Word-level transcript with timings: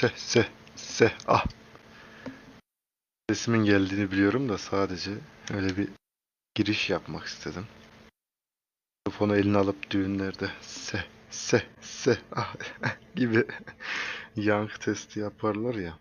Se 0.00 0.12
se 0.16 0.48
se 0.76 1.12
ah. 1.26 1.44
Sesimin 3.30 3.64
geldiğini 3.64 4.10
biliyorum 4.10 4.48
da 4.48 4.58
sadece 4.58 5.10
öyle 5.54 5.76
bir 5.76 5.88
giriş 6.54 6.90
yapmak 6.90 7.26
istedim. 7.26 7.66
Mikrofonu 9.06 9.36
eline 9.36 9.58
alıp 9.58 9.90
düğünlerde 9.90 10.50
se 10.60 11.04
se 11.30 11.66
se 11.80 12.18
ah 12.32 12.54
gibi 13.14 13.46
yankı 14.36 14.78
testi 14.80 15.20
yaparlar 15.20 15.74
ya. 15.74 15.98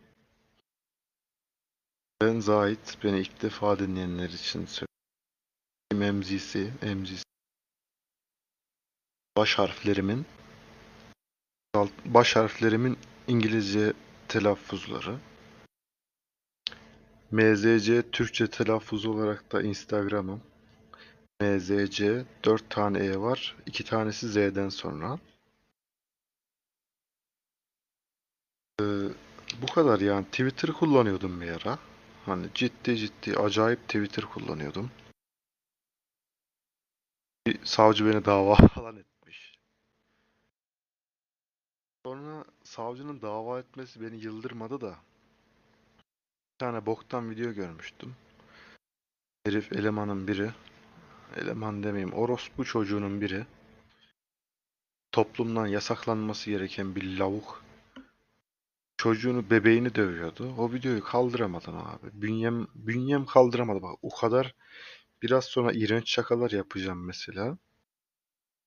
Ben 2.22 2.40
Zahit, 2.40 2.98
beni 3.04 3.20
ilk 3.20 3.42
defa 3.42 3.80
dinleyenler 3.80 4.30
için 4.30 4.66
söyleyeyim. 4.66 6.18
MZC, 6.18 6.72
MZC. 6.96 7.24
Baş 9.38 9.58
harflerimin 9.58 10.26
baş 12.06 12.36
harflerimin 12.36 12.98
İngilizce 13.30 13.94
telaffuzları. 14.28 15.20
MZC 17.32 18.12
Türkçe 18.12 18.50
telaffuz 18.50 19.06
olarak 19.06 19.52
da 19.52 19.62
Instagram'ım. 19.62 20.42
MZC 21.42 22.26
4 22.46 22.70
tane 22.70 23.00
E 23.00 23.18
var. 23.18 23.56
2 23.66 23.84
tanesi 23.84 24.28
Z'den 24.28 24.70
sonra. 24.70 25.20
Ee, 28.82 28.84
bu 29.62 29.68
kadar 29.76 30.00
yani. 30.00 30.26
Twitter 30.26 30.72
kullanıyordum 30.72 31.42
bir 31.42 31.50
ara. 31.50 31.80
Hani 32.26 32.48
ciddi 32.54 32.98
ciddi 32.98 33.38
acayip 33.38 33.80
Twitter 33.88 34.26
kullanıyordum. 34.26 34.92
Bir 37.48 37.66
savcı 37.66 38.06
beni 38.06 38.26
dava 38.26 38.56
falan 38.76 38.98
etmiş. 38.98 39.60
Sonra 42.06 42.46
savcının 42.70 43.22
dava 43.22 43.60
etmesi 43.60 44.02
beni 44.02 44.18
yıldırmadı 44.18 44.82
da 44.82 44.90
bir 46.54 46.58
tane 46.60 46.86
boktan 46.86 47.30
video 47.30 47.52
görmüştüm. 47.52 48.16
Herif 49.46 49.74
elemanın 49.74 50.28
biri, 50.28 50.52
eleman 51.38 51.84
demeyeyim, 51.84 52.14
orospu 52.14 52.66
çocuğunun 52.66 53.22
biri 53.22 53.46
toplumdan 55.12 55.68
yasaklanması 55.68 56.50
gereken 56.50 56.96
bir 56.96 57.18
lavuk 57.18 57.64
çocuğunu, 58.98 59.50
bebeğini 59.50 59.96
dövüyordu. 59.96 60.54
O 60.58 60.74
videoyu 60.74 61.04
kaldıramadım 61.04 61.78
abi. 61.78 62.22
Bünyem, 62.22 62.68
bünyem 62.76 63.26
kaldıramadı. 63.26 63.82
Bak 63.82 63.98
o 64.02 64.10
kadar 64.16 64.56
biraz 65.22 65.46
sonra 65.46 65.72
iğrenç 65.74 66.10
şakalar 66.10 66.52
yapacağım 66.52 67.06
mesela. 67.06 67.58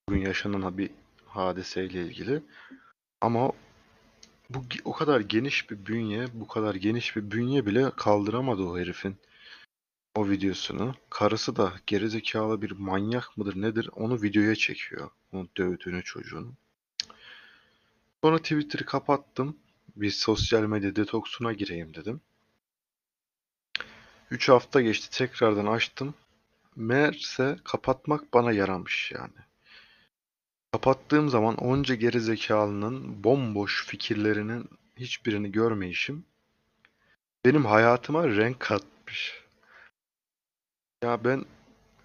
Bugün 0.08 0.20
yaşanan 0.20 0.78
bir 0.78 0.90
hadiseyle 1.26 2.06
ilgili. 2.06 2.42
Ama 3.20 3.52
bu 4.54 4.64
o 4.84 4.92
kadar 4.92 5.20
geniş 5.20 5.70
bir 5.70 5.86
bünye, 5.86 6.26
bu 6.34 6.48
kadar 6.48 6.74
geniş 6.74 7.16
bir 7.16 7.30
bünye 7.30 7.66
bile 7.66 7.90
kaldıramadı 7.96 8.62
o 8.62 8.78
herifin 8.78 9.16
o 10.14 10.28
videosunu. 10.28 10.94
Karısı 11.10 11.56
da 11.56 11.72
gerizekalı 11.86 12.62
bir 12.62 12.70
manyak 12.70 13.36
mıdır 13.36 13.62
nedir 13.62 13.90
onu 13.96 14.22
videoya 14.22 14.54
çekiyor. 14.54 15.10
Onu 15.32 15.48
dövdüğünü 15.56 16.04
çocuğunu. 16.04 16.52
Sonra 18.24 18.38
Twitter'ı 18.38 18.84
kapattım. 18.86 19.56
Bir 19.96 20.10
sosyal 20.10 20.62
medya 20.62 20.96
detoksuna 20.96 21.52
gireyim 21.52 21.94
dedim. 21.94 22.20
3 24.30 24.48
hafta 24.48 24.80
geçti 24.80 25.18
tekrardan 25.18 25.66
açtım. 25.66 26.14
Meğerse 26.76 27.56
kapatmak 27.64 28.34
bana 28.34 28.52
yaramış 28.52 29.12
yani. 29.14 29.51
Kapattığım 30.72 31.28
zaman 31.28 31.56
onca 31.56 31.94
gerizekalının 31.94 33.24
bomboş 33.24 33.86
fikirlerinin 33.86 34.70
hiçbirini 34.96 35.52
görmeyişim 35.52 36.24
benim 37.44 37.64
hayatıma 37.64 38.28
renk 38.28 38.60
katmış. 38.60 39.42
Ya 41.02 41.24
ben 41.24 41.44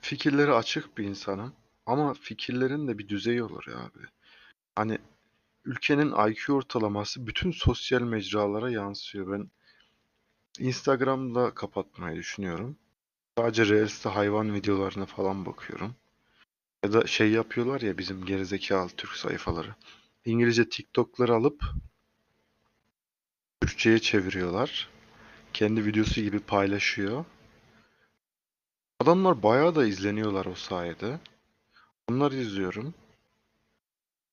fikirleri 0.01 0.53
açık 0.53 0.97
bir 0.97 1.03
insanım 1.03 1.53
ama 1.85 2.13
fikirlerin 2.13 2.87
de 2.87 2.97
bir 2.97 3.09
düzeyi 3.09 3.43
olur 3.43 3.63
ya 3.67 3.77
abi. 3.77 4.07
Hani 4.75 4.97
ülkenin 5.65 6.29
IQ 6.29 6.53
ortalaması 6.53 7.27
bütün 7.27 7.51
sosyal 7.51 8.01
mecralara 8.01 8.69
yansıyor. 8.69 9.31
Ben 9.31 9.51
Instagram'da 10.59 11.53
kapatmayı 11.53 12.17
düşünüyorum. 12.17 12.77
Sadece 13.37 13.65
Reels'te 13.65 14.09
hayvan 14.09 14.53
videolarına 14.53 15.05
falan 15.05 15.45
bakıyorum. 15.45 15.95
Ya 16.83 16.93
da 16.93 17.07
şey 17.07 17.31
yapıyorlar 17.31 17.81
ya 17.81 17.97
bizim 17.97 18.25
gerizekalı 18.25 18.89
Türk 18.89 19.11
sayfaları. 19.11 19.75
İngilizce 20.25 20.69
TikTok'ları 20.69 21.33
alıp 21.33 21.63
Türkçe'ye 23.61 23.99
çeviriyorlar. 23.99 24.89
Kendi 25.53 25.85
videosu 25.85 26.21
gibi 26.21 26.39
paylaşıyor. 26.39 27.25
Adamlar 28.99 29.43
bayağı 29.43 29.75
da 29.75 29.85
izleniyorlar 29.85 30.45
o 30.45 30.55
sayede. 30.55 31.19
Onları 32.09 32.35
izliyorum. 32.35 32.93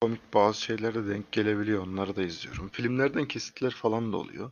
Komik 0.01 0.35
bazı 0.35 0.63
şeylere 0.63 1.09
denk 1.09 1.33
gelebiliyor. 1.33 1.87
Onları 1.87 2.17
da 2.17 2.23
izliyorum. 2.23 2.69
Filmlerden 2.69 3.29
kesitler 3.29 3.71
falan 3.71 4.13
da 4.13 4.17
oluyor. 4.17 4.51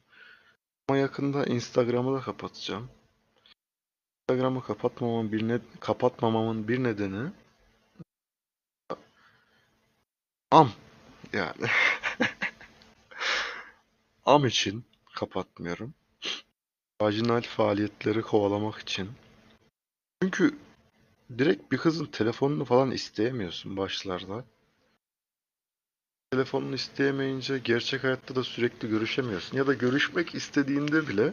Ama 0.88 0.98
yakında 0.98 1.44
Instagram'ı 1.46 2.18
da 2.18 2.20
kapatacağım. 2.20 2.90
Instagram'ı 4.22 4.62
kapatmamamın 4.62 5.32
bir 5.32 5.48
ne 5.48 5.60
kapatmamamın 5.80 6.68
bir 6.68 6.82
nedeni 6.82 7.32
am 10.52 10.72
yani. 11.32 11.66
am 14.26 14.46
için 14.46 14.84
kapatmıyorum. 15.14 15.94
Vajinal 17.02 17.42
faaliyetleri 17.42 18.22
kovalamak 18.22 18.78
için. 18.78 19.10
Çünkü 20.22 20.58
direkt 21.38 21.72
bir 21.72 21.78
kızın 21.78 22.06
telefonunu 22.06 22.64
falan 22.64 22.90
isteyemiyorsun 22.90 23.76
başlarda. 23.76 24.44
Telefonunu 26.30 26.74
isteyemeyince 26.74 27.58
gerçek 27.58 28.04
hayatta 28.04 28.34
da 28.34 28.44
sürekli 28.44 28.88
görüşemiyorsun. 28.88 29.56
Ya 29.56 29.66
da 29.66 29.74
görüşmek 29.74 30.34
istediğinde 30.34 31.08
bile 31.08 31.32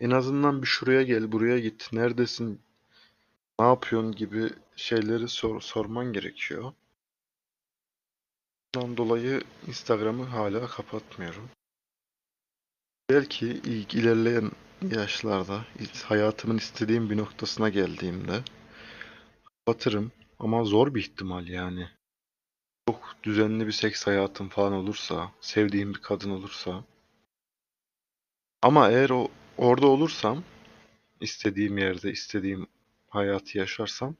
en 0.00 0.10
azından 0.10 0.62
bir 0.62 0.66
şuraya 0.66 1.02
gel, 1.02 1.32
buraya 1.32 1.58
git, 1.58 1.92
neredesin, 1.92 2.60
ne 3.60 3.66
yapıyorsun 3.66 4.12
gibi 4.12 4.50
şeyleri 4.76 5.28
sor, 5.28 5.60
sorman 5.60 6.12
gerekiyor. 6.12 6.72
Bundan 8.74 8.96
dolayı 8.96 9.42
Instagram'ı 9.66 10.24
hala 10.24 10.66
kapatmıyorum. 10.66 11.50
Belki 13.10 13.46
ilk 13.46 13.94
ilerleyen 13.94 14.50
yaşlarda, 14.90 15.64
hayatımın 16.04 16.58
istediğim 16.58 17.10
bir 17.10 17.16
noktasına 17.16 17.68
geldiğimde 17.68 18.42
kapatırım. 19.44 20.12
Ama 20.38 20.64
zor 20.64 20.94
bir 20.94 21.00
ihtimal 21.00 21.48
yani. 21.48 21.88
Çok 22.88 23.14
düzenli 23.22 23.66
bir 23.66 23.72
seks 23.72 24.06
hayatım 24.06 24.48
falan 24.48 24.72
olursa, 24.72 25.32
sevdiğim 25.40 25.94
bir 25.94 26.00
kadın 26.00 26.30
olursa. 26.30 26.84
Ama 28.62 28.90
eğer 28.90 29.10
o 29.10 29.28
orada 29.58 29.86
olursam, 29.86 30.44
istediğim 31.20 31.78
yerde, 31.78 32.12
istediğim 32.12 32.66
hayatı 33.08 33.58
yaşarsam 33.58 34.16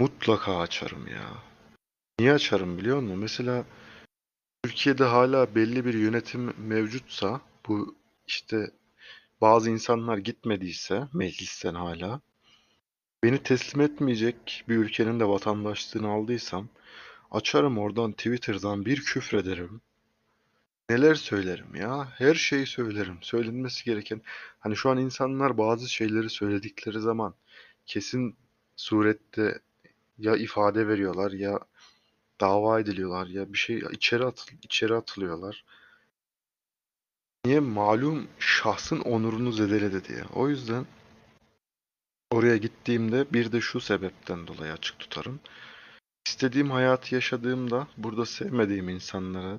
mutlaka 0.00 0.58
açarım 0.58 1.08
ya. 1.08 1.53
Niye 2.18 2.32
açarım 2.32 2.78
biliyor 2.78 3.00
musun? 3.00 3.18
Mesela 3.18 3.64
Türkiye'de 4.62 5.04
hala 5.04 5.54
belli 5.54 5.84
bir 5.84 5.94
yönetim 5.94 6.54
mevcutsa, 6.58 7.40
bu 7.68 7.96
işte 8.26 8.70
bazı 9.40 9.70
insanlar 9.70 10.18
gitmediyse 10.18 11.08
meclisten 11.12 11.74
hala, 11.74 12.20
beni 13.22 13.42
teslim 13.42 13.80
etmeyecek 13.80 14.64
bir 14.68 14.76
ülkenin 14.76 15.20
de 15.20 15.28
vatandaşlığını 15.28 16.08
aldıysam, 16.08 16.68
açarım 17.30 17.78
oradan 17.78 18.12
Twitter'dan 18.12 18.84
bir 18.84 19.04
küfrederim. 19.04 19.80
Neler 20.90 21.14
söylerim 21.14 21.74
ya? 21.74 22.08
Her 22.18 22.34
şeyi 22.34 22.66
söylerim. 22.66 23.18
Söylenmesi 23.22 23.84
gereken. 23.84 24.22
Hani 24.58 24.76
şu 24.76 24.90
an 24.90 24.98
insanlar 24.98 25.58
bazı 25.58 25.88
şeyleri 25.88 26.30
söyledikleri 26.30 27.00
zaman 27.00 27.34
kesin 27.86 28.36
surette 28.76 29.60
ya 30.18 30.36
ifade 30.36 30.88
veriyorlar 30.88 31.32
ya 31.32 31.58
dava 32.40 32.80
ediliyorlar 32.80 33.26
ya 33.26 33.52
bir 33.52 33.58
şey 33.58 33.82
içeri 33.92 34.24
atıl 34.24 34.52
içeri 34.62 34.94
atılıyorlar. 34.94 35.64
Niye? 37.44 37.60
Malum 37.60 38.28
şahsın 38.38 39.00
onurunu 39.00 39.52
zedeledi 39.52 40.04
diye. 40.04 40.24
O 40.34 40.48
yüzden 40.48 40.86
oraya 42.30 42.56
gittiğimde 42.56 43.32
bir 43.32 43.52
de 43.52 43.60
şu 43.60 43.80
sebepten 43.80 44.46
dolayı 44.46 44.72
açık 44.72 44.98
tutarım. 44.98 45.40
İstediğim 46.26 46.70
hayatı 46.70 47.14
yaşadığımda 47.14 47.88
burada 47.96 48.26
sevmediğim 48.26 48.88
insanlara 48.88 49.58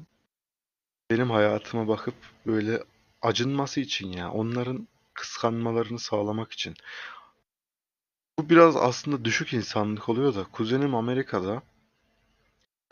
benim 1.12 1.30
hayatıma 1.30 1.88
bakıp 1.88 2.16
böyle 2.46 2.84
acınması 3.22 3.80
için 3.80 4.12
ya 4.12 4.32
onların 4.32 4.88
kıskanmalarını 5.14 6.00
sağlamak 6.00 6.52
için. 6.52 6.76
Bu 8.40 8.50
biraz 8.50 8.76
aslında 8.76 9.26
düşük 9.26 9.54
insanlık 9.54 10.10
oluyor 10.10 10.36
da 10.36 10.44
kuzenim 10.44 10.96
Amerika'da 10.96 11.62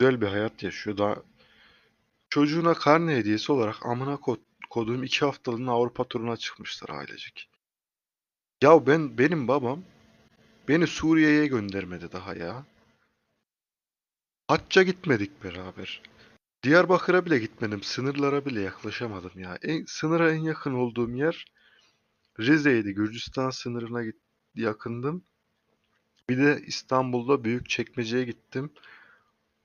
güzel 0.04 0.20
bir 0.20 0.26
hayat 0.26 0.62
yaşıyor. 0.62 0.98
Daha 0.98 1.16
çocuğuna 2.30 2.74
karne 2.74 3.16
hediyesi 3.16 3.52
olarak 3.52 3.86
amına 3.86 4.16
kod, 4.16 4.38
koduğum 4.70 5.04
iki 5.04 5.24
haftalığına 5.24 5.72
Avrupa 5.72 6.04
turuna 6.04 6.36
çıkmışlar 6.36 6.88
ailecek. 6.88 7.50
Ya 8.62 8.86
ben 8.86 9.18
benim 9.18 9.48
babam 9.48 9.82
beni 10.68 10.86
Suriye'ye 10.86 11.46
göndermedi 11.46 12.12
daha 12.12 12.34
ya. 12.34 12.64
Hacca 14.48 14.82
gitmedik 14.82 15.44
beraber. 15.44 16.02
Diyarbakır'a 16.62 17.26
bile 17.26 17.38
gitmedim. 17.38 17.82
Sınırlara 17.82 18.44
bile 18.44 18.60
yaklaşamadım 18.60 19.40
ya. 19.40 19.58
En, 19.62 19.84
sınıra 19.84 20.32
en 20.32 20.40
yakın 20.40 20.74
olduğum 20.74 21.10
yer 21.10 21.44
Rize'ydi. 22.40 22.94
Gürcistan 22.94 23.50
sınırına 23.50 24.04
git, 24.04 24.16
yakındım. 24.54 25.24
Bir 26.28 26.38
de 26.38 26.62
İstanbul'da 26.66 27.44
Büyükçekmece'ye 27.44 28.24
gittim. 28.24 28.72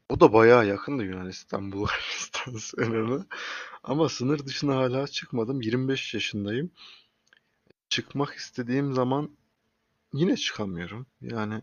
O 0.09 0.19
da 0.19 0.33
bayağı 0.33 0.67
yakındı 0.67 1.03
Yunanistan 1.03 1.71
Bulgaristan 1.71 2.51
sınırına. 2.57 3.25
Ama 3.83 4.09
sınır 4.09 4.45
dışına 4.45 4.75
hala 4.75 5.07
çıkmadım. 5.07 5.61
25 5.61 6.13
yaşındayım. 6.13 6.71
Çıkmak 7.89 8.35
istediğim 8.35 8.93
zaman 8.93 9.31
yine 10.13 10.37
çıkamıyorum. 10.37 11.05
Yani 11.21 11.61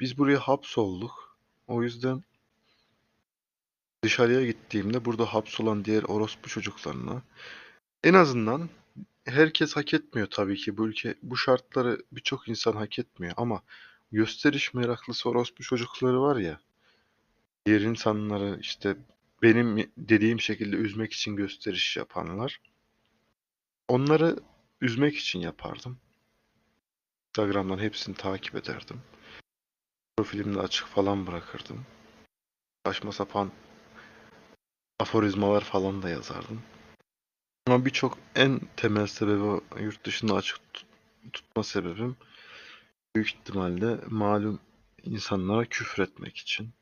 biz 0.00 0.18
buraya 0.18 0.38
hapsolduk. 0.38 1.38
O 1.66 1.82
yüzden 1.82 2.24
dışarıya 4.02 4.46
gittiğimde 4.46 5.04
burada 5.04 5.24
hapsolan 5.24 5.84
diğer 5.84 6.02
orospu 6.02 6.48
çocuklarına 6.48 7.22
en 8.04 8.14
azından 8.14 8.68
herkes 9.24 9.76
hak 9.76 9.94
etmiyor 9.94 10.28
tabii 10.30 10.56
ki 10.56 10.76
bu 10.76 10.88
ülke 10.88 11.14
bu 11.22 11.36
şartları 11.36 12.02
birçok 12.12 12.48
insan 12.48 12.72
hak 12.72 12.98
etmiyor 12.98 13.34
ama 13.36 13.62
gösteriş 14.12 14.74
meraklısı 14.74 15.28
orospu 15.28 15.62
çocukları 15.62 16.22
var 16.22 16.36
ya 16.36 16.60
diğer 17.66 17.80
insanları 17.80 18.58
işte 18.60 18.96
benim 19.42 19.92
dediğim 19.96 20.40
şekilde 20.40 20.76
üzmek 20.76 21.12
için 21.12 21.36
gösteriş 21.36 21.96
yapanlar 21.96 22.60
onları 23.88 24.36
üzmek 24.80 25.16
için 25.16 25.40
yapardım. 25.40 25.98
Instagram'dan 27.28 27.78
hepsini 27.78 28.14
takip 28.14 28.54
ederdim. 28.54 29.00
Profilimde 30.16 30.60
açık 30.60 30.86
falan 30.86 31.26
bırakırdım. 31.26 31.86
Saçma 32.86 33.12
sapan 33.12 33.50
aforizmalar 35.00 35.60
falan 35.64 36.02
da 36.02 36.08
yazardım. 36.08 36.62
Ama 37.66 37.84
birçok 37.84 38.18
en 38.34 38.60
temel 38.76 39.06
sebebi 39.06 39.60
yurt 39.82 40.06
dışında 40.06 40.34
açık 40.34 40.74
tut- 40.74 40.86
tutma 41.32 41.62
sebebim 41.62 42.16
büyük 43.14 43.28
ihtimalle 43.28 44.00
malum 44.06 44.60
insanlara 45.02 45.64
küfür 45.64 46.02
etmek 46.02 46.36
için. 46.36 46.74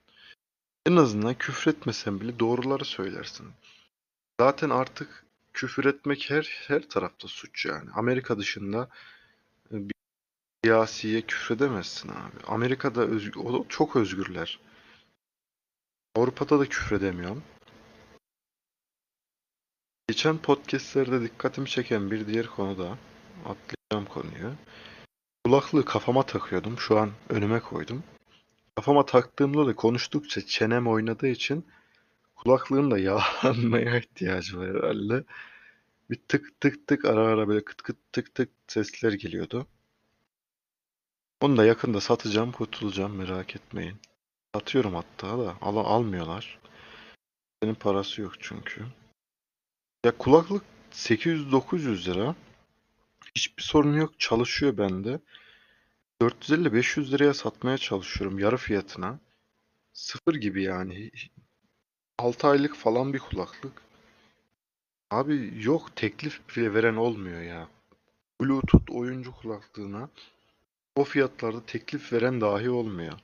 En 0.87 0.97
azından 0.97 1.35
küfür 1.35 1.71
etmesen 1.71 2.21
bile 2.21 2.39
doğruları 2.39 2.85
söylersin. 2.85 3.47
Zaten 4.41 4.71
artık 4.71 5.25
küfür 5.53 5.85
etmek 5.85 6.31
her 6.31 6.65
her 6.69 6.89
tarafta 6.89 7.29
suç 7.29 7.67
yani. 7.67 7.91
Amerika 7.95 8.39
dışında 8.39 8.89
e, 9.73 9.75
bir 9.89 9.95
siyasiye 10.65 11.23
küfür 11.23 11.57
edemezsin 11.57 12.09
abi. 12.09 12.47
Amerika'da 12.47 13.01
özgür, 13.03 13.41
o- 13.45 13.67
çok 13.69 13.97
özgürler. 13.97 14.61
Avrupa'da 16.17 16.61
da 16.61 16.67
küfür 16.69 16.97
edemiyorum. 16.97 17.43
Geçen 20.09 20.39
podcastlerde 20.39 21.23
dikkatimi 21.23 21.69
çeken 21.69 22.11
bir 22.11 22.27
diğer 22.27 22.47
konu 22.47 22.79
da 22.79 22.99
atlayacağım 23.45 24.15
konuyu. 24.15 24.55
Kulaklığı 25.45 25.85
kafama 25.85 26.23
takıyordum. 26.27 26.79
Şu 26.79 26.99
an 26.99 27.11
önüme 27.29 27.61
koydum. 27.61 28.03
Kafama 28.75 29.07
taktığımda 29.07 29.67
da 29.67 29.77
konuştukça 29.77 30.47
çenem 30.47 30.87
oynadığı 30.87 31.29
için 31.29 31.67
kulaklığın 32.37 32.91
da 32.91 32.99
yağlanmaya 33.09 33.99
ihtiyacı 33.99 34.59
var 34.59 34.69
herhalde. 34.69 35.25
Bir 36.11 36.21
tık 36.29 36.61
tık 36.61 36.87
tık 36.87 37.05
ara 37.05 37.27
ara 37.27 37.49
böyle 37.49 37.65
kıt 37.65 37.83
kıt 37.83 37.97
tık 38.13 38.35
tık 38.35 38.51
sesler 38.69 39.13
geliyordu. 39.13 39.67
Onu 41.41 41.57
da 41.57 41.65
yakında 41.65 42.01
satacağım, 42.01 42.53
kurtulacağım 42.53 43.17
merak 43.17 43.57
etmeyin. 43.57 43.97
Satıyorum 44.55 44.95
hatta 44.95 45.39
da 45.39 45.57
al 45.61 45.77
almıyorlar. 45.77 46.59
Benim 47.63 47.75
parası 47.75 48.23
yok 48.23 48.33
çünkü. 48.41 48.85
Ya 50.05 50.19
kulaklık 50.19 50.65
800-900 50.93 52.11
lira. 52.11 52.35
Hiçbir 53.37 53.63
sorun 53.63 53.95
yok. 53.95 54.21
Çalışıyor 54.21 54.79
bende. 54.79 55.21
450-500 56.23 57.13
liraya 57.13 57.35
satmaya 57.35 57.79
çalışıyorum 57.79 58.39
yarı 58.39 58.57
fiyatına. 58.57 59.19
Sıfır 59.93 60.35
gibi 60.35 60.63
yani. 60.63 61.11
6 62.19 62.49
aylık 62.49 62.77
falan 62.77 63.13
bir 63.13 63.19
kulaklık. 63.19 63.83
Abi 65.11 65.65
yok 65.65 65.97
teklif 65.97 66.41
bile 66.49 66.75
veren 66.75 66.97
olmuyor 66.97 67.41
ya. 67.41 67.69
Bluetooth 68.41 68.91
oyuncu 68.91 69.33
kulaklığına 69.33 70.09
o 70.97 71.05
fiyatlarda 71.05 71.67
teklif 71.67 72.13
veren 72.13 72.41
dahi 72.41 72.71
olmuyor. 72.71 73.19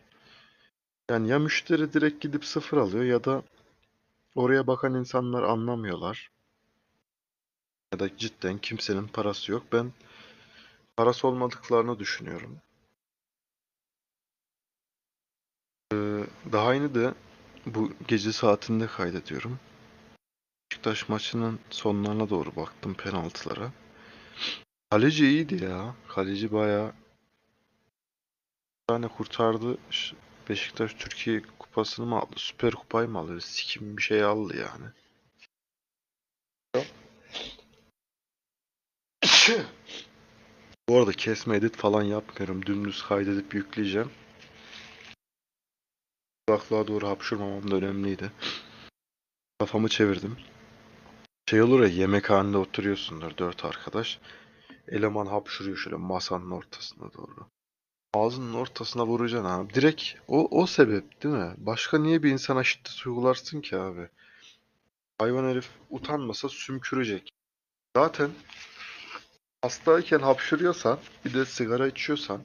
Yani 1.10 1.28
ya 1.28 1.38
müşteri 1.38 1.92
direkt 1.92 2.20
gidip 2.20 2.44
sıfır 2.44 2.76
alıyor 2.76 3.04
ya 3.04 3.24
da 3.24 3.42
oraya 4.34 4.66
bakan 4.66 4.94
insanlar 4.94 5.42
anlamıyorlar. 5.42 6.30
Ya 7.92 7.98
da 7.98 8.16
cidden 8.16 8.58
kimsenin 8.58 9.08
parası 9.08 9.52
yok. 9.52 9.62
Ben 9.72 9.92
parası 10.96 11.28
olmadıklarını 11.28 11.98
düşünüyorum. 11.98 12.58
Ee, 12.58 12.68
daha 16.52 16.74
yeni 16.74 16.94
de 16.94 17.14
bu 17.66 17.92
gece 18.08 18.32
saatinde 18.32 18.86
kaydediyorum. 18.86 19.58
Beşiktaş 20.70 21.08
maçının 21.08 21.58
sonlarına 21.70 22.30
doğru 22.30 22.56
baktım 22.56 22.94
penaltılara. 22.94 23.72
Kaleci 24.90 25.26
iyiydi 25.26 25.64
ya. 25.64 25.94
Kaleci 26.08 26.52
bayağı 26.52 26.92
tane 28.88 29.08
kurtardı. 29.08 29.78
Beşiktaş 30.48 30.94
Türkiye 30.94 31.42
kupasını 31.58 32.06
mı 32.06 32.18
aldı? 32.18 32.34
Süper 32.36 32.74
kupayı 32.74 33.08
mı 33.08 33.18
aldı? 33.18 33.40
Sikim 33.40 33.96
bir 33.96 34.02
şey 34.02 34.24
aldı 34.24 34.56
yani. 34.56 34.86
Bu 40.88 40.98
arada 40.98 41.12
kesme 41.12 41.56
edit 41.56 41.76
falan 41.76 42.02
yapmıyorum. 42.02 42.66
Dümdüz 42.66 43.02
kaydedip 43.02 43.54
yükleyeceğim. 43.54 44.10
Kulaklığa 46.48 46.86
doğru 46.86 47.08
hapşurmamam 47.08 47.70
da 47.70 47.76
önemliydi. 47.76 48.32
Kafamı 49.58 49.88
çevirdim. 49.88 50.36
Şey 51.50 51.62
olur 51.62 51.80
ya 51.80 51.86
yemekhanede 51.88 52.56
oturuyorsundur 52.56 53.36
dört 53.38 53.64
arkadaş. 53.64 54.18
Eleman 54.88 55.26
hapşuruyor 55.26 55.76
şöyle 55.76 55.96
masanın 55.96 56.50
ortasına 56.50 57.12
doğru. 57.12 57.46
Ağzının 58.14 58.54
ortasına 58.54 59.06
vuracaksın 59.06 59.48
abi. 59.48 59.74
Direkt 59.74 60.02
o, 60.28 60.60
o 60.60 60.66
sebep 60.66 61.22
değil 61.22 61.34
mi? 61.34 61.54
Başka 61.58 61.98
niye 61.98 62.22
bir 62.22 62.30
insana 62.30 62.64
şiddet 62.64 63.06
uygularsın 63.06 63.60
ki 63.60 63.76
abi? 63.76 64.08
Hayvan 65.18 65.44
herif 65.44 65.68
utanmasa 65.90 66.48
sümkürecek. 66.48 67.30
Zaten 67.96 68.30
hastayken 69.62 70.20
hapşırıyorsan 70.20 70.98
bir 71.24 71.34
de 71.34 71.44
sigara 71.44 71.86
içiyorsan 71.86 72.42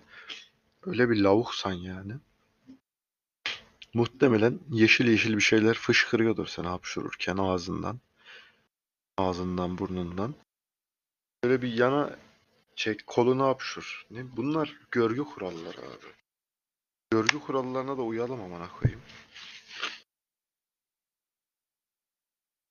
öyle 0.86 1.10
bir 1.10 1.22
lavuksan 1.22 1.74
yani. 1.74 2.14
Muhtemelen 3.94 4.60
yeşil 4.70 5.08
yeşil 5.08 5.36
bir 5.36 5.42
şeyler 5.42 5.74
fışkırıyordur 5.74 6.48
sen 6.48 6.64
hapşururken 6.64 7.38
ağzından. 7.38 8.00
Ağzından 9.18 9.78
burnundan. 9.78 10.36
Böyle 11.44 11.62
bir 11.62 11.74
yana 11.74 12.18
çek 12.76 13.08
kolunu 13.08 13.44
hapşur. 13.44 14.06
Ne? 14.12 14.38
Bunlar 14.38 14.80
görgü 14.92 15.24
kuralları 15.24 15.80
abi. 15.82 16.14
Görgü 17.12 17.40
kurallarına 17.40 17.98
da 17.98 18.02
uyalım 18.02 18.42
amına 18.42 18.70
koyayım. 18.70 19.02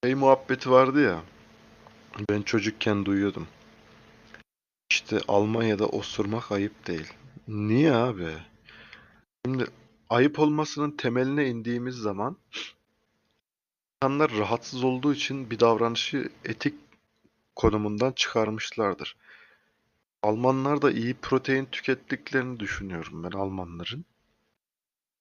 Şey 0.05 0.14
muhabbeti 0.14 0.71
vardı 0.71 1.02
ya. 1.02 1.23
Ben 2.31 2.43
çocukken 2.43 3.05
duyuyordum. 3.05 3.49
İşte 4.91 5.21
Almanya'da 5.29 5.87
osurmak 5.87 6.52
ayıp 6.52 6.87
değil. 6.87 7.12
Niye 7.49 7.93
abi? 7.93 8.37
Şimdi 9.47 9.67
ayıp 10.12 10.38
olmasının 10.38 10.90
temeline 10.90 11.47
indiğimiz 11.49 11.95
zaman 11.95 12.37
insanlar 14.02 14.31
rahatsız 14.38 14.85
olduğu 14.85 15.14
için 15.14 15.50
bir 15.50 15.61
davranışı 15.61 16.28
etik 16.45 16.75
konumundan 17.57 18.12
çıkarmışlardır. 18.12 19.16
Almanlar 20.23 20.83
da 20.83 20.90
iyi 20.90 21.14
protein 21.14 21.64
tükettiklerini 21.64 22.61
düşünüyorum 22.61 23.25
ben 23.25 23.31
Almanların. 23.31 24.04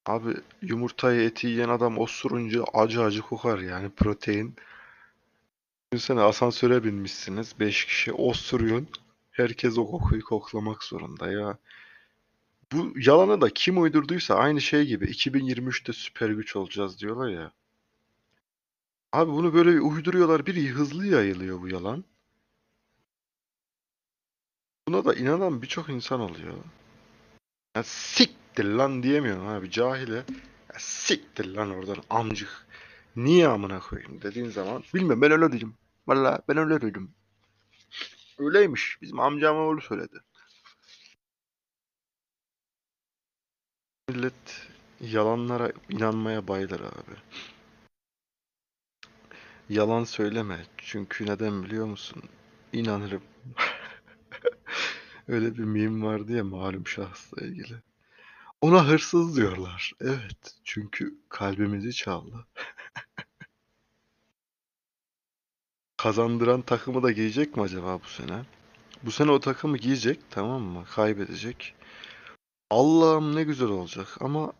Abi 0.05 0.35
yumurtayı 0.61 1.21
eti 1.21 1.47
yiyen 1.47 1.69
adam 1.69 1.97
osurunca 1.97 2.63
acı 2.73 3.03
acı 3.03 3.21
kokar 3.21 3.59
yani 3.59 3.89
protein. 3.89 4.55
Düşünsene 5.93 6.21
asansöre 6.21 6.83
binmişsiniz 6.83 7.59
5 7.59 7.85
kişi 7.85 8.13
osuruyorsun. 8.13 8.87
Herkes 9.31 9.77
o 9.77 9.91
kokuyu 9.91 10.23
koklamak 10.23 10.83
zorunda 10.83 11.31
ya. 11.31 11.57
Bu 12.73 12.93
yalanı 12.99 13.41
da 13.41 13.49
kim 13.49 13.81
uydurduysa 13.81 14.35
aynı 14.35 14.61
şey 14.61 14.85
gibi 14.85 15.05
2023'te 15.05 15.93
süper 15.93 16.29
güç 16.29 16.55
olacağız 16.55 16.99
diyorlar 16.99 17.29
ya. 17.29 17.51
Abi 19.11 19.31
bunu 19.31 19.53
böyle 19.53 19.81
uyduruyorlar. 19.81 20.45
Bir 20.45 20.69
hızlı 20.69 21.07
yayılıyor 21.07 21.61
bu 21.61 21.67
yalan. 21.67 22.03
Buna 24.87 25.05
da 25.05 25.13
inanan 25.13 25.61
birçok 25.61 25.89
insan 25.89 26.19
oluyor. 26.19 26.53
Ya 27.75 27.83
siktir 27.83 28.65
lan 28.65 29.03
diyemiyorum 29.03 29.47
abi 29.47 29.71
cahile. 29.71 30.15
Ya 30.73 30.75
siktir 30.77 31.45
lan 31.45 31.69
oradan 31.69 31.97
amcık. 32.09 32.67
Niye 33.15 33.47
amına 33.47 33.79
koyayım 33.79 34.21
dediğin 34.21 34.49
zaman 34.49 34.83
bilmem 34.93 35.21
ben 35.21 35.31
öyle 35.31 35.51
dedim. 35.51 35.73
Valla 36.07 36.41
ben 36.47 36.57
öyle 36.57 36.81
dedim. 36.81 37.11
Öyleymiş. 38.39 38.97
Bizim 39.01 39.19
amcam 39.19 39.57
oğlu 39.57 39.81
söyledi. 39.81 40.19
Millet 44.11 44.67
yalanlara 45.01 45.71
inanmaya 45.89 46.47
bayılır 46.47 46.79
abi. 46.79 47.15
Yalan 49.69 50.03
söyleme. 50.03 50.65
Çünkü 50.77 51.25
neden 51.25 51.63
biliyor 51.63 51.85
musun? 51.85 52.23
İnanırım. 52.73 53.21
Öyle 55.27 55.57
bir 55.57 55.63
meme 55.63 56.05
vardı 56.05 56.31
ya 56.33 56.43
malum 56.43 56.87
şahısla 56.87 57.45
ilgili. 57.45 57.73
Ona 58.61 58.87
hırsız 58.87 59.35
diyorlar. 59.37 59.91
Evet. 60.01 60.55
Çünkü 60.63 61.15
kalbimizi 61.29 61.93
çaldı. 61.93 62.47
Kazandıran 65.97 66.61
takımı 66.61 67.03
da 67.03 67.11
giyecek 67.11 67.57
mi 67.57 67.63
acaba 67.63 67.99
bu 68.03 68.07
sene? 68.07 68.45
Bu 69.03 69.11
sene 69.11 69.31
o 69.31 69.39
takımı 69.39 69.77
giyecek 69.77 70.19
tamam 70.29 70.61
mı? 70.61 70.85
Kaybedecek. 70.95 71.75
Allah'ım 72.71 73.35
ne 73.35 73.43
güzel 73.43 73.67
olacak 73.67 74.07
ama 74.21 74.53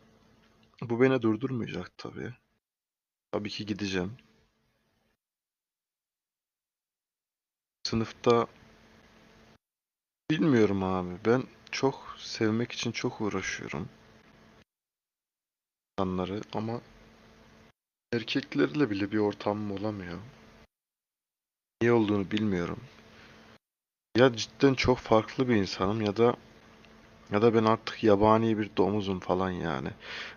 bu 0.82 1.02
beni 1.02 1.22
durdurmayacak 1.22 1.98
tabii. 1.98 2.34
Tabii 3.32 3.50
ki 3.50 3.66
gideceğim. 3.66 4.18
Sınıfta 7.84 8.48
bilmiyorum 10.32 10.84
abi. 10.84 11.14
Ben 11.26 11.44
çok 11.72 12.16
sevmek 12.20 12.72
için 12.72 12.92
çok 12.92 13.22
uğraşıyorum 13.22 13.90
insanları 16.00 16.42
ama 16.54 16.82
erkeklerle 18.14 18.90
bile 18.90 19.12
bir 19.12 19.18
ortamım 19.18 19.72
olamıyor. 19.72 20.20
Niye 21.82 21.94
olduğunu 21.94 22.32
bilmiyorum. 22.32 22.80
Ya 24.18 24.36
cidden 24.36 24.74
çok 24.74 24.98
farklı 24.98 25.50
bir 25.50 25.56
insanım 25.56 26.02
ya 26.02 26.18
da 26.18 26.36
ya 27.32 27.42
da 27.42 27.54
ben 27.54 27.66
artık 27.66 28.04
yabani 28.04 28.58
bir 28.58 28.72
domuzum 28.78 29.20
falan 29.20 29.52
yani. 29.52 29.90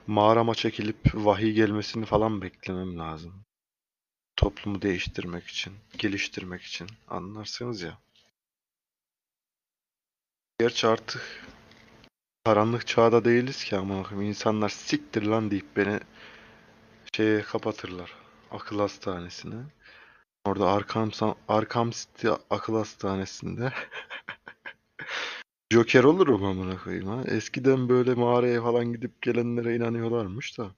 Mağarama 0.07 0.55
çekilip 0.55 0.97
vahiy 1.15 1.53
gelmesini 1.53 2.05
falan 2.07 2.43
beklemem 2.43 2.99
lazım. 2.99 3.45
Toplumu 4.37 4.83
değiştirmek 4.83 5.47
için, 5.47 5.73
geliştirmek 5.99 6.63
için. 6.63 6.89
Anlarsınız 7.09 7.83
ya. 7.83 7.99
Gerçi 10.61 10.87
artık 10.87 11.45
karanlık 12.45 12.87
çağda 12.87 13.25
değiliz 13.25 13.65
ki 13.65 13.77
ama 13.77 14.09
insanlar 14.23 14.69
siktir 14.69 15.23
lan 15.23 15.51
deyip 15.51 15.77
beni 15.77 16.01
şeye 17.17 17.43
kapatırlar. 17.43 18.15
Akıl 18.51 18.79
hastanesine. 18.79 19.63
Orada 20.45 20.71
Arkham, 20.71 21.11
Arkham 21.49 21.91
City 21.91 22.29
akıl 22.51 22.75
hastanesinde 22.75 23.73
Joker 25.73 26.05
olurum 26.05 26.45
amına 26.45 26.79
koyayım 26.79 27.09
ha. 27.09 27.23
Eskiden 27.27 27.89
böyle 27.89 28.15
mağaraya 28.15 28.63
falan 28.63 28.93
gidip 28.93 29.23
gelenlere 29.23 29.77
inanıyorlarmış 29.77 30.59
da. 30.59 30.71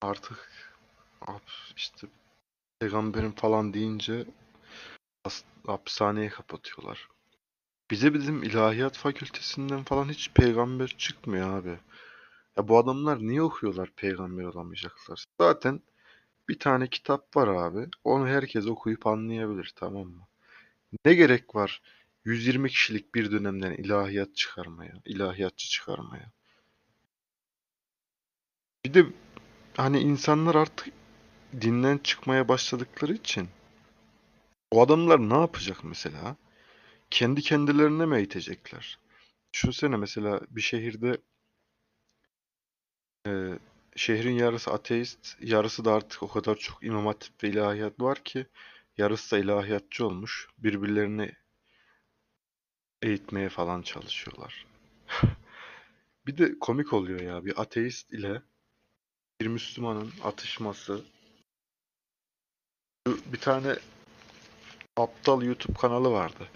Artık 0.00 0.50
işte 1.76 2.06
peygamberin 2.80 3.30
falan 3.32 3.74
deyince 3.74 4.24
has- 5.24 5.44
hapishaneye 5.66 6.28
kapatıyorlar. 6.28 7.08
Bize 7.90 8.14
bizim 8.14 8.42
ilahiyat 8.42 8.96
fakültesinden 8.96 9.84
falan 9.84 10.08
hiç 10.08 10.30
peygamber 10.34 10.88
çıkmıyor 10.98 11.58
abi. 11.58 11.78
Ya 12.56 12.68
bu 12.68 12.78
adamlar 12.78 13.18
niye 13.18 13.42
okuyorlar 13.42 13.90
peygamber 13.96 14.44
olamayacaklar? 14.44 15.24
Zaten 15.40 15.80
bir 16.48 16.58
tane 16.58 16.90
kitap 16.90 17.36
var 17.36 17.48
abi. 17.48 17.88
Onu 18.04 18.26
herkes 18.28 18.66
okuyup 18.66 19.06
anlayabilir 19.06 19.72
tamam 19.76 20.06
mı? 20.08 20.26
Ne 21.04 21.14
gerek 21.14 21.54
var 21.54 21.82
120 22.24 22.68
kişilik 22.68 23.14
bir 23.14 23.32
dönemden 23.32 23.72
ilahiyat 23.72 24.36
çıkarmaya, 24.36 24.94
ilahiyatçı 25.04 25.68
çıkarmaya? 25.68 26.32
Bir 28.84 28.94
de 28.94 29.06
hani 29.76 30.00
insanlar 30.00 30.54
artık 30.54 30.88
dinden 31.60 31.98
çıkmaya 31.98 32.48
başladıkları 32.48 33.12
için 33.12 33.48
o 34.70 34.82
adamlar 34.82 35.30
ne 35.30 35.38
yapacak 35.38 35.84
mesela? 35.84 36.36
Kendi 37.10 37.42
kendilerine 37.42 38.06
mi 38.06 38.16
eğitecekler? 38.16 38.98
Düşünsene 39.52 39.96
mesela 39.96 40.40
bir 40.50 40.60
şehirde 40.60 41.18
e, 43.26 43.58
şehrin 43.96 44.34
yarısı 44.34 44.70
ateist, 44.70 45.36
yarısı 45.40 45.84
da 45.84 45.92
artık 45.94 46.22
o 46.22 46.28
kadar 46.28 46.56
çok 46.56 46.84
imam 46.84 47.06
hatip 47.06 47.44
ve 47.44 47.48
ilahiyat 47.48 48.00
var 48.00 48.24
ki 48.24 48.46
yarısı 48.98 49.36
da 49.36 49.38
ilahiyatçı 49.38 50.06
olmuş. 50.06 50.48
Birbirlerini 50.58 51.32
eğitmeye 53.02 53.48
falan 53.48 53.82
çalışıyorlar. 53.82 54.66
Bir 56.26 56.38
de 56.38 56.58
komik 56.58 56.92
oluyor 56.92 57.20
ya 57.20 57.44
bir 57.44 57.60
ateist 57.60 58.12
ile 58.12 58.42
bir 59.40 59.46
Müslümanın 59.46 60.12
atışması. 60.24 61.04
Bir 63.06 63.40
tane 63.40 63.76
aptal 64.96 65.42
YouTube 65.42 65.78
kanalı 65.78 66.10
vardı. 66.10 66.48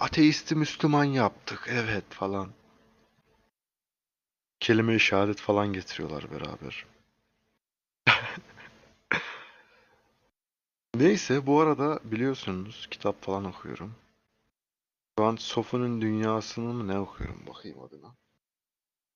Ateisti 0.00 0.54
Müslüman 0.54 1.04
yaptık 1.04 1.66
evet 1.70 2.04
falan. 2.10 2.48
Kelime-i 4.60 5.00
şehadet 5.00 5.40
falan 5.40 5.72
getiriyorlar 5.72 6.30
beraber. 6.30 6.86
Neyse 10.94 11.46
bu 11.46 11.60
arada 11.60 12.00
biliyorsunuz 12.04 12.88
kitap 12.90 13.22
falan 13.22 13.44
okuyorum. 13.44 13.94
Şu 15.18 15.24
an 15.24 15.36
Sophie'nin 15.36 16.00
Dünyası'nı 16.00 16.74
mı 16.74 16.88
ne 16.88 16.98
okuyorum 16.98 17.46
bakayım 17.46 17.82
adına. 17.82 18.14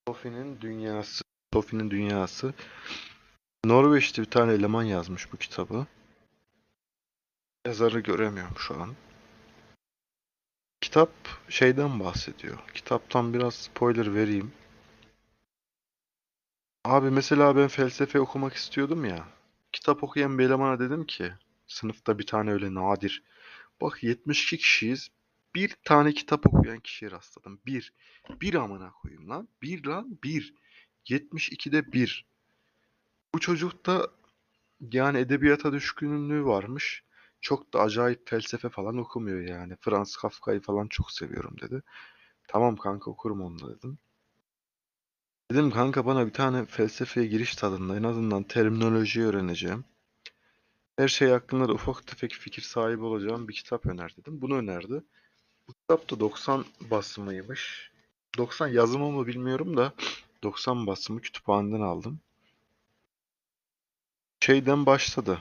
Sophie'nin 0.08 0.60
Dünyası. 0.60 1.24
Sophie'nin 1.52 1.90
Dünyası. 1.90 2.54
Norveç'te 3.64 4.22
bir 4.22 4.30
tane 4.30 4.52
eleman 4.52 4.82
yazmış 4.82 5.32
bu 5.32 5.36
kitabı. 5.36 5.86
Yazarı 7.66 8.00
göremiyorum 8.00 8.56
şu 8.58 8.82
an. 8.82 8.94
Kitap 10.80 11.10
şeyden 11.48 12.00
bahsediyor. 12.00 12.58
Kitaptan 12.74 13.34
biraz 13.34 13.54
spoiler 13.54 14.14
vereyim. 14.14 14.52
Abi 16.84 17.10
mesela 17.10 17.56
ben 17.56 17.68
felsefe 17.68 18.20
okumak 18.20 18.54
istiyordum 18.54 19.04
ya. 19.04 19.28
Kitap 19.72 20.04
okuyan 20.04 20.38
bir 20.38 20.46
elemana 20.46 20.78
dedim 20.78 21.06
ki 21.06 21.32
sınıfta 21.66 22.18
bir 22.18 22.26
tane 22.26 22.52
öyle 22.52 22.74
nadir. 22.74 23.22
Bak 23.80 24.02
72 24.02 24.58
kişiyiz. 24.58 25.10
Bir 25.54 25.76
tane 25.84 26.12
kitap 26.12 26.54
okuyan 26.54 26.80
kişiye 26.80 27.10
rastladım. 27.10 27.60
Bir. 27.66 27.92
Bir 28.40 28.54
amına 28.54 28.92
koyayım 28.92 29.28
lan. 29.28 29.48
Bir 29.62 29.84
lan. 29.84 30.18
Bir. 30.24 30.54
72'de 31.06 31.92
bir. 31.92 32.26
Bu 33.34 33.40
çocukta 33.40 34.08
yani 34.92 35.18
edebiyata 35.18 35.72
düşkünlüğü 35.72 36.44
varmış. 36.44 37.04
Çok 37.40 37.72
da 37.72 37.80
acayip 37.80 38.28
felsefe 38.28 38.68
falan 38.68 38.98
okumuyor 38.98 39.40
yani. 39.40 39.76
Franz 39.80 40.16
Kafka'yı 40.16 40.60
falan 40.60 40.88
çok 40.88 41.10
seviyorum 41.10 41.56
dedi. 41.60 41.82
Tamam 42.48 42.76
kanka 42.76 43.10
okurum 43.10 43.42
onu 43.42 43.76
dedim. 43.76 43.98
Dedim 45.52 45.70
kanka 45.70 46.06
bana 46.06 46.26
bir 46.26 46.32
tane 46.32 46.64
felsefeye 46.64 47.26
giriş 47.26 47.56
tadında 47.56 47.96
en 47.96 48.02
azından 48.02 48.42
terminolojiyi 48.42 49.26
öğreneceğim. 49.26 49.84
Her 50.96 51.08
şey 51.08 51.28
hakkında 51.28 51.68
da 51.68 51.72
ufak 51.72 52.06
tefek 52.06 52.32
fikir 52.32 52.62
sahibi 52.62 53.04
olacağım 53.04 53.48
bir 53.48 53.54
kitap 53.54 53.86
öner 53.86 54.14
dedim. 54.16 54.42
Bunu 54.42 54.56
önerdi. 54.56 55.02
Bu 55.68 55.72
kitap 55.72 56.10
da 56.10 56.20
90 56.20 56.64
basımıymış. 56.80 57.90
90 58.38 58.68
yazımı 58.68 59.10
mı 59.10 59.26
bilmiyorum 59.26 59.76
da 59.76 59.92
90 60.42 60.86
basımı 60.86 61.20
kütüphaneden 61.20 61.80
aldım. 61.80 62.20
Şeyden 64.40 64.86
başladı. 64.86 65.38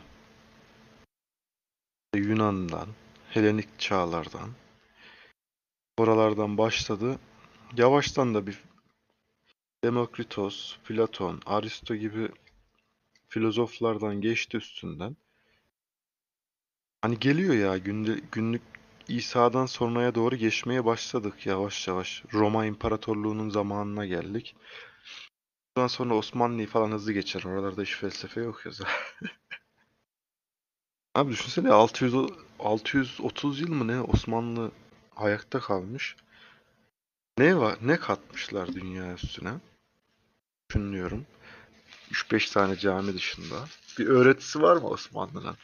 Yunan'dan, 2.15 2.87
Helenik 3.29 3.79
çağlardan, 3.79 4.49
oralardan 5.97 6.57
başladı. 6.57 7.19
Yavaştan 7.77 8.35
da 8.35 8.47
bir 8.47 8.63
Demokritos, 9.83 10.77
Platon, 10.83 11.41
Aristo 11.45 11.95
gibi 11.95 12.29
filozoflardan 13.29 14.21
geçti 14.21 14.57
üstünden. 14.57 15.17
Hani 17.01 17.19
geliyor 17.19 17.53
ya 17.53 17.77
günde, 17.77 18.21
günlük 18.31 18.61
İsa'dan 19.11 19.65
sonraya 19.65 20.15
doğru 20.15 20.35
geçmeye 20.35 20.85
başladık 20.85 21.45
yavaş 21.45 21.87
yavaş. 21.87 22.23
Roma 22.33 22.65
İmparatorluğu'nun 22.65 23.49
zamanına 23.49 24.05
geldik. 24.05 24.55
Ondan 25.75 25.87
sonra 25.87 26.13
Osmanlı'yı 26.13 26.67
falan 26.67 26.91
hızlı 26.91 27.11
geçer. 27.13 27.43
Oralarda 27.45 27.81
hiç 27.81 27.95
felsefe 27.95 28.41
yok 28.41 28.65
ya 28.65 28.71
zaten. 28.71 28.93
Abi 31.15 31.31
düşünsene 31.31 31.71
600 31.71 32.13
o- 32.13 32.29
630 32.59 33.61
yıl 33.61 33.71
mı 33.71 33.87
ne 33.87 34.01
Osmanlı 34.01 34.71
ayakta 35.15 35.59
kalmış. 35.59 36.15
Ne 37.37 37.57
var? 37.57 37.77
Ne 37.81 37.97
katmışlar 37.97 38.73
dünya 38.73 39.13
üstüne? 39.13 39.53
Düşünüyorum. 40.69 41.25
3-5 42.11 42.51
tane 42.51 42.75
cami 42.75 43.13
dışında. 43.13 43.65
Bir 43.99 44.07
öğretisi 44.07 44.61
var 44.61 44.77
mı 44.77 44.87
Osmanlı'nın? 44.87 45.57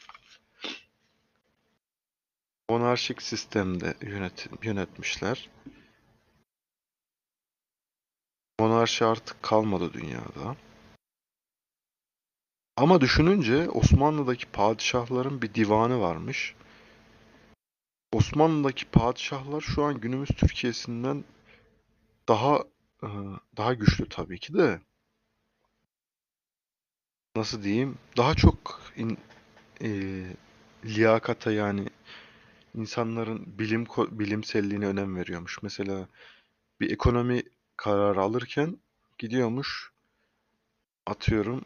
Monarşik 2.70 3.22
sistemde 3.22 3.96
yönet 4.02 4.48
yönetmişler. 4.64 5.50
Monarşi 8.60 9.06
artık 9.06 9.44
kalmadı 9.44 9.94
dünyada. 9.94 10.56
Ama 12.78 13.02
düşününce 13.02 13.70
Osmanlı'daki 13.70 14.46
padişahların 14.46 15.42
bir 15.42 15.54
divanı 15.54 16.00
varmış. 16.00 16.56
Osmanlı'daki 18.12 18.86
padişahlar 18.86 19.62
şu 19.62 19.84
an 19.84 20.02
günümüz 20.02 20.30
Türkiye'sinden 20.30 21.24
daha 22.28 22.64
e, 23.04 23.10
daha 23.58 23.74
güçlü 23.74 24.10
tabii 24.10 24.40
ki 24.40 24.54
de. 24.54 24.82
Nasıl 27.36 27.64
diyeyim? 27.64 27.98
Daha 28.18 28.36
çok 28.36 28.82
in, 28.96 29.18
e, 29.82 29.90
liyakata 30.86 31.52
yani 31.52 31.90
insanların 32.76 33.60
bilim 33.60 33.86
bilimselliğine 34.12 34.88
önem 34.88 35.16
veriyormuş. 35.16 35.64
Mesela 35.64 36.08
bir 36.80 36.92
ekonomi 36.92 37.44
kararı 37.78 38.22
alırken 38.22 38.78
gidiyormuş 39.18 39.92
atıyorum 41.06 41.62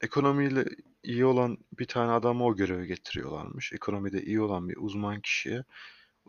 ekonomiyle 0.00 0.64
iyi 1.02 1.24
olan 1.24 1.58
bir 1.78 1.86
tane 1.86 2.12
adamı 2.12 2.44
o 2.44 2.56
göreve 2.56 2.86
getiriyorlarmış. 2.86 3.72
Ekonomide 3.72 4.22
iyi 4.22 4.40
olan 4.40 4.68
bir 4.68 4.76
uzman 4.76 5.20
kişiye. 5.20 5.64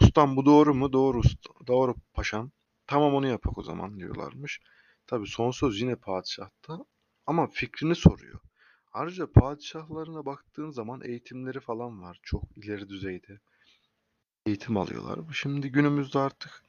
Ustam 0.02 0.36
bu 0.36 0.46
doğru 0.46 0.74
mu? 0.74 0.94
Doğru 0.94 1.20
usta. 1.20 1.50
Doğru 1.68 1.96
paşam. 2.14 2.52
Tamam 2.88 3.16
onu 3.16 3.28
yapak 3.28 3.58
o 3.58 3.64
zaman 3.64 4.00
diyorlarmış. 4.00 4.62
Tabii 5.08 5.28
son 5.28 5.52
söz 5.52 5.82
yine 5.82 5.96
padişahta 5.96 6.86
ama 7.26 7.48
fikrini 7.48 7.96
soruyor. 7.96 8.40
Ayrıca 8.94 9.32
padişahlarına 9.32 10.26
baktığın 10.26 10.72
zaman 10.72 11.02
eğitimleri 11.02 11.60
falan 11.60 12.02
var. 12.02 12.20
Çok 12.24 12.44
ileri 12.58 12.90
düzeyde 12.90 13.40
eğitim 14.48 14.77
alıyorlar. 14.77 15.20
Şimdi 15.34 15.72
günümüzde 15.72 16.20
artık 16.20 16.63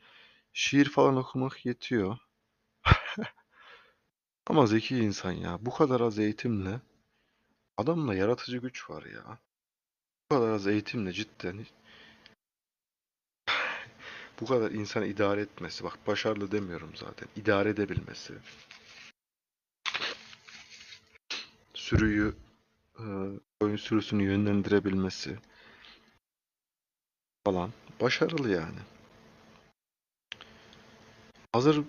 şiir 0.52 0.88
falan 0.88 1.16
okumak 1.16 1.66
yetiyor. 1.66 2.18
Ama 4.46 4.66
zeki 4.66 4.98
insan 4.98 5.32
ya. 5.32 5.58
Bu 5.60 5.74
kadar 5.74 6.00
az 6.00 6.18
eğitimle 6.18 6.80
adamda 7.76 8.14
yaratıcı 8.14 8.58
güç 8.58 8.90
var 8.90 9.04
ya. 9.04 9.38
Bu 10.30 10.36
kadar 10.36 10.52
az 10.52 10.66
eğitimle 10.66 11.12
cidden 11.12 11.66
bu 14.40 14.46
kadar 14.46 14.70
insanı 14.70 15.06
idare 15.06 15.40
etmesi. 15.40 15.84
Bak 15.84 16.06
başarılı 16.06 16.52
demiyorum 16.52 16.92
zaten. 16.96 17.28
İdare 17.36 17.68
edebilmesi. 17.68 18.34
Sürüyü 21.74 22.34
e, 22.98 23.04
oyun 23.60 23.76
sürüsünü 23.76 24.22
yönlendirebilmesi 24.22 25.38
falan. 27.52 27.72
Başarılı 28.00 28.50
yani. 28.50 28.78
Hazır 31.52 31.84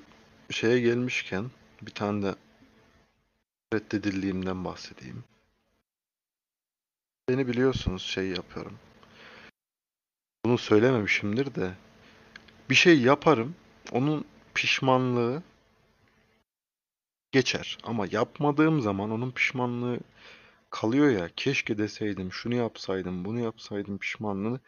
şeye 0.49 0.79
gelmişken 0.79 1.51
bir 1.81 1.91
tane 1.91 2.23
de 2.25 2.35
reddedildiğimden 3.73 4.65
bahsedeyim. 4.65 5.23
Beni 7.29 7.47
biliyorsunuz 7.47 8.01
şey 8.01 8.27
yapıyorum. 8.27 8.79
Bunu 10.45 10.57
söylememişimdir 10.57 11.55
de 11.55 11.73
bir 12.69 12.75
şey 12.75 13.01
yaparım. 13.01 13.55
Onun 13.91 14.25
pişmanlığı 14.53 15.43
geçer. 17.31 17.77
Ama 17.83 18.05
yapmadığım 18.11 18.81
zaman 18.81 19.11
onun 19.11 19.31
pişmanlığı 19.31 19.99
kalıyor 20.69 21.09
ya. 21.09 21.29
Keşke 21.35 21.77
deseydim, 21.77 22.33
şunu 22.33 22.55
yapsaydım, 22.55 23.25
bunu 23.25 23.39
yapsaydım 23.39 23.97
pişmanlığını. 23.97 24.59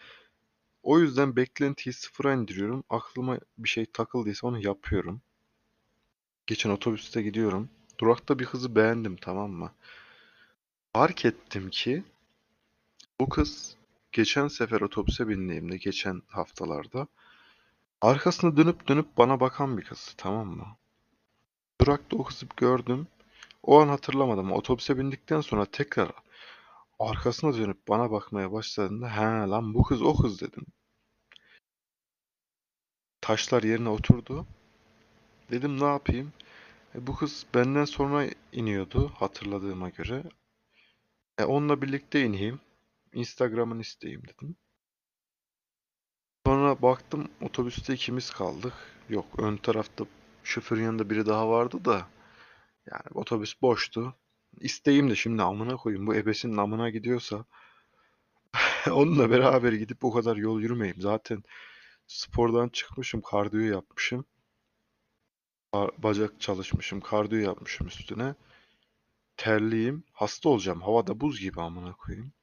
O 0.84 1.00
yüzden 1.00 1.36
beklentiyi 1.36 1.94
sıfıra 1.94 2.34
indiriyorum. 2.34 2.84
Aklıma 2.90 3.40
bir 3.58 3.70
şey 3.70 3.86
takıldıysa 3.86 4.48
onu 4.48 4.66
yapıyorum. 4.66 5.22
Geçen 6.48 6.70
otobüste 6.70 7.22
gidiyorum. 7.22 7.70
Durakta 8.00 8.40
bir 8.40 8.46
kızı 8.46 8.76
beğendim 8.76 9.16
tamam 9.16 9.52
mı? 9.52 9.72
Fark 10.94 11.26
ettim 11.26 11.70
ki 11.70 12.04
bu 13.20 13.30
kız 13.30 13.76
geçen 14.12 14.48
sefer 14.48 14.82
otobüse 14.82 15.28
bindiğimde 15.28 15.78
geçen 15.78 16.22
haftalarda 16.28 17.08
arkasını 18.02 18.58
dönüp 18.58 18.88
dönüp 18.88 19.18
bana 19.18 19.40
bakan 19.40 19.78
bir 19.78 19.84
kız 19.84 20.14
tamam 20.18 20.48
mı? 20.48 20.68
Durakta 21.82 22.18
o 22.18 22.24
kızı 22.24 22.46
gördüm. 22.58 23.08
O 23.64 23.82
an 23.82 23.88
hatırlamadım. 23.88 24.52
Otobüse 24.52 24.98
bindikten 24.98 25.42
sonra 25.42 25.66
tekrar 25.66 26.12
arkasına 27.10 27.54
dönüp 27.58 27.88
bana 27.88 28.12
bakmaya 28.12 28.52
başladığında 28.52 29.18
he 29.18 29.50
lan 29.50 29.74
bu 29.74 29.84
kız 29.84 30.02
o 30.02 30.16
kız 30.18 30.42
dedim. 30.42 30.66
Taşlar 33.22 33.64
yerine 33.64 33.90
oturdu. 33.90 34.48
Dedim 35.52 35.80
ne 35.80 35.86
yapayım? 35.86 36.34
E, 36.96 37.08
bu 37.08 37.16
kız 37.16 37.46
benden 37.56 37.86
sonra 37.86 38.28
iniyordu 38.52 39.12
hatırladığıma 39.16 39.90
göre. 39.90 40.24
E, 41.38 41.44
onunla 41.44 41.82
birlikte 41.82 42.26
ineyim. 42.26 42.60
Instagram'ını 43.14 43.82
isteyeyim 43.82 44.24
dedim. 44.28 44.56
Sonra 46.46 46.82
baktım 46.82 47.30
otobüste 47.42 47.94
ikimiz 47.94 48.32
kaldık. 48.32 48.74
Yok 49.10 49.26
ön 49.38 49.58
tarafta 49.58 50.06
şoförün 50.44 50.84
yanında 50.84 51.10
biri 51.10 51.26
daha 51.26 51.50
vardı 51.50 51.86
da. 51.86 52.08
Yani 52.92 53.04
otobüs 53.14 53.62
boştu. 53.62 54.16
İsteyeyim 54.60 55.10
de 55.10 55.16
şimdi 55.16 55.42
amına 55.44 55.76
koyayım 55.78 56.08
bu 56.08 56.16
ebesinin 56.16 56.58
amına 56.58 56.90
gidiyorsa 56.90 57.46
onunla 58.92 59.30
beraber 59.32 59.74
gidip 59.74 60.04
o 60.06 60.12
kadar 60.12 60.36
yol 60.38 60.62
yürümeyeyim. 60.62 61.02
Zaten 61.02 61.44
spordan 62.08 62.70
çıkmışım, 62.70 63.22
kardiyo 63.22 63.62
yapmışım. 63.74 64.26
Ba- 65.74 65.92
Bacak 66.04 66.42
çalışmışım, 66.42 67.02
kardiyo 67.02 67.42
yapmışım 67.42 67.88
üstüne. 67.88 68.36
Terliyim, 69.38 70.04
hasta 70.14 70.50
olacağım. 70.50 70.82
Havada 70.82 71.20
buz 71.22 71.40
gibi 71.40 71.62
amına 71.62 71.94
koyayım. 71.94 72.34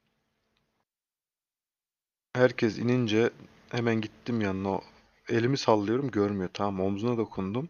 Herkes 2.35 2.77
inince 2.77 3.29
hemen 3.69 4.01
gittim 4.01 4.41
yanına. 4.41 4.81
Elimi 5.29 5.57
sallıyorum 5.57 6.11
görmüyor. 6.11 6.49
Tamam 6.53 6.85
omzuna 6.85 7.17
dokundum. 7.17 7.69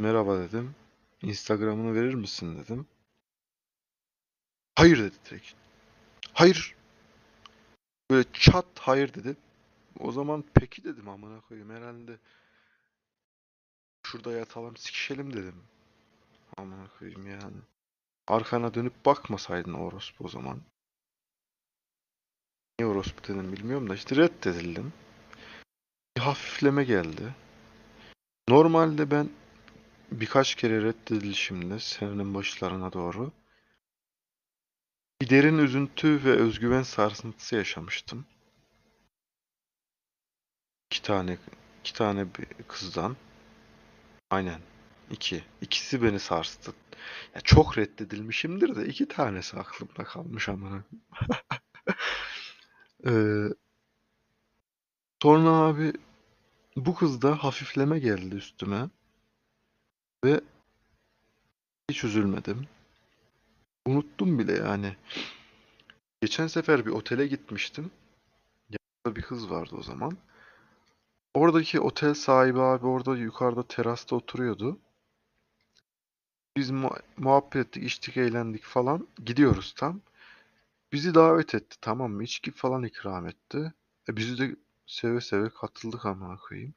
Merhaba 0.00 0.38
dedim. 0.38 0.74
Instagram'ını 1.22 1.94
verir 1.94 2.14
misin 2.14 2.58
dedim. 2.58 2.86
Hayır 4.74 4.98
dedi 4.98 5.16
direkt. 5.30 5.52
Hayır. 6.32 6.74
Böyle 8.10 8.24
çat 8.32 8.66
hayır 8.78 9.14
dedi. 9.14 9.36
O 9.98 10.12
zaman 10.12 10.44
peki 10.54 10.84
dedim 10.84 11.08
amına 11.08 11.40
koyayım 11.40 11.70
herhalde. 11.70 12.18
Şurada 14.06 14.32
yatalım 14.32 14.76
sikişelim 14.76 15.32
dedim. 15.32 15.62
Amına 16.56 16.88
koyayım 16.98 17.26
yani. 17.26 17.56
Arkana 18.28 18.74
dönüp 18.74 19.06
bakmasaydın 19.06 19.74
orospu 19.74 20.24
o 20.24 20.28
zaman. 20.28 20.60
Niye 22.78 22.90
orospu 22.90 23.24
dedim 23.24 23.52
bilmiyorum 23.52 23.90
da 23.90 23.94
işte 23.94 24.16
reddedildim. 24.16 24.92
Bir 26.16 26.22
hafifleme 26.22 26.84
geldi. 26.84 27.34
Normalde 28.48 29.10
ben 29.10 29.30
birkaç 30.10 30.54
kere 30.54 30.82
reddedilişimde 30.82 31.80
senenin 31.80 32.34
başlarına 32.34 32.92
doğru 32.92 33.32
bir 35.20 35.30
derin 35.30 35.58
üzüntü 35.58 36.24
ve 36.24 36.30
özgüven 36.30 36.82
sarsıntısı 36.82 37.56
yaşamıştım. 37.56 38.26
İki 40.90 41.02
tane 41.02 41.38
iki 41.80 41.94
tane 41.94 42.26
bir 42.34 42.46
kızdan. 42.68 43.16
Aynen. 44.30 44.60
iki. 45.10 45.44
İkisi 45.60 46.02
beni 46.02 46.20
sarstı. 46.20 46.72
Ya 47.34 47.40
çok 47.40 47.78
reddedilmişimdir 47.78 48.76
de 48.76 48.86
iki 48.86 49.08
tanesi 49.08 49.56
aklımda 49.56 50.04
kalmış 50.04 50.48
amına. 50.48 50.84
Ee, 53.06 53.48
sonra 55.22 55.48
abi 55.50 55.92
bu 56.76 56.94
kızda 56.94 57.44
hafifleme 57.44 57.98
geldi 57.98 58.34
üstüme 58.36 58.88
ve 60.24 60.40
hiç 61.90 62.04
üzülmedim. 62.04 62.66
Unuttum 63.86 64.38
bile 64.38 64.52
yani. 64.52 64.96
Geçen 66.20 66.46
sefer 66.46 66.86
bir 66.86 66.90
otele 66.90 67.26
gitmiştim. 67.26 67.90
Yanımda 68.70 69.16
bir 69.16 69.22
kız 69.22 69.50
vardı 69.50 69.76
o 69.78 69.82
zaman. 69.82 70.16
Oradaki 71.34 71.80
otel 71.80 72.14
sahibi 72.14 72.60
abi 72.60 72.86
orada 72.86 73.16
yukarıda 73.16 73.62
terasta 73.62 74.16
oturuyordu. 74.16 74.78
Biz 76.56 76.70
mu- 76.70 76.96
muhabbet 77.16 77.56
ettik, 77.56 77.82
içtik, 77.82 78.16
eğlendik 78.16 78.62
falan. 78.64 79.08
Gidiyoruz 79.24 79.74
tam. 79.76 80.00
Bizi 80.92 81.14
davet 81.14 81.54
etti 81.54 81.76
tamam 81.80 82.12
mı? 82.12 82.24
İçki 82.24 82.50
falan 82.52 82.82
ikram 82.82 83.26
etti. 83.26 83.72
E 84.08 84.16
biz 84.16 84.38
de 84.38 84.56
seve 84.86 85.20
seve 85.20 85.50
katıldık 85.50 86.06
amına 86.06 86.36
koyayım. 86.36 86.74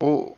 O 0.00 0.36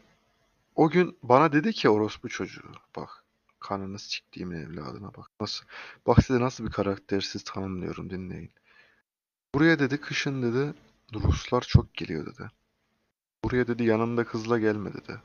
o 0.77 0.91
gün 0.91 1.19
bana 1.23 1.53
dedi 1.53 1.73
ki 1.73 1.89
orospu 1.89 2.29
çocuğu 2.29 2.73
bak 2.97 3.25
kanını 3.61 3.99
siktiğimin 3.99 4.57
evladına 4.57 5.15
bak. 5.15 5.31
Nasıl 5.41 5.67
bak 6.07 6.25
size 6.25 6.41
nasıl 6.41 6.65
bir 6.67 6.71
karaktersiz 6.71 7.45
tanımlıyorum 7.45 8.11
dinleyin. 8.11 8.53
Buraya 9.55 9.79
dedi 9.79 10.01
kışın 10.01 10.43
dedi 10.43 10.75
Ruslar 11.15 11.61
çok 11.61 11.95
geliyor 11.95 12.27
dedi. 12.27 12.51
Buraya 13.45 13.67
dedi 13.69 13.85
yanında 13.85 14.25
kızla 14.25 14.59
gelme 14.59 14.93
dedi. 14.95 15.21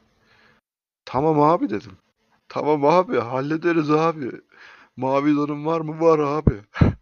Tamam 1.05 1.39
abi 1.39 1.69
dedim. 1.69 1.97
Tamam 2.49 2.85
abi 2.85 3.17
hallederiz 3.17 3.91
abi. 3.91 4.31
Mavi 4.97 5.35
donun 5.35 5.65
var 5.65 5.81
mı? 5.81 6.01
Var 6.01 6.19
abi. 6.19 6.61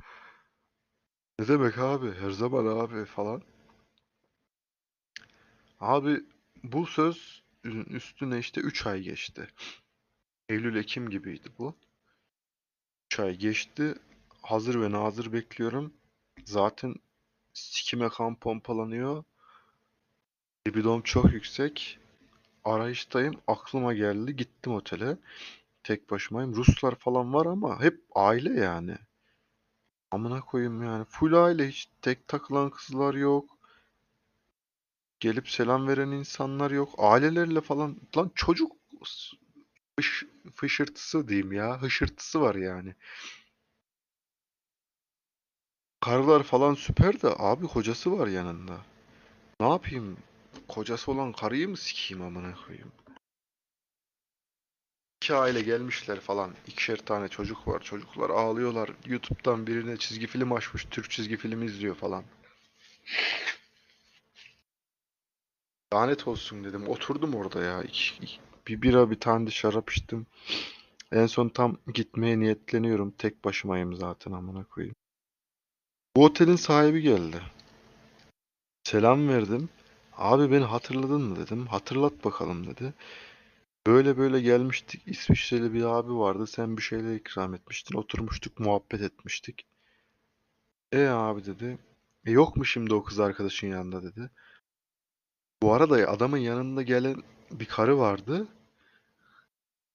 Ne 1.39 1.47
demek 1.47 1.77
abi? 1.77 2.13
Her 2.13 2.29
zaman 2.31 2.65
abi 2.65 3.05
falan. 3.05 3.41
Abi 5.79 6.23
bu 6.63 6.85
söz 6.85 7.43
üstüne 7.63 8.39
işte 8.39 8.61
3 8.61 8.87
ay 8.87 9.01
geçti. 9.01 9.47
Eylül-Ekim 10.49 11.09
gibiydi 11.09 11.49
bu. 11.59 11.75
3 13.11 13.19
ay 13.19 13.35
geçti. 13.35 13.95
Hazır 14.41 14.81
ve 14.81 14.91
nazır 14.91 15.33
bekliyorum. 15.33 15.93
Zaten 16.45 16.95
sikime 17.53 18.09
kan 18.09 18.35
pompalanıyor. 18.35 19.23
Libidom 20.67 21.01
çok 21.01 21.33
yüksek. 21.33 21.99
Arayıştayım. 22.63 23.41
Aklıma 23.47 23.93
geldi. 23.93 24.35
Gittim 24.35 24.73
otele. 24.73 25.17
Tek 25.83 26.11
başımayım. 26.11 26.55
Ruslar 26.55 26.95
falan 26.95 27.33
var 27.33 27.45
ama 27.45 27.81
hep 27.81 28.01
aile 28.15 28.59
yani. 28.59 28.97
Amına 30.11 30.41
koyayım 30.41 30.83
yani. 30.83 31.05
Full 31.05 31.33
aile. 31.33 31.67
Hiç 31.67 31.89
tek 32.01 32.27
takılan 32.27 32.69
kızlar 32.69 33.13
yok. 33.13 33.58
Gelip 35.19 35.49
selam 35.49 35.87
veren 35.87 36.11
insanlar 36.11 36.71
yok. 36.71 36.89
Ailelerle 36.97 37.61
falan. 37.61 37.97
Lan 38.17 38.31
çocuk 38.35 38.71
fış, 39.95 40.25
fışırtısı 40.55 41.27
diyeyim 41.27 41.51
ya. 41.53 41.81
Hışırtısı 41.81 42.41
var 42.41 42.55
yani. 42.55 42.95
Karılar 46.01 46.43
falan 46.43 46.73
süper 46.73 47.21
de 47.21 47.27
abi 47.37 47.67
kocası 47.67 48.19
var 48.19 48.27
yanında. 48.27 48.77
Ne 49.59 49.69
yapayım? 49.69 50.17
Kocası 50.67 51.11
olan 51.11 51.31
karıyı 51.33 51.69
mı 51.69 51.77
sikeyim 51.77 52.23
amına 52.23 52.55
koyayım? 52.65 52.91
İki 55.21 55.35
aile 55.35 55.61
gelmişler 55.61 56.19
falan. 56.19 56.55
İkişer 56.67 56.97
tane 56.97 57.27
çocuk 57.27 57.67
var. 57.67 57.83
Çocuklar 57.83 58.29
ağlıyorlar. 58.29 58.89
YouTube'dan 59.05 59.67
birine 59.67 59.97
çizgi 59.97 60.27
film 60.27 60.53
açmış. 60.53 60.85
Türk 60.91 61.11
çizgi 61.11 61.37
film 61.37 61.63
izliyor 61.63 61.95
falan. 61.95 62.23
Lanet 65.93 66.27
olsun 66.27 66.63
dedim. 66.63 66.87
Oturdum 66.87 67.35
orada 67.35 67.63
ya. 67.63 67.83
Bir 68.67 68.81
bira 68.81 69.11
bir 69.11 69.19
tane 69.19 69.47
de 69.47 69.51
şarap 69.51 69.91
içtim. 69.91 70.25
En 71.11 71.25
son 71.25 71.49
tam 71.49 71.77
gitmeye 71.93 72.39
niyetleniyorum. 72.39 73.11
Tek 73.11 73.45
başımayım 73.45 73.95
zaten 73.95 74.31
amına 74.31 74.63
koyayım. 74.63 74.95
Bu 76.15 76.25
otelin 76.25 76.55
sahibi 76.55 77.01
geldi. 77.01 77.41
Selam 78.83 79.27
verdim. 79.27 79.69
Abi 80.17 80.51
beni 80.51 80.63
hatırladın 80.63 81.21
mı 81.21 81.35
dedim. 81.35 81.67
Hatırlat 81.67 82.25
bakalım 82.25 82.67
dedi. 82.67 82.93
Böyle 83.87 84.17
böyle 84.17 84.41
gelmiştik. 84.41 85.07
İsviçreli 85.07 85.73
bir 85.73 85.83
abi 85.83 86.13
vardı. 86.13 86.47
Sen 86.47 86.77
bir 86.77 86.81
şeyler 86.81 87.15
ikram 87.15 87.53
etmiştin. 87.53 87.97
Oturmuştuk, 87.97 88.59
muhabbet 88.59 89.01
etmiştik. 89.01 89.65
E 90.91 91.07
abi 91.07 91.45
dedi. 91.45 91.77
E 92.25 92.31
yok 92.31 92.57
mu 92.57 92.65
şimdi 92.65 92.93
o 92.93 93.03
kız 93.03 93.19
arkadaşın 93.19 93.67
yanında 93.67 94.03
dedi. 94.03 94.31
Bu 95.63 95.73
arada 95.73 95.95
adamın 96.11 96.37
yanında 96.37 96.81
gelen 96.81 97.23
bir 97.51 97.65
karı 97.65 97.97
vardı. 97.97 98.47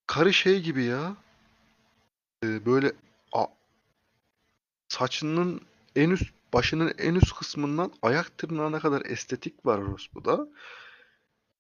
Karı 0.07 0.33
şey 0.33 0.61
gibi 0.63 0.85
ya. 0.85 1.17
e, 2.45 2.67
böyle 2.67 2.93
a- 3.33 3.47
saçının 4.89 5.61
en 5.97 6.11
üst 6.11 6.35
başının 6.53 6.93
en 6.99 7.15
üst 7.15 7.35
kısmından 7.35 7.93
ayak 8.03 8.39
tırnağına 8.39 8.81
kadar 8.81 9.03
estetik 9.07 9.67
var 9.67 9.79
orospuda. 9.79 10.49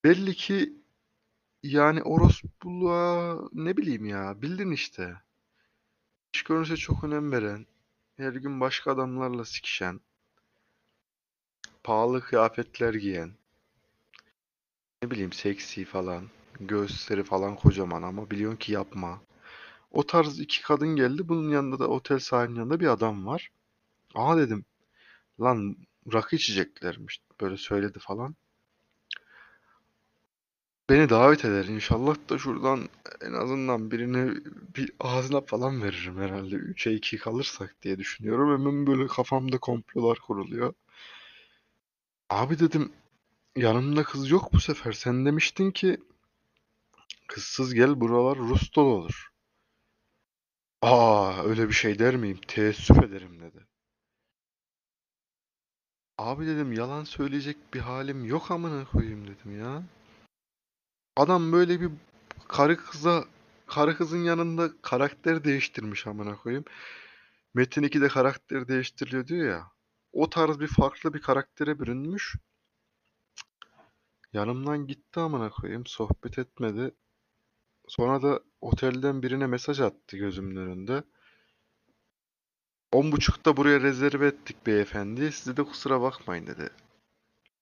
Belli 0.04 0.34
ki 0.34 0.72
yani 1.62 2.02
orospuluğa 2.02 3.40
ne 3.52 3.76
bileyim 3.76 4.06
ya 4.06 4.42
bildin 4.42 4.72
işte. 4.72 5.16
İş 6.34 6.42
görünüşe 6.42 6.76
çok 6.76 7.04
önem 7.04 7.32
veren, 7.32 7.66
her 8.16 8.32
gün 8.32 8.60
başka 8.60 8.92
adamlarla 8.92 9.44
sikişen, 9.44 10.00
pahalı 11.84 12.20
kıyafetler 12.20 12.94
giyen, 12.94 13.34
ne 15.04 15.10
bileyim 15.10 15.32
seksi 15.32 15.84
falan, 15.84 16.24
göğüsleri 16.60 17.24
falan 17.24 17.56
kocaman 17.56 18.02
ama 18.02 18.30
biliyorsun 18.30 18.58
ki 18.58 18.72
yapma. 18.72 19.20
O 19.90 20.06
tarz 20.06 20.40
iki 20.40 20.62
kadın 20.62 20.96
geldi. 20.96 21.28
Bunun 21.28 21.50
yanında 21.50 21.78
da 21.78 21.88
otel 21.88 22.18
sahibinin 22.18 22.58
yanında 22.58 22.80
bir 22.80 22.86
adam 22.86 23.26
var. 23.26 23.50
Aa 24.14 24.36
dedim 24.38 24.64
lan 25.40 25.76
rakı 26.12 26.36
içeceklermiş. 26.36 27.20
Böyle 27.40 27.56
söyledi 27.56 27.98
falan. 27.98 28.36
Beni 30.90 31.08
davet 31.08 31.44
eder 31.44 31.64
inşallah 31.64 32.16
da 32.30 32.38
şuradan 32.38 32.88
en 33.20 33.32
azından 33.32 33.90
birini 33.90 34.34
bir 34.76 34.92
ağzına 35.00 35.40
falan 35.40 35.82
veririm 35.82 36.20
herhalde. 36.20 36.56
3'e 36.56 36.92
2 36.92 37.18
kalırsak 37.18 37.76
diye 37.82 37.98
düşünüyorum. 37.98 38.60
Hemen 38.60 38.86
böyle 38.86 39.06
kafamda 39.06 39.58
komplolar 39.58 40.18
kuruluyor. 40.18 40.74
Abi 42.30 42.58
dedim 42.58 42.92
yanımda 43.56 44.04
kız 44.04 44.30
yok 44.30 44.52
bu 44.52 44.60
sefer. 44.60 44.92
Sen 44.92 45.26
demiştin 45.26 45.70
ki 45.70 46.00
kızsız 47.26 47.74
gel 47.74 48.00
buralar 48.00 48.38
Rus 48.38 48.74
dolu 48.74 48.94
olur. 48.94 49.28
Aa 50.82 51.42
öyle 51.44 51.68
bir 51.68 51.72
şey 51.74 51.98
der 51.98 52.16
miyim? 52.16 52.40
Teessüf 52.48 52.98
ederim 53.02 53.40
dedi. 53.40 53.66
Abi 56.18 56.46
dedim 56.46 56.72
yalan 56.72 57.04
söyleyecek 57.04 57.74
bir 57.74 57.80
halim 57.80 58.24
yok 58.24 58.50
amına 58.50 58.84
koyayım 58.84 59.26
dedim 59.28 59.60
ya. 59.60 59.82
Adam 61.16 61.52
böyle 61.52 61.80
bir 61.80 61.90
karı 62.48 62.76
kıza 62.76 63.24
karı 63.66 63.96
kızın 63.96 64.24
yanında 64.24 64.70
karakter 64.82 65.44
değiştirmiş 65.44 66.06
amına 66.06 66.36
koyayım. 66.36 66.64
Metin 67.54 67.82
2'de 67.82 68.08
karakter 68.08 68.68
değiştiriliyor 68.68 69.26
diyor 69.26 69.48
ya. 69.48 69.72
O 70.12 70.30
tarz 70.30 70.60
bir 70.60 70.66
farklı 70.66 71.14
bir 71.14 71.20
karaktere 71.22 71.80
bürünmüş. 71.80 72.36
Yanımdan 74.34 74.86
gitti 74.86 75.20
amına 75.20 75.50
koyayım. 75.50 75.86
Sohbet 75.86 76.38
etmedi. 76.38 76.94
Sonra 77.88 78.22
da 78.22 78.40
otelden 78.60 79.22
birine 79.22 79.46
mesaj 79.46 79.80
attı 79.80 80.16
gözümün 80.16 80.56
önünde. 80.56 81.02
10.30'da 82.92 83.56
buraya 83.56 83.80
rezerve 83.80 84.26
ettik 84.26 84.66
beyefendi. 84.66 85.32
Size 85.32 85.56
de 85.56 85.64
kusura 85.64 86.00
bakmayın 86.00 86.46
dedi. 86.46 86.70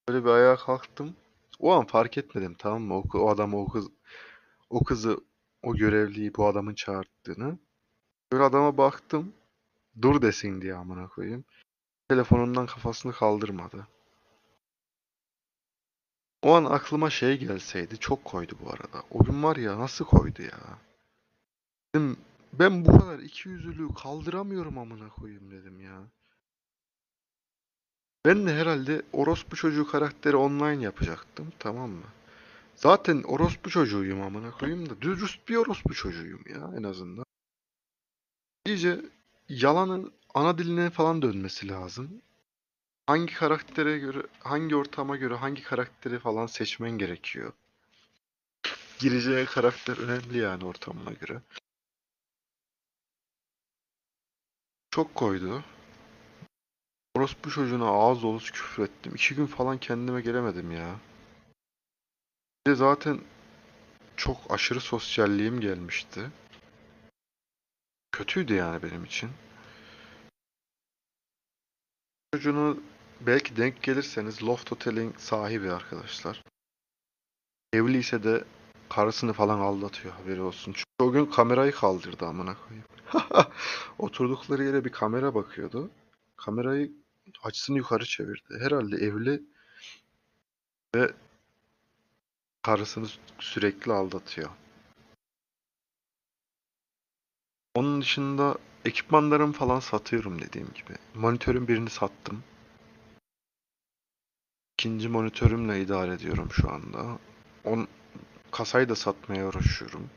Böyle 0.08 0.24
bir 0.24 0.30
ayağa 0.30 0.56
kalktım. 0.56 1.16
O 1.58 1.72
an 1.72 1.86
fark 1.86 2.18
etmedim 2.18 2.54
tamam 2.58 2.82
mı? 2.82 2.94
O, 2.94 3.18
o 3.18 3.28
adam 3.28 3.54
o 3.54 3.68
kız 3.68 3.88
o 4.70 4.84
kızı 4.84 5.20
o 5.62 5.74
görevliyi 5.76 6.34
bu 6.34 6.46
adamın 6.46 6.74
çağırttığını. 6.74 7.58
Böyle 8.32 8.44
adama 8.44 8.78
baktım. 8.78 9.32
Dur 10.02 10.22
desin 10.22 10.62
diye 10.62 10.74
amına 10.74 11.08
koyayım. 11.08 11.44
Telefonundan 12.08 12.66
kafasını 12.66 13.12
kaldırmadı. 13.12 13.86
O 16.42 16.54
an 16.54 16.64
aklıma 16.64 17.10
şey 17.10 17.38
gelseydi 17.38 17.98
çok 17.98 18.24
koydu 18.24 18.54
bu 18.64 18.70
arada. 18.70 19.02
O 19.10 19.24
gün 19.24 19.42
var 19.42 19.56
ya 19.56 19.78
nasıl 19.78 20.04
koydu 20.04 20.42
ya. 20.42 20.78
Dedim 21.94 22.16
ben 22.52 22.84
bu 22.84 22.98
kadar 22.98 23.18
ikiyüzlülüğü 23.18 23.94
kaldıramıyorum 23.94 24.78
amına 24.78 25.08
koyayım 25.08 25.50
dedim 25.50 25.80
ya. 25.80 26.02
Ben 28.24 28.46
de 28.46 28.54
herhalde 28.54 29.02
orospu 29.12 29.56
çocuğu 29.56 29.86
karakteri 29.86 30.36
online 30.36 30.84
yapacaktım 30.84 31.52
tamam 31.58 31.90
mı? 31.90 32.06
Zaten 32.76 33.22
orospu 33.22 33.70
çocuğuyum 33.70 34.22
amına 34.22 34.50
koyayım 34.50 34.90
da 34.90 35.00
dürüst 35.00 35.48
bir 35.48 35.56
orospu 35.56 35.94
çocuğuyum 35.94 36.44
ya 36.48 36.70
en 36.78 36.82
azından. 36.82 37.24
İyice 38.66 39.00
yalanın 39.48 40.12
ana 40.34 40.58
diline 40.58 40.90
falan 40.90 41.22
dönmesi 41.22 41.68
lazım. 41.68 42.22
Hangi 43.12 43.34
karaktere 43.34 43.98
göre, 43.98 44.22
hangi 44.40 44.76
ortama 44.76 45.16
göre 45.16 45.34
hangi 45.34 45.62
karakteri 45.62 46.18
falan 46.18 46.46
seçmen 46.46 46.90
gerekiyor. 46.90 47.52
Gireceği 48.98 49.46
karakter 49.46 49.98
önemli 49.98 50.38
yani 50.38 50.64
ortamına 50.64 51.12
göre. 51.12 51.40
Çok 54.90 55.14
koydu. 55.14 55.64
Orospu 57.14 57.50
çocuğuna 57.50 57.86
ağız 57.86 58.22
dolusu 58.22 58.52
küfür 58.52 58.82
ettim. 58.84 59.14
İki 59.14 59.34
gün 59.34 59.46
falan 59.46 59.78
kendime 59.78 60.20
gelemedim 60.20 60.70
ya. 60.70 60.96
Bir 62.66 62.70
de 62.70 62.74
zaten 62.74 63.20
çok 64.16 64.36
aşırı 64.50 64.80
sosyalliğim 64.80 65.60
gelmişti. 65.60 66.30
Kötüydü 68.12 68.54
yani 68.54 68.82
benim 68.82 69.04
için. 69.04 69.30
çocuğunu 72.34 72.80
belki 73.26 73.56
denk 73.56 73.82
gelirseniz 73.82 74.42
Loft 74.42 74.72
Otel'in 74.72 75.14
sahibi 75.18 75.72
arkadaşlar. 75.72 76.42
Evliyse 77.72 78.24
de 78.24 78.44
karısını 78.88 79.32
falan 79.32 79.60
aldatıyor 79.60 80.14
haberi 80.14 80.40
olsun. 80.40 80.72
Çünkü 80.72 80.84
o 80.98 81.12
gün 81.12 81.26
kamerayı 81.26 81.72
kaldırdı 81.72 82.26
amına 82.26 82.56
koyayım. 82.56 82.86
Oturdukları 83.98 84.64
yere 84.64 84.84
bir 84.84 84.92
kamera 84.92 85.34
bakıyordu. 85.34 85.90
Kamerayı 86.36 86.92
açısını 87.42 87.76
yukarı 87.76 88.04
çevirdi. 88.04 88.58
Herhalde 88.60 88.96
evli 88.96 89.42
ve 90.94 91.10
karısını 92.62 93.06
sürekli 93.38 93.92
aldatıyor. 93.92 94.50
Onun 97.74 98.00
dışında 98.00 98.58
ekipmanlarımı 98.84 99.52
falan 99.52 99.80
satıyorum 99.80 100.42
dediğim 100.42 100.68
gibi. 100.74 100.96
Monitörün 101.14 101.68
birini 101.68 101.90
sattım. 101.90 102.44
İkinci 104.82 105.08
monitörümle 105.08 105.80
idare 105.80 106.14
ediyorum 106.14 106.48
şu 106.52 106.70
anda. 106.70 107.18
On, 107.64 107.88
kasayı 108.50 108.88
da 108.88 108.94
satmaya 108.94 109.48
uğraşıyorum. 109.48 110.10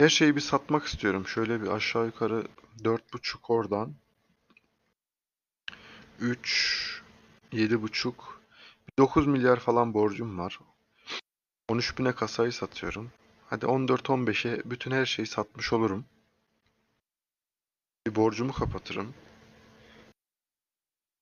Her 0.00 0.08
şeyi 0.08 0.36
bir 0.36 0.40
satmak 0.40 0.86
istiyorum. 0.86 1.26
Şöyle 1.26 1.62
bir 1.62 1.66
aşağı 1.66 2.06
yukarı 2.06 2.46
4.5 2.78 3.38
oradan. 3.48 3.94
3 6.20 7.02
7.5 7.52 8.12
9 8.98 9.26
milyar 9.26 9.60
falan 9.60 9.94
borcum 9.94 10.38
var. 10.38 10.60
13 11.68 11.98
bine 11.98 12.12
kasayı 12.12 12.52
satıyorum. 12.52 13.10
Hadi 13.46 13.66
14-15'e 13.66 14.70
bütün 14.70 14.90
her 14.90 15.06
şeyi 15.06 15.26
satmış 15.26 15.72
olurum. 15.72 16.04
Bir 18.06 18.14
borcumu 18.14 18.52
kapatırım. 18.52 19.14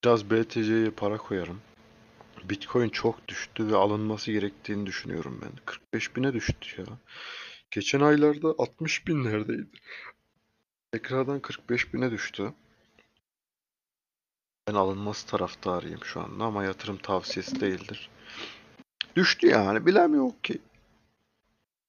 Biraz 0.04 0.30
BTC'ye 0.30 0.90
para 0.90 1.16
koyarım. 1.16 1.60
Bitcoin 2.44 2.88
çok 2.88 3.28
düştü 3.28 3.66
ve 3.66 3.76
alınması 3.76 4.32
gerektiğini 4.32 4.86
düşünüyorum 4.86 5.40
ben. 5.42 5.52
45 5.64 6.16
bine 6.16 6.32
düştü 6.32 6.80
ya. 6.80 6.86
Geçen 7.70 8.00
aylarda 8.00 8.54
60 8.58 9.06
binlerdeydi. 9.06 9.66
Tekrardan 10.92 11.40
45 11.40 11.94
bine 11.94 12.10
düştü. 12.10 12.52
Ben 14.68 14.74
alınması 14.74 15.26
taraftarıyım 15.26 16.04
şu 16.04 16.20
anda 16.20 16.44
ama 16.44 16.64
yatırım 16.64 16.96
tavsiyesi 16.96 17.60
değildir. 17.60 18.10
Düştü 19.16 19.46
yani 19.46 19.86
bilemiyorum 19.86 20.36
ki. 20.42 20.58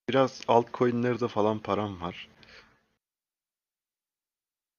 Biraz 0.09 0.41
altcoin'lerde 0.47 1.27
falan 1.27 1.59
param 1.59 2.01
var. 2.01 2.29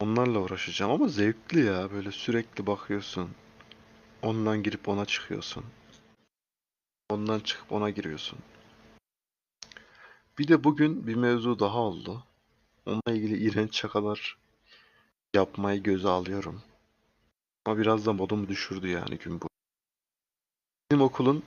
Onlarla 0.01 0.39
uğraşacağım 0.39 0.93
ama 0.93 1.09
zevkli 1.09 1.65
ya. 1.65 1.93
Böyle 1.93 2.13
sürekli 2.13 2.67
bakıyorsun. 2.67 3.31
Ondan 4.23 4.63
girip 4.63 4.89
ona 4.89 5.07
çıkıyorsun. 5.07 5.65
Ondan 7.11 7.41
çıkıp 7.41 7.73
ona 7.73 7.91
giriyorsun. 7.91 8.39
Bir 10.39 10.49
de 10.49 10.65
bugün 10.65 11.07
bir 11.07 11.15
mevzu 11.15 11.59
daha 11.59 11.79
oldu. 11.79 12.25
Onunla 12.87 13.13
ilgili 13.13 13.39
iğrenç 13.39 13.77
şakalar 13.77 14.39
yapmayı 15.35 15.83
göze 15.83 16.09
alıyorum. 16.09 16.63
Ama 17.65 17.79
biraz 17.79 18.07
da 18.07 18.13
modumu 18.13 18.49
düşürdü 18.49 18.89
yani 18.89 19.19
gün 19.19 19.41
bu. 19.41 19.49
Bizim 20.91 21.03
okulun 21.03 21.43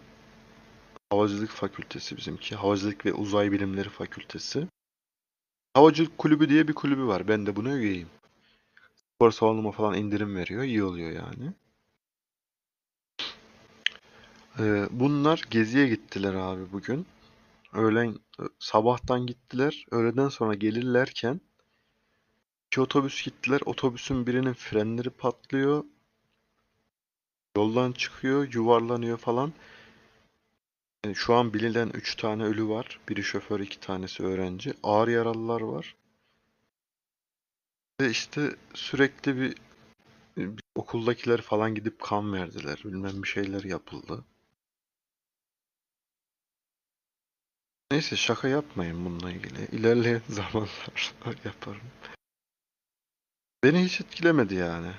Havacılık 1.09 1.49
Fakültesi 1.49 2.17
bizimki. 2.17 2.55
Havacılık 2.55 3.05
ve 3.05 3.13
Uzay 3.13 3.51
Bilimleri 3.51 3.89
Fakültesi. 3.89 4.67
Havacılık 5.73 6.17
Kulübü 6.17 6.49
diye 6.49 6.67
bir 6.67 6.73
kulübü 6.73 7.05
var. 7.05 7.27
Ben 7.27 7.45
de 7.45 7.55
buna 7.55 7.73
üyeyim. 7.73 8.09
Spor 8.95 9.31
salonuma 9.31 9.71
falan 9.71 9.93
indirim 9.93 10.35
veriyor. 10.35 10.63
İyi 10.63 10.83
oluyor 10.83 11.11
yani. 11.11 11.53
Ee, 14.59 14.87
bunlar 14.91 15.41
geziye 15.49 15.87
gittiler 15.87 16.33
abi 16.33 16.71
bugün. 16.71 17.05
Öğlen 17.73 18.19
sabahtan 18.59 19.27
gittiler. 19.27 19.85
Öğleden 19.91 20.29
sonra 20.29 20.53
gelirlerken 20.53 21.41
iki 22.67 22.81
otobüs 22.81 23.23
gittiler. 23.25 23.61
Otobüsün 23.65 24.27
birinin 24.27 24.53
frenleri 24.53 25.09
patlıyor. 25.09 25.83
Yoldan 27.57 27.91
çıkıyor, 27.91 28.53
yuvarlanıyor 28.53 29.17
falan. 29.17 29.53
Yani 31.05 31.15
şu 31.15 31.33
an 31.33 31.53
bilinen 31.53 31.89
3 31.93 32.15
tane 32.15 32.43
ölü 32.43 32.67
var. 32.67 32.99
Biri 33.09 33.23
şoför, 33.23 33.59
iki 33.59 33.79
tanesi 33.79 34.23
öğrenci. 34.23 34.73
Ağır 34.83 35.07
yaralılar 35.07 35.61
var. 35.61 35.95
Ve 38.01 38.09
işte 38.09 38.55
sürekli 38.73 39.37
bir, 39.37 39.55
bir 40.37 40.63
okuldakiler 40.75 41.41
falan 41.41 41.75
gidip 41.75 41.99
kan 42.01 42.33
verdiler. 42.33 42.81
Bilmem 42.85 43.23
bir 43.23 43.27
şeyler 43.27 43.63
yapıldı. 43.63 44.23
Neyse 47.93 48.15
şaka 48.15 48.47
yapmayın 48.47 49.05
bununla 49.05 49.31
ilgili. 49.31 49.65
İlerleyen 49.65 50.21
zamanlar 50.29 51.45
yaparım. 51.45 51.81
Beni 53.63 53.83
hiç 53.83 54.01
etkilemedi 54.01 54.55
yani. 54.55 54.91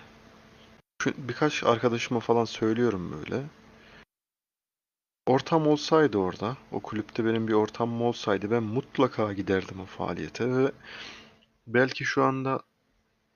Birkaç 1.06 1.64
arkadaşıma 1.64 2.20
falan 2.20 2.44
söylüyorum 2.44 3.12
böyle. 3.12 3.42
Ortam 5.26 5.66
olsaydı 5.66 6.18
orada, 6.18 6.56
o 6.72 6.80
kulüpte 6.80 7.24
benim 7.24 7.48
bir 7.48 7.52
ortamım 7.52 8.02
olsaydı 8.02 8.50
ben 8.50 8.62
mutlaka 8.62 9.32
giderdim 9.32 9.80
o 9.80 9.84
faaliyete 9.84 10.56
ve 10.56 10.72
belki 11.66 12.04
şu 12.04 12.24
anda 12.24 12.60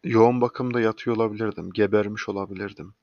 yoğun 0.05 0.41
bakımda 0.41 0.81
yatıyor 0.81 1.17
olabilirdim, 1.17 1.73
gebermiş 1.73 2.29
olabilirdim. 2.29 2.95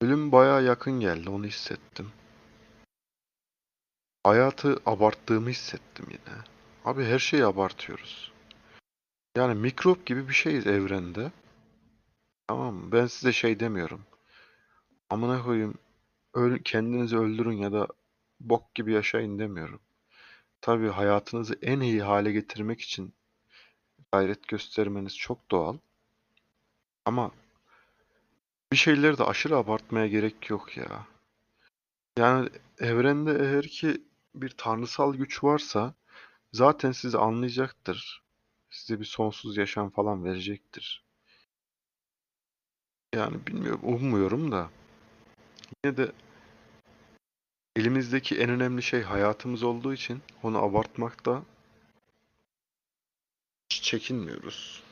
Ölüm 0.00 0.32
bayağı 0.32 0.64
yakın 0.64 1.00
geldi, 1.00 1.30
onu 1.30 1.46
hissettim. 1.46 2.12
Hayatı 4.24 4.76
abarttığımı 4.86 5.50
hissettim 5.50 6.06
yine. 6.08 6.38
Abi 6.84 7.04
her 7.04 7.18
şeyi 7.18 7.44
abartıyoruz. 7.44 8.32
Yani 9.36 9.54
mikrop 9.54 10.06
gibi 10.06 10.28
bir 10.28 10.34
şeyiz 10.34 10.66
evrende. 10.66 11.32
Tamam 12.48 12.74
mı? 12.74 12.92
Ben 12.92 13.06
size 13.06 13.32
şey 13.32 13.60
demiyorum. 13.60 14.02
Amına 15.10 15.42
koyayım, 15.42 15.74
öl 16.34 16.58
kendinizi 16.58 17.18
öldürün 17.18 17.56
ya 17.56 17.72
da 17.72 17.88
bok 18.40 18.74
gibi 18.74 18.92
yaşayın 18.92 19.38
demiyorum. 19.38 19.80
Tabii 20.60 20.88
hayatınızı 20.88 21.58
en 21.62 21.80
iyi 21.80 22.02
hale 22.02 22.32
getirmek 22.32 22.80
için 22.80 23.14
gayret 24.12 24.48
göstermeniz 24.48 25.16
çok 25.16 25.50
doğal. 25.50 25.78
Ama 27.04 27.30
bir 28.72 28.76
şeyleri 28.76 29.18
de 29.18 29.24
aşırı 29.24 29.56
abartmaya 29.56 30.06
gerek 30.06 30.50
yok 30.50 30.76
ya. 30.76 31.06
Yani 32.18 32.48
evrende 32.78 33.30
eğer 33.40 33.66
ki 33.66 34.02
bir 34.42 34.50
tanrısal 34.50 35.14
güç 35.14 35.44
varsa 35.44 35.94
zaten 36.52 36.92
sizi 36.92 37.18
anlayacaktır. 37.18 38.22
Size 38.70 39.00
bir 39.00 39.04
sonsuz 39.04 39.56
yaşam 39.56 39.90
falan 39.90 40.24
verecektir. 40.24 41.04
Yani 43.14 43.46
bilmiyorum, 43.46 43.80
ummuyorum 43.82 44.52
da. 44.52 44.70
Yine 45.84 45.96
de 45.96 46.12
elimizdeki 47.76 48.38
en 48.38 48.50
önemli 48.50 48.82
şey 48.82 49.02
hayatımız 49.02 49.62
olduğu 49.62 49.94
için 49.94 50.22
onu 50.42 50.58
abartmakta 50.58 51.42
çekinmiyoruz. 53.68 54.87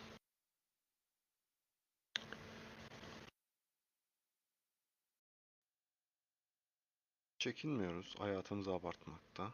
Çekinmiyoruz 7.46 8.14
hayatımızı 8.18 8.72
abartmakta. 8.72 9.52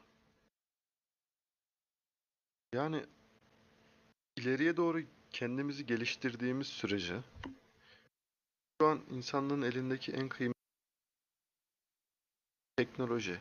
Yani 2.75 3.05
ileriye 4.37 4.77
doğru 4.77 5.03
kendimizi 5.31 5.87
geliştirdiğimiz 5.87 6.67
sürece 6.67 7.21
şu 8.81 8.87
an 8.87 9.01
insanlığın 9.11 9.63
elindeki 9.63 10.13
en 10.13 10.29
kıymetli 10.29 10.61
teknoloji, 12.77 13.41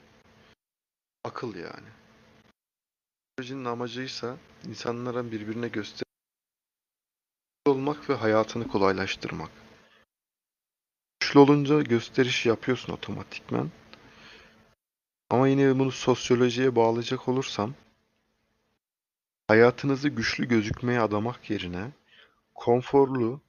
akıl 1.24 1.56
yani. 1.56 1.90
Teknolojinin 3.38 3.66
amacıysa 3.66 4.38
insanlara 4.68 5.32
birbirine 5.32 5.68
göster 5.68 6.06
olmak 7.66 8.10
ve 8.10 8.14
hayatını 8.14 8.68
kolaylaştırmak. 8.68 9.52
Güçlü 11.20 11.40
olunca 11.40 11.82
gösteriş 11.82 12.46
yapıyorsun 12.46 12.94
otomatikman. 12.94 13.72
Ama 15.32 15.48
yine 15.48 15.80
bunu 15.80 15.92
sosyolojiye 15.92 16.76
bağlayacak 16.76 17.28
olursam 17.28 17.74
hayatınızı 19.48 20.10
güçlü 20.10 20.48
gözükmeye 20.48 21.02
adamak 21.02 21.50
yerine 21.50 21.92
konforlu, 22.56 23.42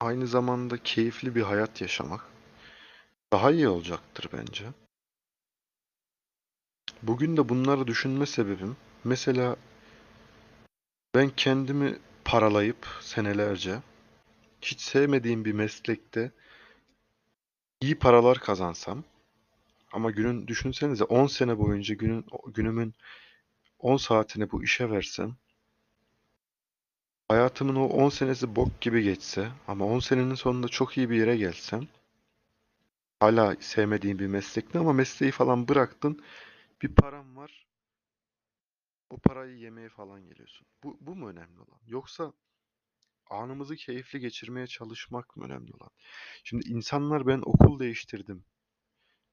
aynı 0.00 0.26
zamanda 0.26 0.82
keyifli 0.82 1.34
bir 1.34 1.42
hayat 1.42 1.80
yaşamak 1.80 2.24
daha 3.32 3.50
iyi 3.50 3.68
olacaktır 3.68 4.28
bence. 4.32 4.64
Bugün 7.02 7.36
de 7.36 7.48
bunları 7.48 7.86
düşünme 7.86 8.26
sebebim 8.26 8.76
mesela 9.04 9.56
ben 11.14 11.30
kendimi 11.36 11.98
paralayıp 12.24 12.88
senelerce 13.00 13.78
hiç 14.62 14.80
sevmediğim 14.80 15.44
bir 15.44 15.52
meslekte 15.52 16.30
iyi 17.80 17.98
paralar 17.98 18.38
kazansam 18.38 19.04
ama 19.92 20.10
günün 20.10 20.46
düşünsenize 20.46 21.04
10 21.04 21.26
sene 21.26 21.58
boyunca 21.58 21.94
günün 21.94 22.26
günümün 22.54 22.94
10 23.78 23.96
saatini 23.96 24.50
bu 24.50 24.64
işe 24.64 24.90
versem 24.90 25.36
hayatımın 27.28 27.76
o 27.76 27.84
10 27.84 28.08
senesi 28.08 28.56
bok 28.56 28.80
gibi 28.80 29.02
geçse 29.02 29.48
ama 29.68 29.84
10 29.84 30.00
senenin 30.00 30.34
sonunda 30.34 30.68
çok 30.68 30.98
iyi 30.98 31.10
bir 31.10 31.16
yere 31.16 31.36
gelsem 31.36 31.88
hala 33.20 33.56
sevmediğim 33.60 34.18
bir 34.18 34.26
meslekte 34.26 34.78
ama 34.78 34.92
mesleği 34.92 35.32
falan 35.32 35.68
bıraktın 35.68 36.22
bir 36.82 36.94
param 36.94 37.36
var 37.36 37.66
o 39.12 39.18
parayı 39.18 39.56
yemeye 39.58 39.88
falan 39.88 40.24
geliyorsun. 40.24 40.66
Bu, 40.82 40.98
bu 41.00 41.16
mu 41.16 41.28
önemli 41.28 41.60
olan? 41.60 41.80
Yoksa 41.86 42.32
anımızı 43.30 43.76
keyifli 43.76 44.20
geçirmeye 44.20 44.66
çalışmak 44.66 45.36
mı 45.36 45.44
önemli 45.44 45.72
olan? 45.72 45.90
Şimdi 46.44 46.68
insanlar 46.68 47.26
ben 47.26 47.42
okul 47.44 47.78
değiştirdim. 47.78 48.44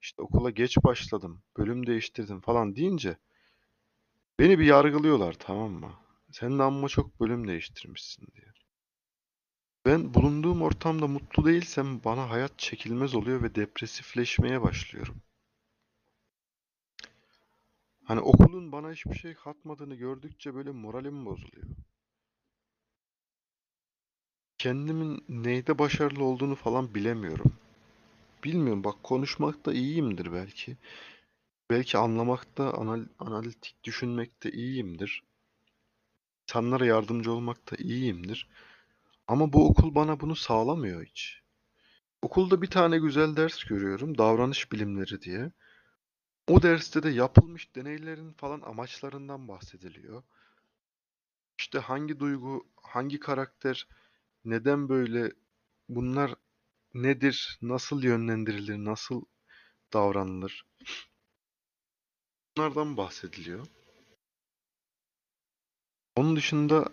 İşte 0.02 0.22
okula 0.22 0.50
geç 0.50 0.76
başladım, 0.84 1.42
bölüm 1.56 1.86
değiştirdim 1.86 2.40
falan 2.40 2.76
deyince 2.76 3.16
beni 4.38 4.58
bir 4.58 4.64
yargılıyorlar 4.64 5.32
tamam 5.32 5.70
mı? 5.72 5.92
Sen 6.32 6.58
de 6.58 6.62
amma 6.62 6.88
çok 6.88 7.20
bölüm 7.20 7.48
değiştirmişsin 7.48 8.26
diye. 8.34 8.52
Ben 9.86 10.14
bulunduğum 10.14 10.62
ortamda 10.62 11.06
mutlu 11.06 11.44
değilsem 11.44 12.04
bana 12.04 12.30
hayat 12.30 12.58
çekilmez 12.58 13.14
oluyor 13.14 13.42
ve 13.42 13.54
depresifleşmeye 13.54 14.62
başlıyorum. 14.62 15.22
Hani 18.04 18.20
okulun 18.20 18.72
bana 18.72 18.92
hiçbir 18.92 19.14
şey 19.14 19.34
katmadığını 19.34 19.94
gördükçe 19.94 20.54
böyle 20.54 20.70
moralim 20.70 21.26
bozuluyor. 21.26 21.66
Kendimin 24.58 25.24
neyde 25.28 25.78
başarılı 25.78 26.24
olduğunu 26.24 26.54
falan 26.54 26.94
bilemiyorum. 26.94 27.52
Bilmiyorum 28.44 28.84
bak 28.84 29.02
konuşmakta 29.02 29.72
iyiyimdir 29.72 30.32
belki. 30.32 30.76
Belki 31.70 31.98
anlamakta, 31.98 32.74
anal 32.74 33.06
analitik 33.18 33.84
düşünmekte 33.84 34.50
iyiyimdir. 34.50 35.22
İnsanlara 36.48 36.86
yardımcı 36.86 37.32
olmakta 37.32 37.76
iyiyimdir. 37.76 38.48
Ama 39.28 39.52
bu 39.52 39.68
okul 39.68 39.94
bana 39.94 40.20
bunu 40.20 40.36
sağlamıyor 40.36 41.04
hiç. 41.04 41.42
Okulda 42.22 42.62
bir 42.62 42.70
tane 42.70 42.98
güzel 42.98 43.36
ders 43.36 43.64
görüyorum, 43.64 44.18
davranış 44.18 44.72
bilimleri 44.72 45.22
diye. 45.22 45.52
O 46.48 46.62
derste 46.62 47.02
de 47.02 47.10
yapılmış 47.10 47.74
deneylerin 47.76 48.32
falan 48.32 48.60
amaçlarından 48.60 49.48
bahsediliyor. 49.48 50.22
İşte 51.58 51.78
hangi 51.78 52.20
duygu, 52.20 52.66
hangi 52.82 53.20
karakter, 53.20 53.88
neden 54.44 54.88
böyle, 54.88 55.32
bunlar 55.88 56.34
nedir, 56.94 57.58
nasıl 57.62 58.02
yönlendirilir, 58.02 58.76
nasıl 58.76 59.22
davranılır? 59.92 60.64
Bunlardan 62.56 62.96
bahsediliyor. 62.96 63.66
Onun 66.16 66.36
dışında 66.36 66.88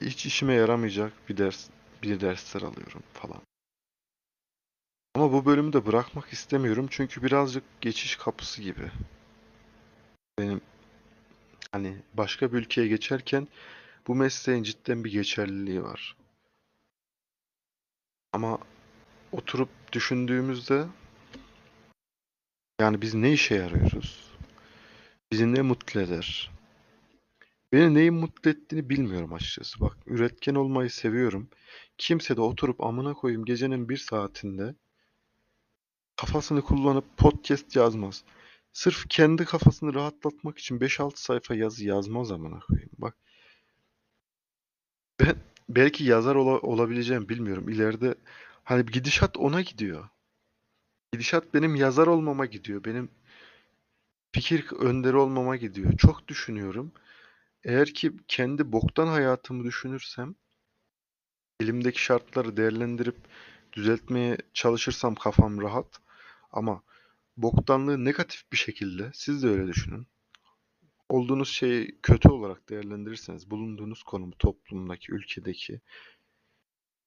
hiç 0.00 0.26
işime 0.26 0.54
yaramayacak 0.54 1.28
bir 1.28 1.36
ders, 1.36 1.68
bir 2.02 2.20
dersler 2.20 2.62
alıyorum 2.62 3.02
falan. 3.12 3.42
Ama 5.14 5.32
bu 5.32 5.44
bölümü 5.44 5.72
de 5.72 5.86
bırakmak 5.86 6.32
istemiyorum 6.32 6.86
çünkü 6.90 7.22
birazcık 7.22 7.64
geçiş 7.80 8.16
kapısı 8.16 8.62
gibi. 8.62 8.90
Benim 10.38 10.60
hani 11.72 11.96
başka 12.14 12.52
bir 12.52 12.58
ülkeye 12.58 12.88
geçerken 12.88 13.48
bu 14.06 14.14
mesleğin 14.14 14.62
cidden 14.62 15.04
bir 15.04 15.12
geçerliliği 15.12 15.82
var. 15.82 16.16
Ama 18.32 18.58
oturup 19.36 19.68
düşündüğümüzde 19.92 20.86
yani 22.80 23.02
biz 23.02 23.14
ne 23.14 23.32
işe 23.32 23.54
yarıyoruz? 23.54 24.32
Bizi 25.32 25.54
ne 25.54 25.62
mutlu 25.62 26.00
eder? 26.00 26.50
Beni 27.72 27.94
neyin 27.94 28.14
mutlu 28.14 28.50
ettiğini 28.50 28.90
bilmiyorum 28.90 29.32
açıkçası. 29.32 29.80
Bak 29.80 29.96
üretken 30.06 30.54
olmayı 30.54 30.90
seviyorum. 30.90 31.48
Kimse 31.98 32.36
de 32.36 32.40
oturup 32.40 32.80
amına 32.84 33.14
koyayım 33.14 33.44
gecenin 33.44 33.88
bir 33.88 33.96
saatinde 33.96 34.74
kafasını 36.16 36.62
kullanıp 36.62 37.16
podcast 37.16 37.76
yazmaz. 37.76 38.24
Sırf 38.72 39.08
kendi 39.08 39.44
kafasını 39.44 39.94
rahatlatmak 39.94 40.58
için 40.58 40.80
5-6 40.80 41.16
sayfa 41.16 41.54
yazı 41.54 41.84
yazmaz 41.84 42.32
amına 42.32 42.60
koyayım. 42.60 42.90
Bak 42.98 43.16
ben 45.20 45.36
belki 45.68 46.04
yazar 46.04 46.34
ola- 46.34 46.60
olabileceğim 46.60 47.28
bilmiyorum. 47.28 47.68
İleride 47.68 48.14
hani 48.66 48.86
gidişat 48.86 49.36
ona 49.36 49.60
gidiyor. 49.60 50.08
Gidişat 51.12 51.54
benim 51.54 51.74
yazar 51.74 52.06
olmama 52.06 52.46
gidiyor. 52.46 52.84
Benim 52.84 53.10
fikir 54.32 54.72
önderi 54.72 55.16
olmama 55.16 55.56
gidiyor. 55.56 55.96
Çok 55.98 56.28
düşünüyorum. 56.28 56.92
Eğer 57.64 57.94
ki 57.94 58.12
kendi 58.28 58.72
boktan 58.72 59.06
hayatımı 59.06 59.64
düşünürsem, 59.64 60.34
elimdeki 61.60 62.02
şartları 62.02 62.56
değerlendirip 62.56 63.16
düzeltmeye 63.72 64.38
çalışırsam 64.54 65.14
kafam 65.14 65.60
rahat. 65.60 66.00
Ama 66.52 66.82
boktanlığı 67.36 68.04
negatif 68.04 68.52
bir 68.52 68.56
şekilde, 68.56 69.10
siz 69.14 69.42
de 69.42 69.48
öyle 69.48 69.66
düşünün. 69.66 70.06
Olduğunuz 71.08 71.48
şeyi 71.48 71.98
kötü 72.02 72.28
olarak 72.28 72.68
değerlendirirseniz, 72.68 73.50
bulunduğunuz 73.50 74.02
konumu 74.02 74.38
toplumdaki, 74.38 75.12
ülkedeki 75.12 75.80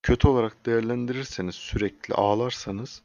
kötü 0.03 0.27
olarak 0.27 0.65
değerlendirirseniz, 0.65 1.55
sürekli 1.55 2.13
ağlarsanız 2.13 3.01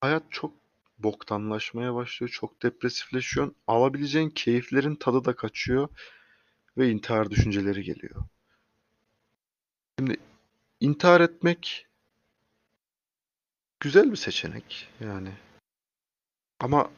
hayat 0.00 0.22
çok 0.30 0.52
boktanlaşmaya 0.98 1.94
başlıyor, 1.94 2.30
çok 2.30 2.62
depresifleşiyor. 2.62 3.54
Alabileceğin 3.66 4.30
keyiflerin 4.30 4.94
tadı 4.94 5.24
da 5.24 5.36
kaçıyor 5.36 5.88
ve 6.78 6.90
intihar 6.90 7.30
düşünceleri 7.30 7.82
geliyor. 7.82 8.24
Şimdi 9.98 10.16
intihar 10.80 11.20
etmek 11.20 11.86
güzel 13.80 14.10
bir 14.10 14.16
seçenek 14.16 14.88
yani. 15.00 15.32
Ama 16.60 16.90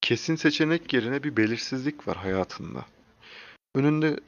kesin 0.00 0.36
seçenek 0.36 0.92
yerine 0.92 1.22
bir 1.22 1.36
belirsizlik 1.36 2.08
var 2.08 2.16
hayatında. 2.16 2.86
Önünde 3.74 4.20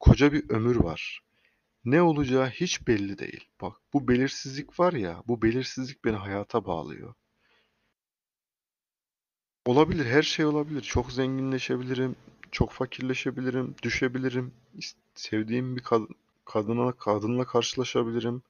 koca 0.00 0.32
bir 0.32 0.50
ömür 0.50 0.76
var. 0.76 1.23
Ne 1.84 2.02
olacağı 2.02 2.46
hiç 2.50 2.86
belli 2.88 3.18
değil. 3.18 3.48
Bak 3.60 3.76
bu 3.92 4.08
belirsizlik 4.08 4.80
var 4.80 4.92
ya, 4.92 5.22
bu 5.28 5.42
belirsizlik 5.42 6.04
beni 6.04 6.16
hayata 6.16 6.66
bağlıyor. 6.66 7.14
Olabilir, 9.66 10.04
her 10.06 10.22
şey 10.22 10.44
olabilir. 10.46 10.80
Çok 10.82 11.12
zenginleşebilirim, 11.12 12.16
çok 12.50 12.70
fakirleşebilirim, 12.72 13.74
düşebilirim. 13.82 14.54
Sevdiğim 15.14 15.76
bir 15.76 15.82
kad- 15.82 16.14
kadına, 16.44 16.92
kadınla 16.92 17.44
karşılaşabilirim, 17.44 18.42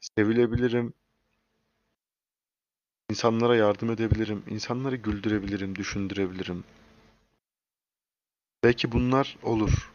sevilebilirim, 0.00 0.94
insanlara 3.10 3.56
yardım 3.56 3.90
edebilirim, 3.90 4.42
insanları 4.50 4.96
güldürebilirim, 4.96 5.76
düşündürebilirim. 5.76 6.64
Belki 8.64 8.92
bunlar 8.92 9.36
olur. 9.42 9.90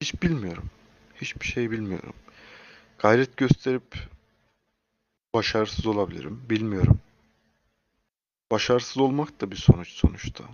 Hiç 0.00 0.22
bilmiyorum. 0.22 0.70
Hiçbir 1.20 1.46
şey 1.46 1.70
bilmiyorum. 1.70 2.14
Gayret 2.98 3.36
gösterip 3.36 4.08
başarısız 5.34 5.86
olabilirim, 5.86 6.42
bilmiyorum. 6.50 7.00
Başarısız 8.50 8.98
olmak 8.98 9.40
da 9.40 9.50
bir 9.50 9.56
sonuç 9.56 9.88
sonuçta. 9.88 10.44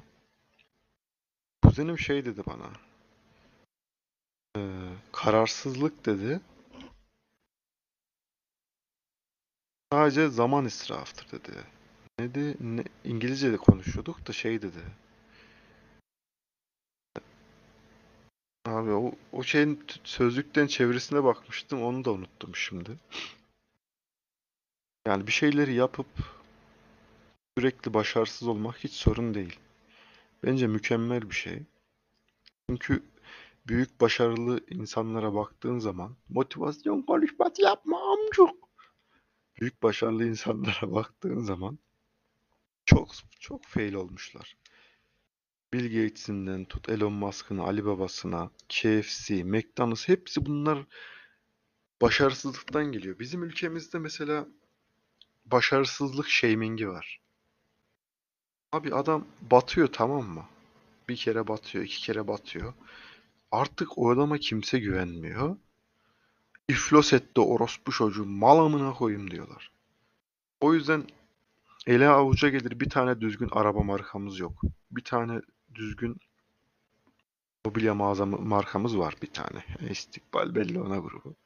Kuzenim 1.62 1.98
şey 1.98 2.24
dedi 2.24 2.42
bana. 2.46 2.70
eee, 4.56 4.62
kararsızlık 5.12 6.06
dedi. 6.06 6.40
Sadece 9.92 10.28
zaman 10.28 10.64
israfıdır 10.64 11.32
dedi. 11.32 11.58
Ne 12.18 12.34
de 12.34 12.56
ne, 12.61 12.84
İngilizce 13.04 13.52
de 13.52 13.56
konuşuyorduk 13.56 14.26
da 14.28 14.32
şey 14.32 14.62
dedi. 14.62 14.80
Abi 18.66 18.90
o, 18.90 19.12
o 19.32 19.42
şeyin 19.42 19.84
sözlükten 20.04 20.66
çevirisine 20.66 21.24
bakmıştım 21.24 21.82
onu 21.82 22.04
da 22.04 22.12
unuttum 22.12 22.56
şimdi. 22.56 22.90
Yani 25.06 25.26
bir 25.26 25.32
şeyleri 25.32 25.74
yapıp 25.74 26.06
sürekli 27.58 27.94
başarısız 27.94 28.48
olmak 28.48 28.84
hiç 28.84 28.92
sorun 28.92 29.34
değil. 29.34 29.61
Bence 30.44 30.66
mükemmel 30.66 31.30
bir 31.30 31.34
şey. 31.34 31.62
Çünkü 32.68 33.02
büyük 33.66 34.00
başarılı 34.00 34.61
insanlara 34.70 35.34
baktığın 35.34 35.78
zaman 35.78 36.16
motivasyon 36.28 37.02
konuşması 37.02 37.62
yapma 37.62 38.12
amcuk. 38.12 38.68
Büyük 39.61 39.82
başarılı 39.82 40.24
insanlara 40.24 40.92
baktığın 40.94 41.40
zaman 41.40 41.78
çok 42.84 43.08
çok 43.40 43.64
fail 43.64 43.94
olmuşlar. 43.94 44.56
Bill 45.72 46.02
Gates'inden 46.02 46.64
tut 46.64 46.88
Elon 46.88 47.12
Musk'ına, 47.12 47.62
Ali 47.62 47.84
Babasına, 47.84 48.50
KFC, 48.68 49.44
McDonald's 49.44 50.08
hepsi 50.08 50.46
bunlar 50.46 50.86
başarısızlıktan 52.02 52.92
geliyor. 52.92 53.18
Bizim 53.18 53.42
ülkemizde 53.42 53.98
mesela 53.98 54.46
başarısızlık 55.44 56.28
shamingi 56.28 56.88
var. 56.88 57.20
Abi 58.72 58.94
adam 58.94 59.26
batıyor 59.50 59.88
tamam 59.92 60.26
mı? 60.26 60.44
Bir 61.08 61.16
kere 61.16 61.48
batıyor, 61.48 61.84
iki 61.84 62.00
kere 62.02 62.28
batıyor. 62.28 62.74
Artık 63.52 63.98
o 63.98 64.10
adama 64.10 64.38
kimse 64.38 64.78
güvenmiyor. 64.78 65.56
İflos 66.68 67.12
etti 67.12 67.40
orospu 67.40 67.92
çocuğu 67.92 68.24
mal 68.24 68.64
amına 68.64 68.92
koyayım 68.92 69.30
diyorlar. 69.30 69.72
O 70.60 70.74
yüzden 70.74 71.04
ele 71.86 72.08
avuca 72.08 72.48
gelir 72.48 72.80
bir 72.80 72.90
tane 72.90 73.20
düzgün 73.20 73.48
araba 73.52 73.82
markamız 73.82 74.38
yok. 74.38 74.62
Bir 74.90 75.04
tane 75.04 75.40
düzgün 75.74 76.20
mobilya 77.64 77.94
mağaza 77.94 78.26
markamız 78.26 78.98
var 78.98 79.14
bir 79.22 79.32
tane. 79.32 79.64
İstikbal 79.90 80.54
belli 80.54 80.80
ona 80.80 80.98
grubu. 80.98 81.36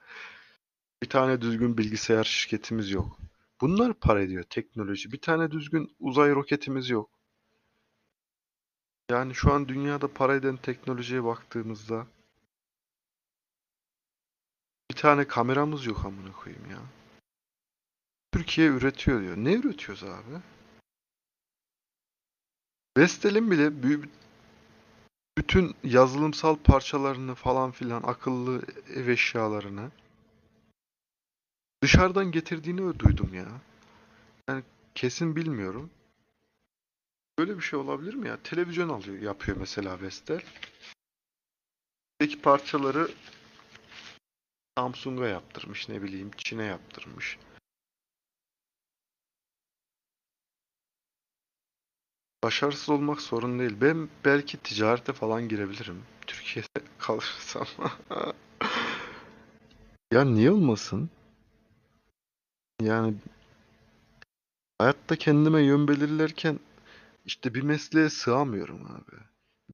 Bir 1.02 1.08
tane 1.08 1.40
düzgün 1.40 1.78
bilgisayar 1.78 2.24
şirketimiz 2.24 2.90
yok. 2.90 3.18
Bunlar 3.60 3.94
para 3.94 4.22
ediyor 4.22 4.42
teknoloji. 4.42 5.12
Bir 5.12 5.20
tane 5.20 5.50
düzgün 5.50 5.96
uzay 6.00 6.30
roketimiz 6.30 6.90
yok. 6.90 7.10
Yani 9.10 9.34
şu 9.34 9.52
an 9.52 9.68
dünyada 9.68 10.08
para 10.14 10.34
eden 10.34 10.56
teknolojiye 10.56 11.24
baktığımızda 11.24 12.06
bir 14.90 14.96
tane 14.96 15.26
kameramız 15.26 15.86
yok 15.86 16.04
amına 16.04 16.32
koyayım 16.32 16.70
ya. 16.70 16.78
Türkiye 18.32 18.68
üretiyor 18.68 19.20
diyor. 19.20 19.36
Ne 19.36 19.52
üretiyoruz 19.52 20.04
abi? 20.04 20.53
Vestel'in 22.96 23.50
bile 23.50 23.66
bü- 23.66 24.08
bütün 25.38 25.74
yazılımsal 25.84 26.56
parçalarını 26.56 27.34
falan 27.34 27.70
filan 27.70 28.02
akıllı 28.02 28.62
ev 28.94 29.08
eşyalarını 29.08 29.90
dışarıdan 31.82 32.32
getirdiğini 32.32 32.98
duydum 32.98 33.34
ya. 33.34 33.48
Yani 34.48 34.62
kesin 34.94 35.36
bilmiyorum. 35.36 35.90
Böyle 37.38 37.56
bir 37.56 37.62
şey 37.62 37.78
olabilir 37.78 38.14
mi 38.14 38.28
ya? 38.28 38.42
Televizyon 38.42 38.88
alıyor, 38.88 39.22
yapıyor 39.22 39.56
mesela 39.56 40.00
Vestel. 40.00 40.42
Peki 42.18 42.40
parçaları 42.40 43.08
Samsung'a 44.78 45.28
yaptırmış, 45.28 45.88
ne 45.88 46.02
bileyim 46.02 46.30
Çin'e 46.36 46.64
yaptırmış. 46.64 47.38
Başarısız 52.44 52.88
olmak 52.88 53.20
sorun 53.20 53.58
değil. 53.58 53.76
Ben 53.80 54.08
belki 54.24 54.56
ticarete 54.56 55.12
falan 55.12 55.48
girebilirim. 55.48 56.02
Türkiye'de 56.26 56.86
kalırsam. 56.98 57.66
ya 60.12 60.24
niye 60.24 60.50
olmasın? 60.50 61.10
Yani 62.82 63.14
hayatta 64.78 65.16
kendime 65.16 65.62
yön 65.62 65.88
belirlerken 65.88 66.58
işte 67.24 67.54
bir 67.54 67.62
mesleğe 67.62 68.10
sığamıyorum 68.10 68.84
abi. 68.84 69.16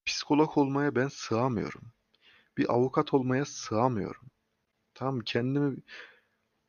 Psikolog 0.07 0.59
olmaya 0.59 0.95
ben 0.95 1.09
sığamıyorum. 1.09 1.93
Bir 2.59 2.73
avukat 2.73 3.15
olmaya 3.15 3.45
sığamıyorum. 3.45 4.31
Tamam 4.95 5.21
kendimi 5.21 5.77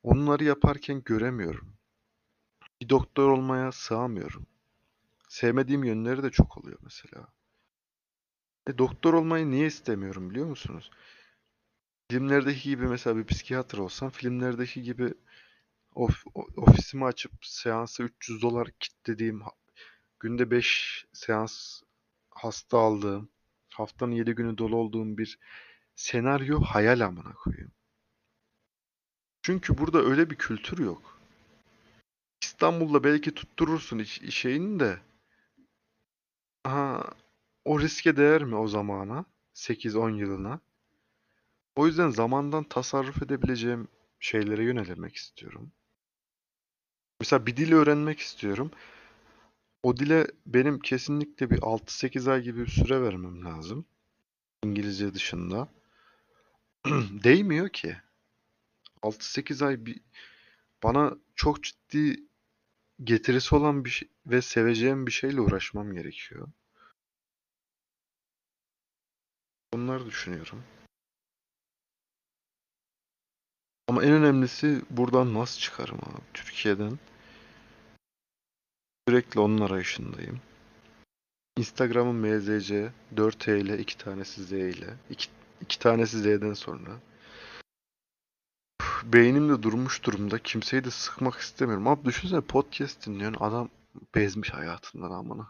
onları 0.03 0.43
yaparken 0.43 1.01
göremiyorum. 1.05 1.73
Bir 2.81 2.89
doktor 2.89 3.29
olmaya 3.29 3.71
sığamıyorum. 3.71 4.50
Sevmediğim 5.31 5.83
yönleri 5.83 6.23
de 6.23 6.29
çok 6.29 6.57
oluyor 6.57 6.79
mesela. 6.83 7.27
E, 8.67 8.77
doktor 8.77 9.13
olmayı 9.13 9.51
niye 9.51 9.67
istemiyorum 9.67 10.29
biliyor 10.29 10.45
musunuz? 10.45 10.91
Filmlerdeki 12.11 12.69
gibi 12.69 12.87
mesela 12.87 13.17
bir 13.17 13.23
psikiyatr 13.23 13.77
olsam 13.77 14.09
filmlerdeki 14.09 14.81
gibi 14.81 15.13
of, 15.95 16.23
ofisimi 16.57 17.05
açıp 17.05 17.31
seansı 17.41 18.03
300 18.03 18.41
dolar 18.41 18.71
kitlediğim 18.79 19.41
günde 20.19 20.51
5 20.51 21.05
seans 21.13 21.81
hasta 22.29 22.77
aldığım 22.77 23.29
haftanın 23.69 24.11
7 24.11 24.31
günü 24.31 24.57
dolu 24.57 24.75
olduğum 24.75 25.17
bir 25.17 25.39
senaryo 25.95 26.61
hayal 26.61 26.99
amına 26.99 27.33
koyayım. 27.33 27.71
Çünkü 29.41 29.77
burada 29.77 30.01
öyle 30.01 30.29
bir 30.29 30.35
kültür 30.35 30.77
yok. 30.77 31.19
İstanbul'da 32.43 33.03
belki 33.03 33.33
tutturursun 33.33 34.03
şeyini 34.03 34.79
de 34.79 34.99
aha, 36.65 37.03
o 37.65 37.79
riske 37.79 38.17
değer 38.17 38.43
mi 38.43 38.55
o 38.55 38.67
zamana? 38.67 39.25
8-10 39.53 40.15
yılına. 40.15 40.59
O 41.75 41.87
yüzden 41.87 42.09
zamandan 42.09 42.63
tasarruf 42.63 43.23
edebileceğim 43.23 43.87
şeylere 44.19 44.63
yönelmek 44.63 45.15
istiyorum. 45.15 45.71
Mesela 47.19 47.45
bir 47.45 47.57
dil 47.57 47.73
öğrenmek 47.73 48.19
istiyorum. 48.19 48.71
O 49.83 49.97
dile 49.97 50.27
benim 50.45 50.79
kesinlikle 50.79 51.49
bir 51.49 51.57
6-8 51.57 52.31
ay 52.31 52.41
gibi 52.41 52.61
bir 52.61 52.71
süre 52.71 53.01
vermem 53.01 53.45
lazım. 53.45 53.85
İngilizce 54.63 55.13
dışında. 55.13 55.67
Değmiyor 57.23 57.69
ki. 57.69 57.97
6-8 59.01 59.65
ay 59.65 59.85
bir 59.85 60.01
bana 60.83 61.17
çok 61.35 61.63
ciddi 61.63 62.23
getirisi 63.03 63.55
olan 63.55 63.85
bir 63.85 63.89
şey 63.89 64.09
ve 64.25 64.41
seveceğim 64.41 65.07
bir 65.07 65.11
şeyle 65.11 65.41
uğraşmam 65.41 65.93
gerekiyor. 65.93 66.47
Bunları 69.73 70.05
düşünüyorum. 70.05 70.63
Ama 73.87 74.03
en 74.03 74.11
önemlisi 74.11 74.81
buradan 74.89 75.33
nasıl 75.33 75.59
çıkarım 75.59 75.97
abi 75.97 76.21
Türkiye'den. 76.33 76.99
Sürekli 79.07 79.39
onun 79.39 79.61
arayışındayım. 79.61 80.41
Instagram'ım 81.57 82.17
MZC 82.17 82.91
4 83.17 83.47
ile 83.47 83.77
2 83.77 83.97
tanesi 83.97 84.43
Z 84.43 84.51
ile 84.51 84.93
2, 85.09 85.29
2 85.61 85.79
tanesi 85.79 86.19
Z'den 86.19 86.53
sonra. 86.53 86.99
Üf, 89.01 89.13
Beynim 89.13 89.49
de 89.49 89.63
durmuş 89.63 90.03
durumda. 90.03 90.39
Kimseyi 90.39 90.83
de 90.83 90.91
sıkmak 90.91 91.35
istemiyorum. 91.39 91.87
Abi 91.87 92.05
düşünsene 92.05 92.41
podcast 92.41 93.07
dinliyorsun. 93.07 93.37
Adam 93.39 93.69
bezmiş 94.15 94.49
hayatından 94.49 95.11
amına. 95.11 95.47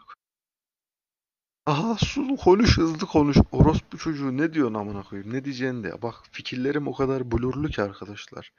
Aha 1.66 1.96
su 1.98 2.36
konuş 2.36 2.78
hızlı 2.78 3.06
konuş. 3.06 3.36
Orospu 3.52 3.98
çocuğu 3.98 4.36
ne 4.36 4.54
diyorsun 4.54 4.74
amına 4.74 5.02
koyayım? 5.02 5.32
Ne 5.32 5.44
diyeceğini 5.44 5.84
de. 5.84 6.02
Bak 6.02 6.14
fikirlerim 6.32 6.88
o 6.88 6.94
kadar 6.94 7.30
blurlu 7.32 7.68
ki 7.68 7.82
arkadaşlar. 7.82 8.52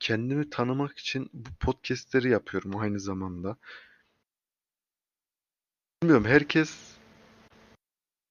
Kendimi 0.00 0.50
tanımak 0.50 0.98
için 0.98 1.30
bu 1.32 1.50
podcastleri 1.60 2.30
yapıyorum 2.30 2.76
aynı 2.76 3.00
zamanda. 3.00 3.56
Bilmiyorum 6.02 6.24
herkes 6.24 6.96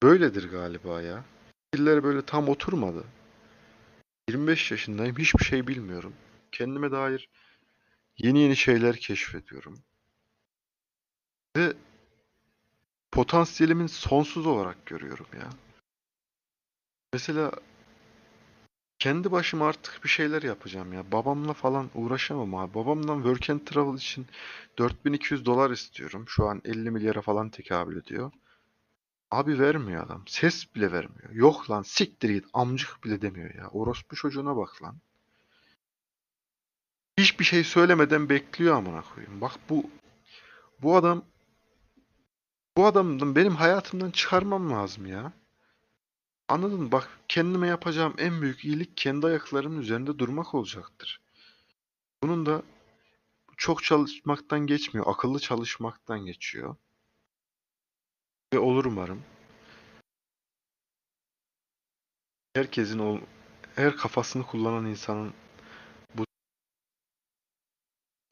böyledir 0.03 0.51
galiba 0.51 1.01
ya. 1.01 1.23
Fikirler 1.71 2.03
böyle 2.03 2.25
tam 2.25 2.49
oturmadı. 2.49 3.03
25 4.29 4.71
yaşındayım. 4.71 5.17
Hiçbir 5.17 5.45
şey 5.45 5.67
bilmiyorum. 5.67 6.13
Kendime 6.51 6.91
dair 6.91 7.29
yeni 8.17 8.39
yeni 8.39 8.55
şeyler 8.55 8.95
keşfediyorum. 8.95 9.79
Ve 11.57 11.73
potansiyelimin 13.11 13.87
sonsuz 13.87 14.47
olarak 14.47 14.85
görüyorum 14.85 15.27
ya. 15.33 15.49
Mesela 17.13 17.51
kendi 18.99 19.31
başıma 19.31 19.67
artık 19.67 20.03
bir 20.03 20.09
şeyler 20.09 20.41
yapacağım 20.43 20.93
ya. 20.93 21.11
Babamla 21.11 21.53
falan 21.53 21.89
uğraşamam 21.95 22.55
abi. 22.55 22.73
Babamdan 22.73 23.15
work 23.15 23.49
and 23.49 23.59
travel 23.59 23.97
için 23.97 24.27
4200 24.77 25.45
dolar 25.45 25.71
istiyorum. 25.71 26.25
Şu 26.27 26.45
an 26.47 26.61
50 26.65 26.91
milyara 26.91 27.21
falan 27.21 27.49
tekabül 27.49 27.97
ediyor. 27.97 28.31
Abi 29.31 29.59
vermiyor 29.59 30.05
adam. 30.05 30.23
Ses 30.27 30.75
bile 30.75 30.91
vermiyor. 30.91 31.29
Yok 31.31 31.69
lan 31.69 31.81
siktir 31.81 32.29
git 32.29 32.45
amcık 32.53 33.03
bile 33.03 33.21
demiyor 33.21 33.55
ya. 33.55 33.67
Orospu 33.67 34.15
çocuğuna 34.15 34.57
bak 34.57 34.83
lan. 34.83 34.97
Hiçbir 37.19 37.45
şey 37.45 37.63
söylemeden 37.63 38.29
bekliyor 38.29 38.75
amına 38.75 39.01
koyayım. 39.01 39.41
Bak 39.41 39.51
bu 39.69 39.89
bu 40.81 40.95
adam 40.95 41.25
bu 42.77 42.85
adamın 42.85 43.35
benim 43.35 43.55
hayatımdan 43.55 44.11
çıkarmam 44.11 44.71
lazım 44.71 45.05
ya. 45.05 45.33
Anladın 46.47 46.81
mı? 46.81 46.91
Bak 46.91 47.19
kendime 47.27 47.67
yapacağım 47.67 48.13
en 48.17 48.41
büyük 48.41 48.65
iyilik 48.65 48.97
kendi 48.97 49.27
ayaklarımın 49.27 49.81
üzerinde 49.81 50.19
durmak 50.19 50.55
olacaktır. 50.55 51.21
Bunun 52.23 52.45
da 52.45 52.63
çok 53.57 53.83
çalışmaktan 53.83 54.67
geçmiyor. 54.67 55.07
Akıllı 55.07 55.39
çalışmaktan 55.39 56.25
geçiyor. 56.25 56.75
Ve 58.59 58.63
olur 58.63 58.85
umarım. 58.85 59.23
Herkesin 62.53 63.21
her 63.75 63.95
kafasını 63.97 64.45
kullanan 64.45 64.85
insanın 64.85 65.33
bu 66.15 66.23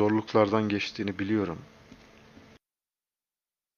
zorluklardan 0.01 0.69
geçtiğini 0.69 1.19
biliyorum. 1.19 1.61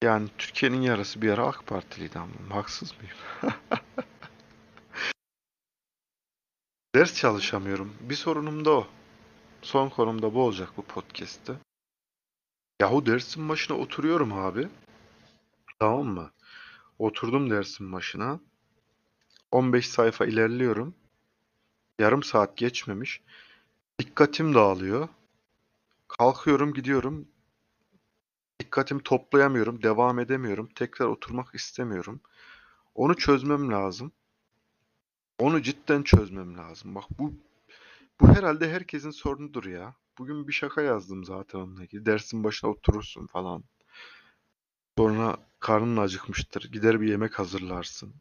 Yani 0.02 0.28
Türkiye'nin 0.38 0.80
yarısı 0.80 1.22
bir 1.22 1.30
ara 1.30 1.46
AK 1.46 1.66
Partiliydi 1.66 2.18
ama 2.18 2.32
haksız 2.50 2.94
mıyım? 2.98 3.16
Ders 6.94 7.14
çalışamıyorum. 7.14 7.96
Bir 8.00 8.14
sorunum 8.14 8.64
da 8.64 8.70
o. 8.70 8.86
Son 9.62 9.88
konum 9.88 10.22
da 10.22 10.34
bu 10.34 10.42
olacak 10.42 10.72
bu 10.76 10.82
podcast'te. 10.82 11.52
Yahu 12.80 13.06
dersin 13.06 13.48
başına 13.48 13.76
oturuyorum 13.76 14.32
abi. 14.32 14.68
Tamam 15.80 16.06
mı? 16.06 16.30
Oturdum 17.00 17.50
dersin 17.50 17.92
başına. 17.92 18.40
15 19.50 19.88
sayfa 19.88 20.26
ilerliyorum. 20.26 20.94
Yarım 21.98 22.22
saat 22.22 22.56
geçmemiş. 22.56 23.22
Dikkatim 23.98 24.54
dağılıyor. 24.54 25.08
Kalkıyorum 26.08 26.74
gidiyorum. 26.74 27.28
Dikkatimi 28.60 29.02
toplayamıyorum. 29.02 29.82
Devam 29.82 30.18
edemiyorum. 30.18 30.68
Tekrar 30.74 31.06
oturmak 31.06 31.54
istemiyorum. 31.54 32.20
Onu 32.94 33.16
çözmem 33.16 33.70
lazım. 33.72 34.12
Onu 35.38 35.62
cidden 35.62 36.02
çözmem 36.02 36.58
lazım. 36.58 36.94
Bak 36.94 37.04
bu 37.18 37.34
bu 38.20 38.28
herhalde 38.28 38.72
herkesin 38.72 39.10
sorunudur 39.10 39.64
ya. 39.64 39.94
Bugün 40.18 40.48
bir 40.48 40.52
şaka 40.52 40.82
yazdım 40.82 41.24
zaten 41.24 41.58
onunla 41.58 41.82
ilgili. 41.82 42.06
Dersin 42.06 42.44
başına 42.44 42.70
oturursun 42.70 43.26
falan. 43.26 43.64
Sonra 44.98 45.49
karnın 45.60 45.96
acıkmıştır. 45.96 46.72
Gider 46.72 47.00
bir 47.00 47.08
yemek 47.08 47.38
hazırlarsın. 47.38 48.14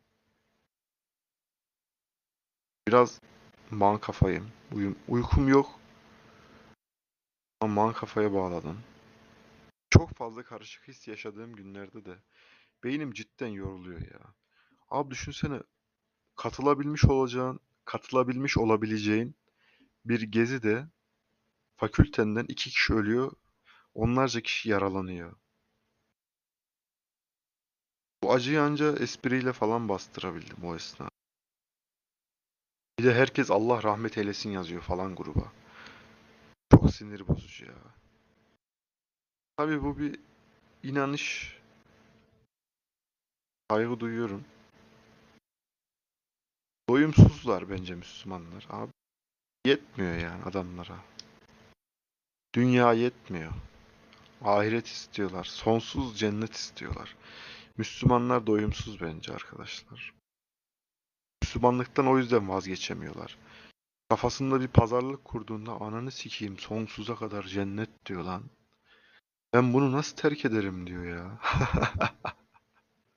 Biraz 2.88 3.20
man 3.72 3.98
kafayım. 4.00 4.52
Uyum, 4.72 4.96
uykum 5.08 5.48
yok. 5.48 5.80
Ama 7.62 7.74
man 7.74 7.94
kafaya 7.94 8.34
bağladım. 8.34 8.80
Çok 9.90 10.16
fazla 10.16 10.44
karışık 10.44 10.88
his 10.88 11.08
yaşadığım 11.08 11.56
günlerde 11.56 12.06
de 12.06 12.16
beynim 12.84 13.14
cidden 13.14 13.48
yoruluyor 13.48 14.02
ya. 14.02 14.20
Abi 14.90 15.12
düşünsene 15.12 15.60
katılabilmiş 16.36 17.06
olacağın, 17.06 17.60
katılabilmiş 17.86 18.58
olabileceğin 18.58 19.36
bir 20.06 20.22
gezi 20.22 20.64
de 20.64 20.88
fakültenden 21.78 22.46
iki 22.48 22.70
kişi 22.70 22.94
ölüyor, 22.94 23.32
onlarca 23.94 24.42
kişi 24.42 24.70
yaralanıyor. 24.70 25.36
Bu 28.30 28.34
acıyı 28.34 28.62
anca 28.62 28.96
espriyle 28.96 29.54
falan 29.54 29.90
bastırabildim 29.90 30.64
o 30.64 30.76
esnada. 30.76 31.10
Bir 33.00 33.04
de 33.04 33.14
herkes 33.14 33.52
Allah 33.52 33.84
rahmet 33.84 34.18
eylesin 34.18 34.50
yazıyor 34.50 34.82
falan 34.82 35.16
gruba. 35.16 35.52
Çok 36.72 36.94
sinir 36.94 37.28
bozucu 37.28 37.66
ya. 37.66 37.74
Tabii 39.58 39.84
bu 39.84 40.00
bir 40.00 40.20
inanış. 40.84 41.58
Saygı 43.72 44.00
duyuyorum. 44.00 44.44
Doyumsuzlar 46.90 47.70
bence 47.70 47.96
Müslümanlar. 47.96 48.68
Abi 48.70 48.92
yetmiyor 49.66 50.18
yani 50.18 50.44
adamlara. 50.44 50.98
Dünya 52.56 52.94
yetmiyor. 52.94 53.54
Ahiret 54.42 54.88
istiyorlar. 54.88 55.44
Sonsuz 55.44 56.20
cennet 56.20 56.54
istiyorlar. 56.54 57.16
Müslümanlar 57.80 58.48
doyumsuz 58.48 59.02
bence 59.02 59.34
arkadaşlar. 59.34 60.14
Müslümanlıktan 61.44 62.08
o 62.08 62.18
yüzden 62.18 62.50
vazgeçemiyorlar. 62.50 63.38
Kafasında 64.10 64.62
bir 64.62 64.68
pazarlık 64.68 65.26
kurduğunda 65.26 65.72
ananı 65.72 66.12
sikeyim 66.12 66.58
sonsuza 66.58 67.16
kadar 67.16 67.44
cennet 67.44 68.06
diyor 68.06 68.24
lan. 68.24 68.44
Ben 69.54 69.74
bunu 69.74 69.92
nasıl 69.92 70.16
terk 70.18 70.46
ederim 70.46 70.88
diyor 70.88 71.06
ya. 71.06 71.40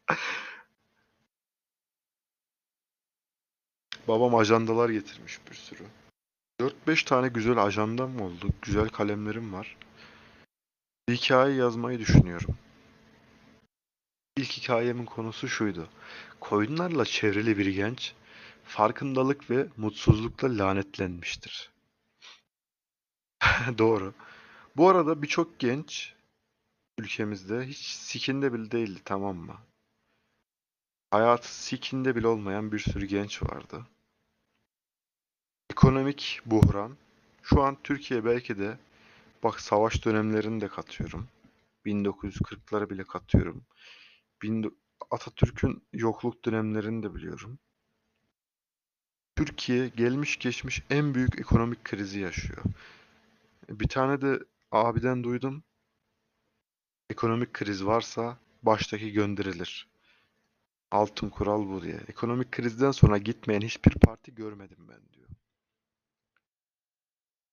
Babam 4.08 4.34
ajandalar 4.34 4.90
getirmiş 4.90 5.40
bir 5.50 5.54
sürü. 5.54 5.84
4-5 6.60 7.04
tane 7.04 7.28
güzel 7.28 7.58
ajandam 7.64 8.20
oldu. 8.20 8.48
Güzel 8.62 8.88
kalemlerim 8.88 9.52
var. 9.52 9.76
Hikaye 11.10 11.54
yazmayı 11.54 11.98
düşünüyorum. 11.98 12.58
İlk 14.36 14.52
hikayemin 14.52 15.04
konusu 15.04 15.48
şuydu. 15.48 15.88
Koyunlarla 16.40 17.04
çevrili 17.04 17.58
bir 17.58 17.66
genç 17.66 18.14
farkındalık 18.64 19.50
ve 19.50 19.66
mutsuzlukla 19.76 20.58
lanetlenmiştir. 20.58 21.70
Doğru. 23.78 24.14
Bu 24.76 24.88
arada 24.88 25.22
birçok 25.22 25.58
genç 25.58 26.14
ülkemizde 26.98 27.66
hiç 27.66 27.78
sikinde 27.78 28.52
bile 28.52 28.70
değildi 28.70 29.00
tamam 29.04 29.36
mı? 29.36 29.56
Hayatı 31.10 31.54
sikinde 31.54 32.16
bile 32.16 32.26
olmayan 32.26 32.72
bir 32.72 32.78
sürü 32.78 33.06
genç 33.06 33.42
vardı. 33.42 33.86
Ekonomik 35.70 36.40
buhran. 36.46 36.96
Şu 37.42 37.62
an 37.62 37.76
Türkiye 37.84 38.24
belki 38.24 38.58
de 38.58 38.78
bak 39.42 39.60
savaş 39.60 40.04
dönemlerini 40.04 40.60
de 40.60 40.68
katıyorum. 40.68 41.28
1940'ları 41.86 42.90
bile 42.90 43.04
katıyorum. 43.04 43.64
Atatürk'ün 45.11 45.82
yokluk 45.93 46.45
dönemlerini 46.45 47.03
de 47.03 47.14
biliyorum. 47.14 47.59
Türkiye 49.36 49.88
gelmiş 49.88 50.38
geçmiş 50.38 50.82
en 50.90 51.14
büyük 51.14 51.38
ekonomik 51.40 51.84
krizi 51.84 52.20
yaşıyor. 52.20 52.62
Bir 53.68 53.88
tane 53.88 54.20
de 54.20 54.38
abiden 54.70 55.24
duydum. 55.24 55.64
Ekonomik 57.11 57.55
kriz 57.55 57.86
varsa 57.86 58.38
baştaki 58.62 59.12
gönderilir. 59.12 59.88
Altın 60.90 61.28
kural 61.30 61.68
bu 61.68 61.82
diye. 61.82 62.01
Ekonomik 62.09 62.53
krizden 62.53 62.90
sonra 62.90 63.18
gitmeyen 63.18 63.61
hiçbir 63.61 63.95
parti 63.95 64.34
görmedim 64.34 64.88
ben 64.88 65.01
diyor. 65.12 65.28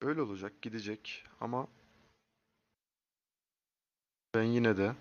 Öyle 0.01 0.21
olacak, 0.21 0.61
gidecek 0.61 1.25
ama 1.41 1.67
ben 4.35 4.43
yine 4.43 4.77
de 4.77 4.95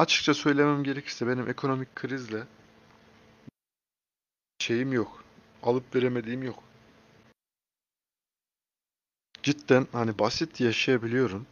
açıkça 0.00 0.34
söylemem 0.34 0.84
gerekirse 0.84 1.26
benim 1.26 1.48
ekonomik 1.48 1.96
krizle 1.96 2.46
şeyim 4.58 4.92
yok. 4.92 5.24
Alıp 5.62 5.94
veremediğim 5.94 6.42
yok. 6.42 6.62
Cidden 9.42 9.86
hani 9.92 10.18
basit 10.18 10.60
yaşayabiliyorum. 10.60 11.46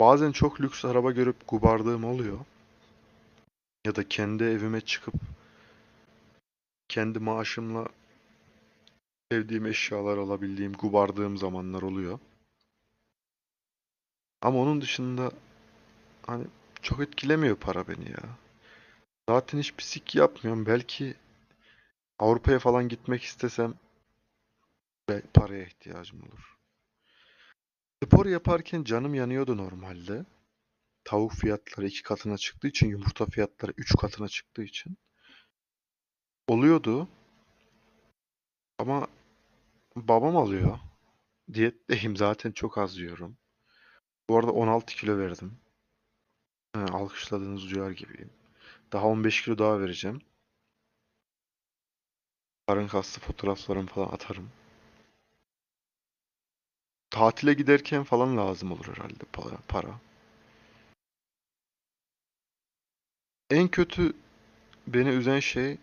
Bazen 0.00 0.32
çok 0.32 0.60
lüks 0.60 0.84
araba 0.84 1.10
görüp 1.10 1.48
gubardığım 1.48 2.04
oluyor. 2.04 2.38
Ya 3.86 3.96
da 3.96 4.08
kendi 4.08 4.44
evime 4.44 4.80
çıkıp 4.80 5.14
kendi 6.88 7.18
maaşımla 7.18 7.88
sevdiğim 9.32 9.66
eşyalar 9.66 10.18
alabildiğim, 10.18 10.72
gubardığım 10.72 11.38
zamanlar 11.38 11.82
oluyor. 11.82 12.18
Ama 14.42 14.58
onun 14.58 14.80
dışında 14.80 15.32
hani 16.26 16.46
çok 16.82 17.00
etkilemiyor 17.00 17.56
para 17.56 17.88
beni 17.88 18.10
ya. 18.10 18.38
Zaten 19.28 19.58
hiçbir 19.58 19.82
sik 19.82 20.14
yapmıyorum. 20.14 20.66
Belki 20.66 21.14
Avrupa'ya 22.18 22.58
falan 22.58 22.88
gitmek 22.88 23.22
istesem 23.22 23.74
paraya 25.34 25.64
ihtiyacım 25.64 26.22
olur. 26.22 26.56
Spor 28.04 28.26
yaparken 28.26 28.84
canım 28.84 29.14
yanıyordu 29.14 29.56
normalde. 29.56 30.24
Tavuk 31.04 31.32
fiyatları 31.32 31.86
iki 31.86 32.02
katına 32.02 32.38
çıktığı 32.38 32.68
için, 32.68 32.88
yumurta 32.88 33.26
fiyatları 33.26 33.72
üç 33.76 33.96
katına 33.96 34.28
çıktığı 34.28 34.62
için. 34.62 34.98
Oluyordu. 36.48 37.08
Ama 38.78 39.08
babam 39.96 40.36
alıyor. 40.36 40.78
Diyetteyim 41.52 42.16
zaten 42.16 42.52
çok 42.52 42.78
az 42.78 42.98
yiyorum. 42.98 43.38
Bu 44.28 44.38
arada 44.38 44.52
16 44.52 44.94
kilo 44.94 45.18
verdim. 45.18 45.58
Ha, 46.72 46.84
alkışladığınız 46.92 47.70
duyar 47.70 47.90
gibiyim. 47.90 48.30
Daha 48.92 49.06
15 49.06 49.42
kilo 49.42 49.58
daha 49.58 49.80
vereceğim. 49.80 50.22
Karın 52.66 52.88
kaslı 52.88 53.20
fotoğraflarımı 53.22 53.86
falan 53.86 54.08
atarım. 54.08 54.50
Tatile 57.10 57.54
giderken 57.54 58.04
falan 58.04 58.36
lazım 58.36 58.72
olur 58.72 58.86
herhalde 58.88 59.24
para. 59.32 59.56
para. 59.68 60.00
En 63.50 63.68
kötü 63.68 64.12
beni 64.86 65.08
üzen 65.08 65.40
şey 65.40 65.78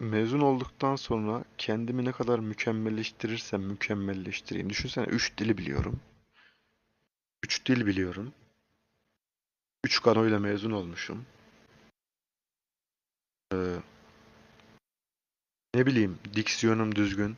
mezun 0.00 0.40
olduktan 0.40 0.96
sonra 0.96 1.44
kendimi 1.58 2.04
ne 2.04 2.12
kadar 2.12 2.38
mükemmelleştirirsem 2.38 3.62
mükemmelleştireyim. 3.62 4.70
Düşünsene 4.70 5.06
3 5.06 5.38
dili 5.38 5.58
biliyorum. 5.58 6.00
3 7.42 7.66
dil 7.66 7.86
biliyorum. 7.86 8.32
3 9.84 10.02
kanoyla 10.02 10.38
mezun 10.38 10.70
olmuşum. 10.70 11.26
Ee, 13.52 13.76
ne 15.74 15.86
bileyim 15.86 16.18
diksiyonum 16.34 16.94
düzgün. 16.94 17.36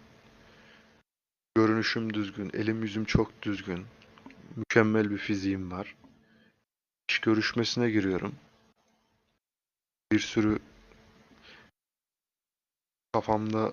Görünüşüm 1.55 2.15
düzgün. 2.15 2.51
Elim 2.55 2.83
yüzüm 2.83 3.05
çok 3.05 3.43
düzgün. 3.43 3.87
Mükemmel 4.57 5.11
bir 5.11 5.19
fiziğim 5.19 5.71
var. 5.71 5.97
İş 7.09 7.19
görüşmesine 7.19 7.91
giriyorum. 7.91 8.35
Bir 10.13 10.19
sürü 10.19 10.59
Kafamda 13.13 13.73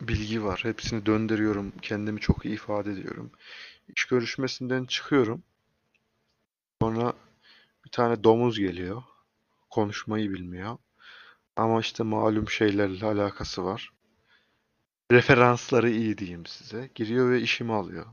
bilgi 0.00 0.44
var. 0.44 0.60
Hepsini 0.64 1.06
döndürüyorum. 1.06 1.72
Kendimi 1.82 2.20
çok 2.20 2.44
iyi 2.44 2.54
ifade 2.54 2.92
ediyorum. 2.92 3.30
İş 3.96 4.04
görüşmesinden 4.04 4.84
çıkıyorum. 4.84 5.42
Sonra 6.82 7.12
tane 7.92 8.24
domuz 8.24 8.58
geliyor. 8.58 9.02
Konuşmayı 9.70 10.30
bilmiyor. 10.32 10.78
Ama 11.56 11.80
işte 11.80 12.02
malum 12.02 12.48
şeylerle 12.48 13.06
alakası 13.06 13.64
var. 13.64 13.92
Referansları 15.12 15.90
iyi 15.90 16.18
diyeyim 16.18 16.46
size. 16.46 16.90
Giriyor 16.94 17.30
ve 17.30 17.40
işimi 17.40 17.72
alıyor. 17.72 18.06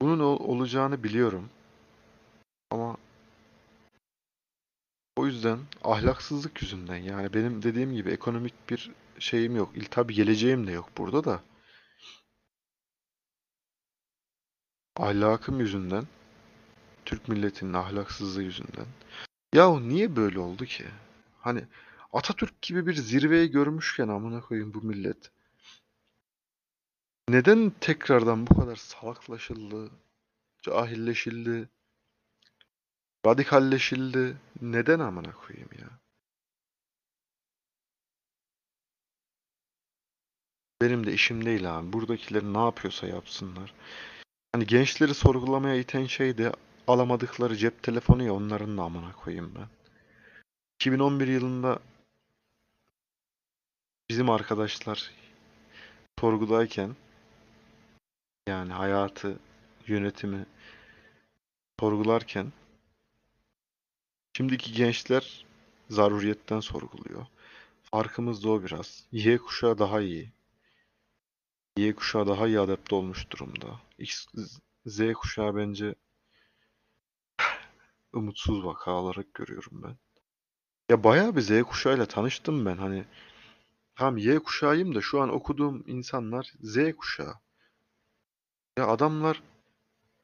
Bunun 0.00 0.20
ol- 0.20 0.40
olacağını 0.40 1.04
biliyorum. 1.04 1.50
Ama 2.70 2.96
o 5.16 5.26
yüzden 5.26 5.58
ahlaksızlık 5.84 6.62
yüzünden 6.62 6.96
yani 6.96 7.34
benim 7.34 7.62
dediğim 7.62 7.92
gibi 7.94 8.10
ekonomik 8.10 8.70
bir 8.70 8.90
şeyim 9.18 9.56
yok. 9.56 9.70
İl 9.76 9.84
tabii 9.90 10.14
geleceğim 10.14 10.66
de 10.66 10.72
yok 10.72 10.90
burada 10.98 11.24
da. 11.24 11.42
Ahlakım 14.96 15.60
yüzünden, 15.60 16.04
Türk 17.04 17.28
milletinin 17.28 17.72
ahlaksızlığı 17.72 18.42
yüzünden. 18.42 18.86
Yahu 19.54 19.88
niye 19.88 20.16
böyle 20.16 20.38
oldu 20.38 20.64
ki? 20.64 20.84
Hani 21.40 21.64
Atatürk 22.12 22.62
gibi 22.62 22.86
bir 22.86 22.94
zirveyi 22.94 23.50
görmüşken 23.50 24.08
amına 24.08 24.40
koyayım 24.40 24.74
bu 24.74 24.82
millet. 24.82 25.30
Neden 27.28 27.72
tekrardan 27.80 28.46
bu 28.46 28.60
kadar 28.60 28.76
salaklaşıldı, 28.76 29.90
cahilleşildi, 30.62 31.68
radikalleşildi? 33.26 34.36
Neden 34.60 34.98
amına 34.98 35.32
koyayım 35.32 35.68
ya? 35.80 35.88
Benim 40.82 41.06
de 41.06 41.12
işim 41.12 41.44
değil 41.44 41.78
abi. 41.78 41.92
Buradakiler 41.92 42.42
ne 42.42 42.58
yapıyorsa 42.58 43.06
yapsınlar. 43.06 43.74
Hani 44.52 44.66
gençleri 44.66 45.14
sorgulamaya 45.14 45.76
iten 45.76 46.06
şey 46.06 46.38
de 46.38 46.52
alamadıkları 46.88 47.56
cep 47.56 47.82
telefonu 47.82 48.22
ya 48.22 48.34
onların 48.34 48.78
da 48.78 48.82
amına 48.82 49.12
koyayım 49.12 49.54
ben. 49.54 49.68
2011 50.80 51.28
yılında 51.28 51.78
bizim 54.10 54.30
arkadaşlar 54.30 55.10
sorgudayken 56.20 56.96
yani 58.48 58.72
hayatı, 58.72 59.38
yönetimi 59.86 60.46
sorgularken 61.80 62.52
şimdiki 64.36 64.72
gençler 64.72 65.44
zaruriyetten 65.90 66.60
sorguluyor. 66.60 67.26
Farkımız 67.82 68.44
da 68.44 68.50
o 68.50 68.62
biraz. 68.62 69.06
Y 69.12 69.38
kuşağı 69.38 69.78
daha 69.78 70.00
iyi. 70.00 70.32
Y 71.76 71.94
kuşağı 71.94 72.26
daha 72.26 72.46
iyi 72.46 72.60
adapte 72.60 72.94
olmuş 72.94 73.30
durumda. 73.30 73.80
X, 73.98 74.26
Z 74.86 75.12
kuşağı 75.12 75.56
bence 75.56 75.94
umutsuz 78.14 78.64
vaka 78.64 78.90
olarak 78.90 79.34
görüyorum 79.34 79.82
ben. 79.82 79.96
Ya 80.90 81.04
bayağı 81.04 81.36
bir 81.36 81.40
Z 81.40 81.62
kuşağıyla 81.62 82.06
tanıştım 82.06 82.66
ben. 82.66 82.76
Hani 82.76 83.04
tam 83.94 84.16
Y 84.16 84.38
kuşağıyım 84.38 84.94
da 84.94 85.00
şu 85.00 85.20
an 85.20 85.28
okuduğum 85.28 85.84
insanlar 85.86 86.52
Z 86.62 86.76
kuşağı. 86.96 87.34
Ya 88.78 88.86
adamlar 88.86 89.42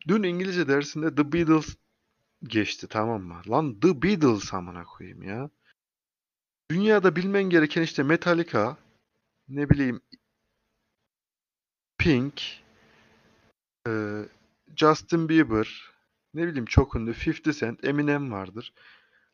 dün 0.09 0.22
İngilizce 0.22 0.68
dersinde 0.68 1.14
The 1.14 1.32
Beatles 1.32 1.76
geçti 2.43 2.86
tamam 2.91 3.22
mı? 3.22 3.43
Lan 3.49 3.80
The 3.80 4.03
Beatles 4.03 4.55
amına 4.55 4.84
koyayım 4.84 5.22
ya. 5.22 5.51
Dünyada 6.70 7.16
bilmen 7.16 7.43
gereken 7.43 7.82
işte 7.82 8.03
Metallica, 8.03 8.76
ne 9.49 9.70
bileyim 9.70 10.01
Pink, 11.99 12.43
Justin 14.76 15.28
Bieber, 15.28 15.89
ne 16.34 16.46
bileyim 16.46 16.66
çok 16.66 16.96
ünlü 16.96 17.10
50 17.10 17.54
Cent, 17.54 17.84
Eminem 17.84 18.32
vardır. 18.32 18.72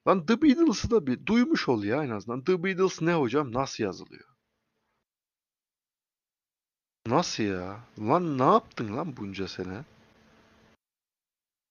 Lan 0.08 0.26
The 0.26 0.42
Beatles'ı 0.42 0.90
da 0.90 1.06
bir 1.06 1.26
duymuş 1.26 1.68
ol 1.68 1.84
ya 1.84 2.04
en 2.04 2.10
azından. 2.10 2.44
The 2.44 2.64
Beatles 2.64 3.02
ne 3.02 3.14
hocam? 3.14 3.52
Nasıl 3.52 3.84
yazılıyor? 3.84 4.28
Nasıl 7.06 7.42
ya? 7.42 7.80
Lan 7.98 8.38
ne 8.38 8.42
yaptın 8.42 8.96
lan 8.96 9.16
bunca 9.16 9.48
sene? 9.48 9.84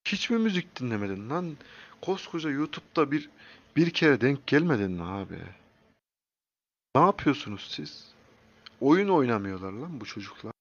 Hiç 0.08 0.30
mi 0.30 0.38
müzik 0.38 0.80
dinlemedin 0.80 1.30
lan? 1.30 1.58
Koskoca 2.02 2.50
YouTube'da 2.50 3.12
bir 3.12 3.30
bir 3.76 3.90
kere 3.90 4.22
denk 4.22 4.48
gelmedin 4.48 4.92
mi 4.92 5.04
abi? 5.04 5.40
Ne 6.96 7.02
yapıyorsunuz 7.02 7.68
siz? 7.72 8.14
Oyun 8.82 9.10
oynamıyorlar 9.10 9.72
lan 9.72 10.02
bu 10.02 10.06
çocuklar. 10.06 10.54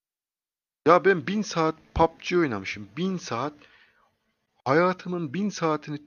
Ya 0.86 1.04
ben 1.04 1.26
bin 1.26 1.42
saat 1.42 1.74
PUBG 1.94 2.32
oynamışım. 2.32 2.88
Bin 2.96 3.16
saat 3.16 3.52
hayatımın 4.64 5.34
bin 5.34 5.48
saatini 5.48 6.02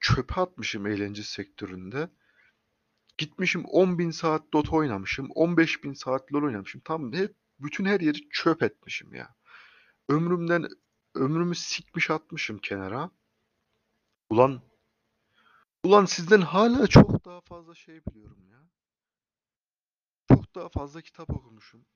çöpe 0.00 0.40
atmışım 0.40 0.86
eğlence 0.86 1.22
sektöründe. 1.22 2.10
Gitmişim 3.18 3.64
10 3.64 3.98
bin 3.98 4.10
saat 4.10 4.52
Dota 4.52 4.76
oynamışım. 4.76 5.30
15 5.34 5.84
bin 5.84 5.92
saat 5.92 6.32
LoL 6.32 6.42
oynamışım. 6.42 6.80
Tam 6.84 7.12
hep 7.12 7.34
bütün 7.58 7.84
her 7.84 8.00
yeri 8.00 8.28
çöp 8.28 8.62
etmişim 8.62 9.14
ya. 9.14 9.34
Ömrümden 10.08 10.68
ömrümü 11.14 11.54
sikmiş 11.54 12.10
atmışım 12.10 12.58
kenara. 12.58 13.10
Ulan 14.30 14.62
ulan 15.84 16.04
sizden 16.04 16.40
hala 16.40 16.86
çok 16.86 17.24
daha 17.24 17.40
fazla 17.40 17.74
şey 17.74 18.00
biliyorum 18.06 18.50
ya. 18.50 18.68
Çok 20.28 20.54
daha 20.54 20.68
fazla 20.68 21.00
kitap 21.00 21.30
okumuşum. 21.30 21.86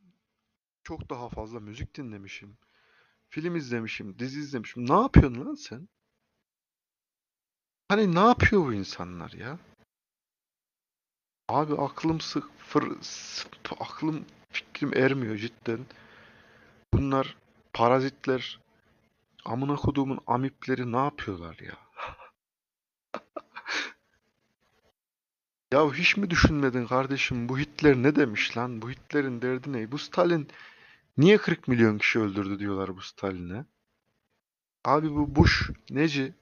Çok 0.83 1.11
daha 1.11 1.29
fazla 1.29 1.61
müzik 1.61 1.97
dinlemişim. 1.97 2.59
Film 3.29 3.57
izlemişim, 3.57 4.19
dizi 4.19 4.41
izlemişim. 4.41 4.89
Ne 4.89 4.95
yapıyorsun 4.95 5.47
lan 5.47 5.55
sen? 5.55 5.89
Hani 7.89 8.15
ne 8.15 8.21
yapıyor 8.21 8.63
bu 8.63 8.73
insanlar 8.73 9.33
ya? 9.33 9.59
Abi 11.49 11.75
aklım 11.75 12.21
sıfır, 12.21 12.83
sıf- 13.01 13.77
aklım 13.81 14.25
fikrim 14.51 14.95
ermiyor 14.95 15.37
cidden. 15.37 15.87
Bunlar 16.95 17.37
parazitler, 17.73 18.61
amına 19.45 19.77
koduğumun 19.77 20.21
amipleri 20.27 20.93
ne 20.93 20.97
yapıyorlar 20.97 21.59
ya? 21.59 21.75
Ya 25.73 25.93
hiç 25.93 26.17
mi 26.17 26.31
düşünmedin 26.31 26.87
kardeşim 26.87 27.49
bu 27.49 27.59
Hitler 27.59 27.97
ne 27.97 28.17
demiş 28.17 28.57
lan? 28.57 28.83
Bu 28.83 28.91
Hitler'in 28.91 29.43
derdi 29.43 29.73
ne? 29.73 29.93
Bu 29.93 29.99
Stalin 29.99 30.49
niye 31.17 31.39
40 31.39 31.69
milyon 31.69 31.99
kişi 31.99 32.19
öldürdü 32.19 32.59
diyorlar 32.59 32.97
bu 32.97 33.01
Stalin'e? 33.03 33.65
Abi 34.85 35.11
bu 35.15 35.35
Bush 35.37 35.71
neci? 35.91 36.35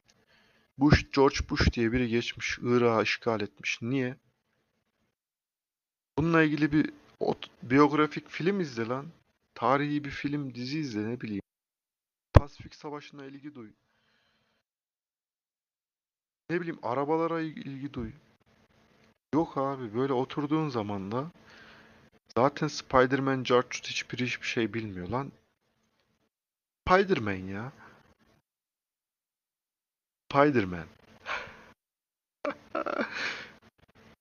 Bush, 0.79 1.11
George 1.13 1.37
Bush 1.51 1.73
diye 1.73 1.93
biri 1.93 2.09
geçmiş, 2.09 2.59
Irak'ı 2.63 3.03
işgal 3.03 3.41
etmiş. 3.41 3.79
Niye? 3.83 4.17
Bununla 6.19 6.43
ilgili 6.43 6.73
bir 6.73 6.91
biyografik 7.63 8.29
film 8.31 8.61
izle 8.61 8.87
lan. 8.87 9.07
Tarihi 9.55 10.05
bir 10.05 10.11
film, 10.11 10.55
dizi 10.55 10.79
izle 10.79 11.09
ne 11.09 11.21
bileyim. 11.21 11.43
Pasifik 12.35 12.75
Savaşı'na 12.75 13.25
ilgi 13.25 13.55
duy. 13.55 13.71
Ne 16.51 16.61
bileyim 16.61 16.79
arabalara 16.83 17.41
il- 17.41 17.57
ilgi 17.67 17.93
duy. 17.95 18.11
Yok 19.35 19.57
abi 19.59 19.95
böyle 19.95 20.13
oturduğun 20.13 20.69
zaman 20.69 21.13
da 21.13 21.31
zaten 22.37 22.69
Spider-Man, 22.69 23.43
Cartut 23.45 23.87
hiçbiri 23.89 24.27
hiçbir 24.27 24.47
şey 24.47 24.75
bilmiyor 24.75 25.09
lan. 25.09 25.33
Spider-Man 26.89 27.33
ya. 27.49 27.73
Spider-Man. 30.33 30.87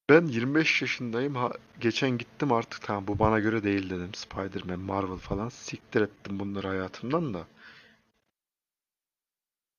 Ben 0.09 0.25
25 0.25 0.81
yaşındayım. 0.81 1.35
Ha, 1.35 1.51
geçen 1.79 2.17
gittim 2.17 2.51
artık 2.51 2.81
tamam 2.81 3.07
bu 3.07 3.19
bana 3.19 3.39
göre 3.39 3.63
değil 3.63 3.89
dedim. 3.89 4.13
Spider-Man, 4.13 4.79
Marvel 4.79 5.17
falan 5.17 5.49
siktir 5.49 6.01
ettim 6.01 6.39
bunları 6.39 6.67
hayatımdan 6.67 7.33
da. 7.33 7.47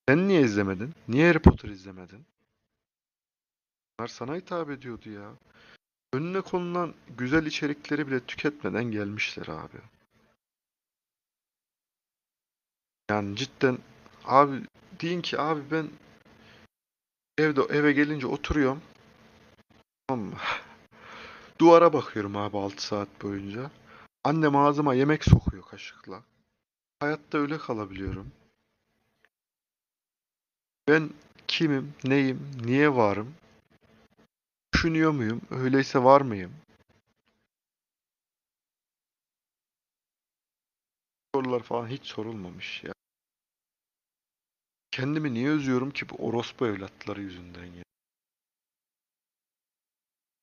Sen 0.09 0.29
niye 0.29 0.43
izlemedin? 0.43 0.95
Niye 1.09 1.29
Harry 1.29 1.39
Potter 1.39 1.69
izlemedin? 1.69 2.27
Bunlar 3.99 4.09
sana 4.09 4.35
hitap 4.37 4.71
ediyordu 4.71 5.11
ya. 5.11 5.33
Önüne 6.13 6.41
konulan 6.41 6.95
güzel 7.19 7.47
içerikleri 7.47 8.07
bile 8.07 8.21
tüketmeden 8.21 8.85
gelmişler 8.85 9.47
abi. 9.49 9.79
Yani 13.11 13.37
cidden 13.37 13.79
abi 14.25 14.63
deyin 15.01 15.21
ki 15.23 15.41
abi 15.41 15.61
ben 15.71 15.91
Evde 17.39 17.61
eve 17.71 17.93
gelince 17.93 18.27
oturuyorum. 18.27 18.83
Tamam 20.09 20.27
mı? 20.27 20.37
Duvara 21.61 21.93
bakıyorum 21.93 22.37
abi 22.37 22.59
6 22.59 22.87
saat 22.87 23.23
boyunca. 23.23 23.71
Annem 24.25 24.57
ağzıma 24.57 24.95
yemek 24.95 25.25
sokuyor 25.25 25.63
kaşıkla. 25.63 26.23
Hayatta 27.01 27.39
öyle 27.39 27.59
kalabiliyorum. 27.59 28.33
Ben 30.89 31.11
kimim, 31.49 31.95
neyim, 32.05 32.51
niye 32.65 32.95
varım? 32.97 33.35
Düşünüyor 34.75 35.11
muyum? 35.11 35.41
Öyleyse 35.51 36.05
var 36.05 36.21
mıyım? 36.21 36.53
Sorular 41.35 41.63
falan 41.63 41.87
hiç 41.87 42.05
sorulmamış 42.05 42.85
ya. 42.85 42.96
Kendimi 44.97 45.35
niye 45.35 45.49
üzüyorum 45.49 45.91
ki 45.91 46.09
bu 46.09 46.15
orospu 46.15 46.67
evlatları 46.67 47.23
yüzünden 47.23 47.65
ya. 47.65 47.83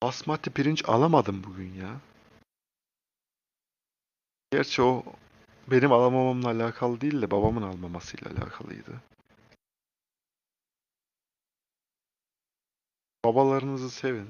Basmati 0.04 0.50
pirinç 0.50 0.86
alamadım 0.86 1.44
bugün 1.44 1.74
ya. 1.74 2.02
Gerçi 4.52 4.82
o 4.82 5.04
benim 5.72 5.92
alamamamla 5.92 6.48
alakalı 6.48 7.02
değil 7.02 7.22
de 7.22 7.32
babamın 7.32 7.62
almamasıyla 7.62 8.32
alakalıydı. 8.32 9.02
Babalarınızı 13.26 13.90
sevin. 13.90 14.30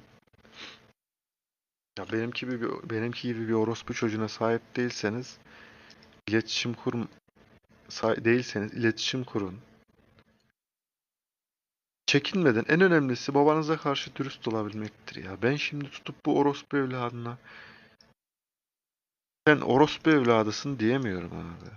Ya 1.99 2.05
benimki 2.11 2.45
gibi 2.45 2.89
benimki 2.89 3.27
gibi 3.27 3.47
bir 3.47 3.53
orospu 3.53 3.93
çocuğuna 3.93 4.27
sahip 4.27 4.75
değilseniz 4.75 5.37
iletişim 6.27 6.73
kurun 6.73 7.09
değilseniz 8.25 8.73
iletişim 8.73 9.23
kurun. 9.23 9.72
Çekinmeden 12.13 12.65
en 12.67 12.81
önemlisi 12.81 13.33
babanıza 13.33 13.77
karşı 13.77 14.15
dürüst 14.15 14.47
olabilmektir 14.47 15.23
ya. 15.23 15.41
Ben 15.41 15.55
şimdi 15.55 15.89
tutup 15.89 16.25
bu 16.25 16.39
orospu 16.39 16.77
evladına 16.77 17.37
sen 19.47 19.61
orospu 19.61 20.09
evladısın 20.09 20.79
diyemiyorum 20.79 21.31
abi. 21.31 21.69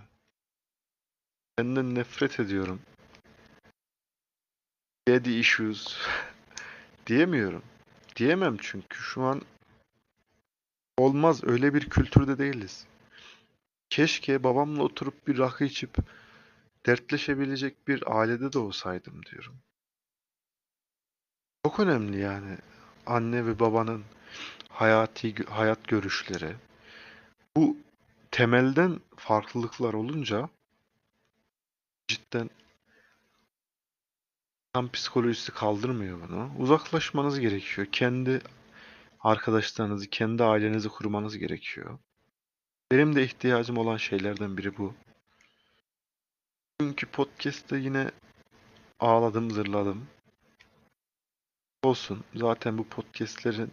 Senden 1.59 1.95
nefret 1.95 2.41
ediyorum. 2.41 2.81
Daddy 5.09 5.41
issues 5.41 5.99
diyemiyorum. 7.07 7.63
Diyemem 8.17 8.57
çünkü 8.61 8.99
şu 8.99 9.23
an 9.23 9.43
olmaz 10.99 11.45
öyle 11.45 11.75
bir 11.75 11.91
kültürde 11.91 12.39
değiliz. 12.39 12.87
Keşke 13.91 14.45
babamla 14.45 14.83
oturup 14.83 15.29
bir 15.29 15.39
rakı 15.39 15.65
içip 15.65 15.97
dertleşebilecek 16.87 17.89
bir 17.89 18.19
ailede 18.19 18.53
de 18.53 18.59
olsaydım 18.59 19.27
diyorum. 19.27 19.57
Çok 21.67 21.81
önemli 21.81 22.21
yani 22.21 22.59
anne 23.07 23.47
ve 23.47 23.59
babanın 23.59 24.05
hayati 24.69 25.35
hayat 25.45 25.89
görüşleri. 25.89 26.57
Bu 27.57 27.77
temelden 28.31 29.01
farklılıklar 29.17 29.95
olunca 29.95 30.49
cidden 32.09 32.51
tam 34.73 34.93
psikolojisi 34.93 35.53
kaldırmıyor 35.53 36.29
bunu. 36.29 36.51
Uzaklaşmanız 36.59 37.41
gerekiyor. 37.41 37.87
Kendi 37.93 38.41
arkadaşlarınızı, 39.21 40.11
kendi 40.11 40.45
ailenizi 40.45 40.89
kurmanız 40.89 41.39
gerekiyor. 41.39 41.99
Benim 42.93 43.17
de 43.17 43.25
ihtiyacım 43.25 43.79
olan 43.79 43.97
şeylerden 43.97 44.57
biri 44.57 44.79
bu. 44.79 44.95
Çünkü 46.81 47.07
podcast'te 47.07 47.77
yine 47.77 48.11
ağladım, 49.01 49.51
zırladım. 49.51 50.07
Olsun. 51.87 52.25
Zaten 52.35 52.79
bu 52.79 52.89
podcast'lerin 52.89 53.71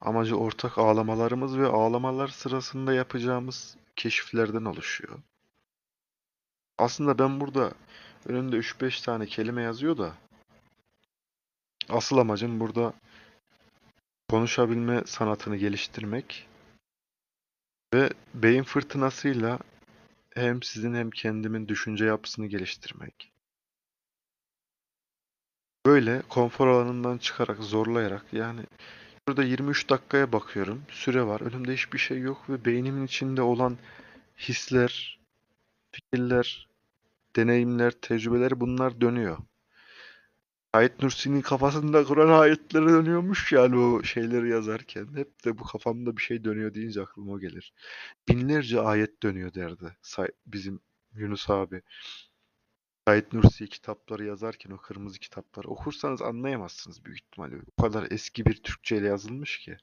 amacı 0.00 0.36
ortak 0.36 0.78
ağlamalarımız 0.78 1.58
ve 1.58 1.66
ağlamalar 1.66 2.28
sırasında 2.28 2.92
yapacağımız 2.92 3.76
keşiflerden 3.96 4.64
oluşuyor. 4.64 5.18
Aslında 6.78 7.18
ben 7.18 7.40
burada 7.40 7.72
önünde 8.26 8.56
3-5 8.56 9.04
tane 9.04 9.26
kelime 9.26 9.62
yazıyor 9.62 9.98
da 9.98 10.12
asıl 11.88 12.18
amacım 12.18 12.60
burada 12.60 12.92
konuşabilme 14.30 15.02
sanatını 15.06 15.56
geliştirmek 15.56 16.48
ve 17.94 18.10
beyin 18.34 18.62
fırtınasıyla 18.62 19.58
hem 20.34 20.62
sizin 20.62 20.94
hem 20.94 21.10
kendimin 21.10 21.68
düşünce 21.68 22.04
yapısını 22.04 22.46
geliştirmek. 22.46 23.32
Böyle 25.88 26.22
konfor 26.28 26.66
alanından 26.68 27.18
çıkarak, 27.18 27.58
zorlayarak 27.58 28.24
yani 28.32 28.60
Burada 29.28 29.42
23 29.42 29.90
dakikaya 29.90 30.32
bakıyorum. 30.32 30.82
Süre 30.90 31.26
var. 31.26 31.40
Önümde 31.40 31.74
hiçbir 31.74 31.98
şey 31.98 32.18
yok 32.18 32.50
ve 32.50 32.64
beynimin 32.64 33.06
içinde 33.06 33.42
olan 33.42 33.78
hisler, 34.38 35.20
fikirler, 35.92 36.68
deneyimler, 37.36 37.90
tecrübeler 37.90 38.60
bunlar 38.60 39.00
dönüyor. 39.00 39.38
Ayet 40.72 41.02
Nursi'nin 41.02 41.40
kafasında 41.40 42.04
Kur'an 42.04 42.40
ayetleri 42.40 42.88
dönüyormuş 42.88 43.52
yani 43.52 43.76
o 43.76 44.02
şeyleri 44.02 44.50
yazarken. 44.50 45.08
Hep 45.14 45.44
de 45.44 45.58
bu 45.58 45.64
kafamda 45.64 46.16
bir 46.16 46.22
şey 46.22 46.44
dönüyor 46.44 46.74
deyince 46.74 47.02
aklıma 47.02 47.38
gelir. 47.40 47.72
Binlerce 48.28 48.80
ayet 48.80 49.22
dönüyor 49.22 49.54
derdi 49.54 49.96
bizim 50.46 50.80
Yunus 51.14 51.50
abi. 51.50 51.82
Said 53.08 53.32
Nursi 53.32 53.68
kitapları 53.68 54.24
yazarken 54.24 54.70
o 54.70 54.76
kırmızı 54.76 55.18
kitapları 55.18 55.68
okursanız 55.68 56.22
anlayamazsınız 56.22 57.04
büyük 57.04 57.18
ihtimalle. 57.18 57.56
O 57.76 57.82
kadar 57.82 58.06
eski 58.10 58.46
bir 58.46 58.62
Türkçeyle 58.62 59.06
yazılmış 59.06 59.58
ki. 59.58 59.76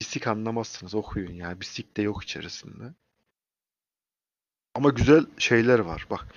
Bisik 0.00 0.26
anlamazsınız 0.26 0.94
okuyun 0.94 1.32
yani. 1.32 1.60
Bisik 1.60 1.96
de 1.96 2.02
yok 2.02 2.24
içerisinde. 2.24 2.94
Ama 4.74 4.90
güzel 4.90 5.26
şeyler 5.38 5.78
var. 5.78 6.06
Bak 6.10 6.34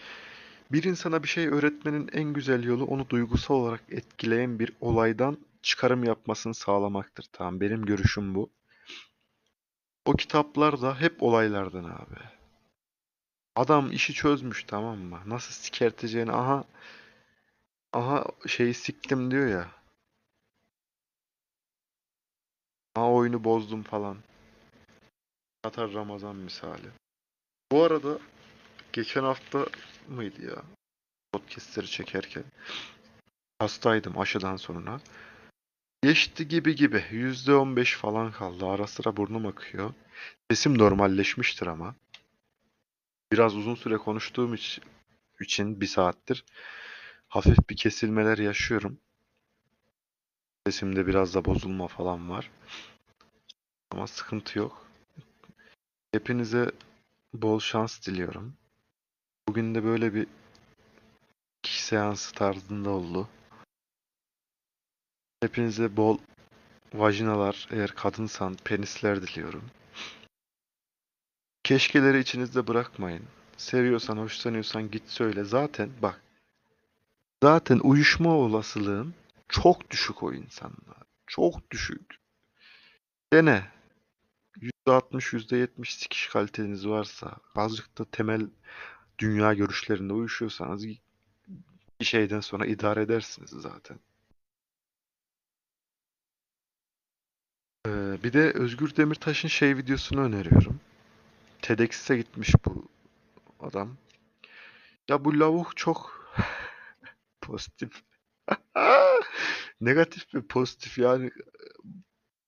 bir 0.71 0.83
insana 0.83 1.23
bir 1.23 1.27
şey 1.27 1.47
öğretmenin 1.47 2.09
en 2.13 2.33
güzel 2.33 2.63
yolu 2.63 2.85
onu 2.85 3.09
duygusal 3.09 3.55
olarak 3.55 3.83
etkileyen 3.89 4.59
bir 4.59 4.73
olaydan 4.81 5.37
çıkarım 5.61 6.03
yapmasını 6.03 6.53
sağlamaktır. 6.53 7.25
Tamam 7.31 7.61
benim 7.61 7.85
görüşüm 7.85 8.35
bu. 8.35 8.49
O 10.05 10.13
kitaplar 10.13 10.81
da 10.81 11.01
hep 11.01 11.23
olaylardan 11.23 11.83
abi. 11.83 12.38
Adam 13.59 13.91
işi 13.91 14.13
çözmüş 14.13 14.63
tamam 14.63 14.97
mı? 14.97 15.19
Nasıl 15.25 15.53
sikerteceğini 15.53 16.31
aha 16.31 16.63
aha 17.93 18.25
şeyi 18.47 18.73
siktim 18.73 19.31
diyor 19.31 19.47
ya. 19.47 19.71
Aha 22.95 23.11
oyunu 23.11 23.43
bozdum 23.43 23.83
falan. 23.83 24.17
Katar 25.63 25.93
Ramazan 25.93 26.35
misali. 26.35 26.87
Bu 27.71 27.83
arada 27.83 28.19
geçen 28.93 29.23
hafta 29.23 29.65
mıydı 30.07 30.45
ya? 30.45 30.63
Podcast'leri 31.31 31.87
çekerken. 31.87 32.43
Hastaydım 33.59 34.19
aşıdan 34.19 34.55
sonra. 34.55 35.01
Geçti 36.03 36.47
gibi 36.47 36.75
gibi. 36.75 37.05
%15 37.11 37.97
falan 37.97 38.31
kaldı. 38.31 38.65
Ara 38.65 38.87
sıra 38.87 39.17
burnum 39.17 39.45
akıyor. 39.45 39.93
Sesim 40.51 40.77
normalleşmiştir 40.77 41.67
ama. 41.67 41.95
Biraz 43.31 43.55
uzun 43.55 43.75
süre 43.75 43.97
konuştuğum 43.97 44.53
iç- 44.53 44.79
için 45.41 45.81
bir 45.81 45.87
saattir 45.87 46.45
hafif 47.27 47.69
bir 47.69 47.75
kesilmeler 47.75 48.37
yaşıyorum. 48.37 48.99
Sesimde 50.67 51.07
biraz 51.07 51.35
da 51.35 51.45
bozulma 51.45 51.87
falan 51.87 52.29
var. 52.29 52.51
Ama 53.91 54.07
sıkıntı 54.07 54.59
yok. 54.59 54.87
Hepinize 56.11 56.71
bol 57.33 57.59
şans 57.59 58.07
diliyorum. 58.07 58.57
Bugün 59.49 59.75
de 59.75 59.83
böyle 59.83 60.13
bir 60.13 60.27
iki 61.63 61.83
seansı 61.83 62.33
tarzında 62.35 62.89
oldu. 62.89 63.29
Hepinize 65.41 65.97
bol 65.97 66.17
vajinalar, 66.93 67.67
eğer 67.71 67.95
kadınsan 67.95 68.55
penisler 68.65 69.21
diliyorum. 69.21 69.63
Keşkeleri 71.69 72.19
içinizde 72.19 72.67
bırakmayın. 72.67 73.23
Seviyorsan, 73.57 74.17
hoşlanıyorsan 74.17 74.91
git 74.91 75.03
söyle. 75.07 75.43
Zaten 75.43 75.89
bak. 76.01 76.21
Zaten 77.43 77.79
uyuşma 77.79 78.35
olasılığın 78.35 79.13
çok 79.49 79.91
düşük 79.91 80.23
o 80.23 80.33
insanda. 80.33 80.95
Çok 81.27 81.71
düşük. 81.71 82.19
Dene. 83.33 83.71
%60, 84.87 85.33
%70 85.33 85.97
sikiş 85.97 86.27
kaliteniz 86.27 86.87
varsa, 86.87 87.37
azıcık 87.55 87.97
da 87.97 88.05
temel 88.05 88.47
dünya 89.19 89.53
görüşlerinde 89.53 90.13
uyuşuyorsanız 90.13 90.85
bir 91.99 92.05
şeyden 92.05 92.39
sonra 92.39 92.65
idare 92.65 93.01
edersiniz 93.01 93.49
zaten. 93.49 93.99
Ee, 97.87 98.17
bir 98.23 98.33
de 98.33 98.51
Özgür 98.51 98.95
Demirtaş'ın 98.95 99.47
şey 99.47 99.77
videosunu 99.77 100.21
öneriyorum. 100.21 100.79
TEDx'e 101.61 102.17
gitmiş 102.17 102.53
bu 102.65 102.87
adam. 103.59 103.97
Ya 105.07 105.25
bu 105.25 105.39
lavuk 105.39 105.77
çok 105.77 106.29
pozitif. 107.41 108.03
Negatif 109.81 110.35
ve 110.35 110.41
pozitif 110.41 110.97
yani 110.97 111.31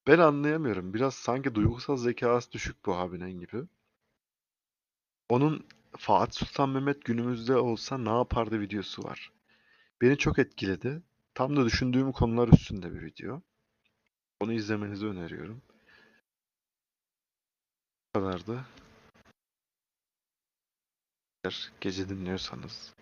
ben 0.07 0.20
anlayamıyorum. 0.20 0.93
Biraz 0.93 1.16
sanki 1.16 1.55
duygusal 1.55 1.97
zekası 1.97 2.51
düşük 2.51 2.86
bu 2.86 2.95
abinin 2.95 3.39
gibi. 3.39 3.64
Onun 5.30 5.66
Fatih 5.97 6.45
Sultan 6.45 6.70
Mehmet 6.70 7.05
günümüzde 7.05 7.55
olsa 7.55 7.97
ne 7.97 8.09
yapardı 8.09 8.59
videosu 8.62 9.03
var. 9.03 9.32
Beni 10.01 10.18
çok 10.18 10.39
etkiledi. 10.39 11.01
Tam 11.34 11.55
da 11.57 11.66
düşündüğüm 11.66 12.12
konular 12.12 12.47
üstünde 12.47 12.93
bir 12.93 13.01
video. 13.01 13.41
Onu 14.39 14.53
izlemenizi 14.53 15.05
öneriyorum. 15.05 15.62
Bu 18.16 18.20
kadardı. 18.20 18.66
Gece 21.81 22.09
dinliyorsanız 22.09 22.93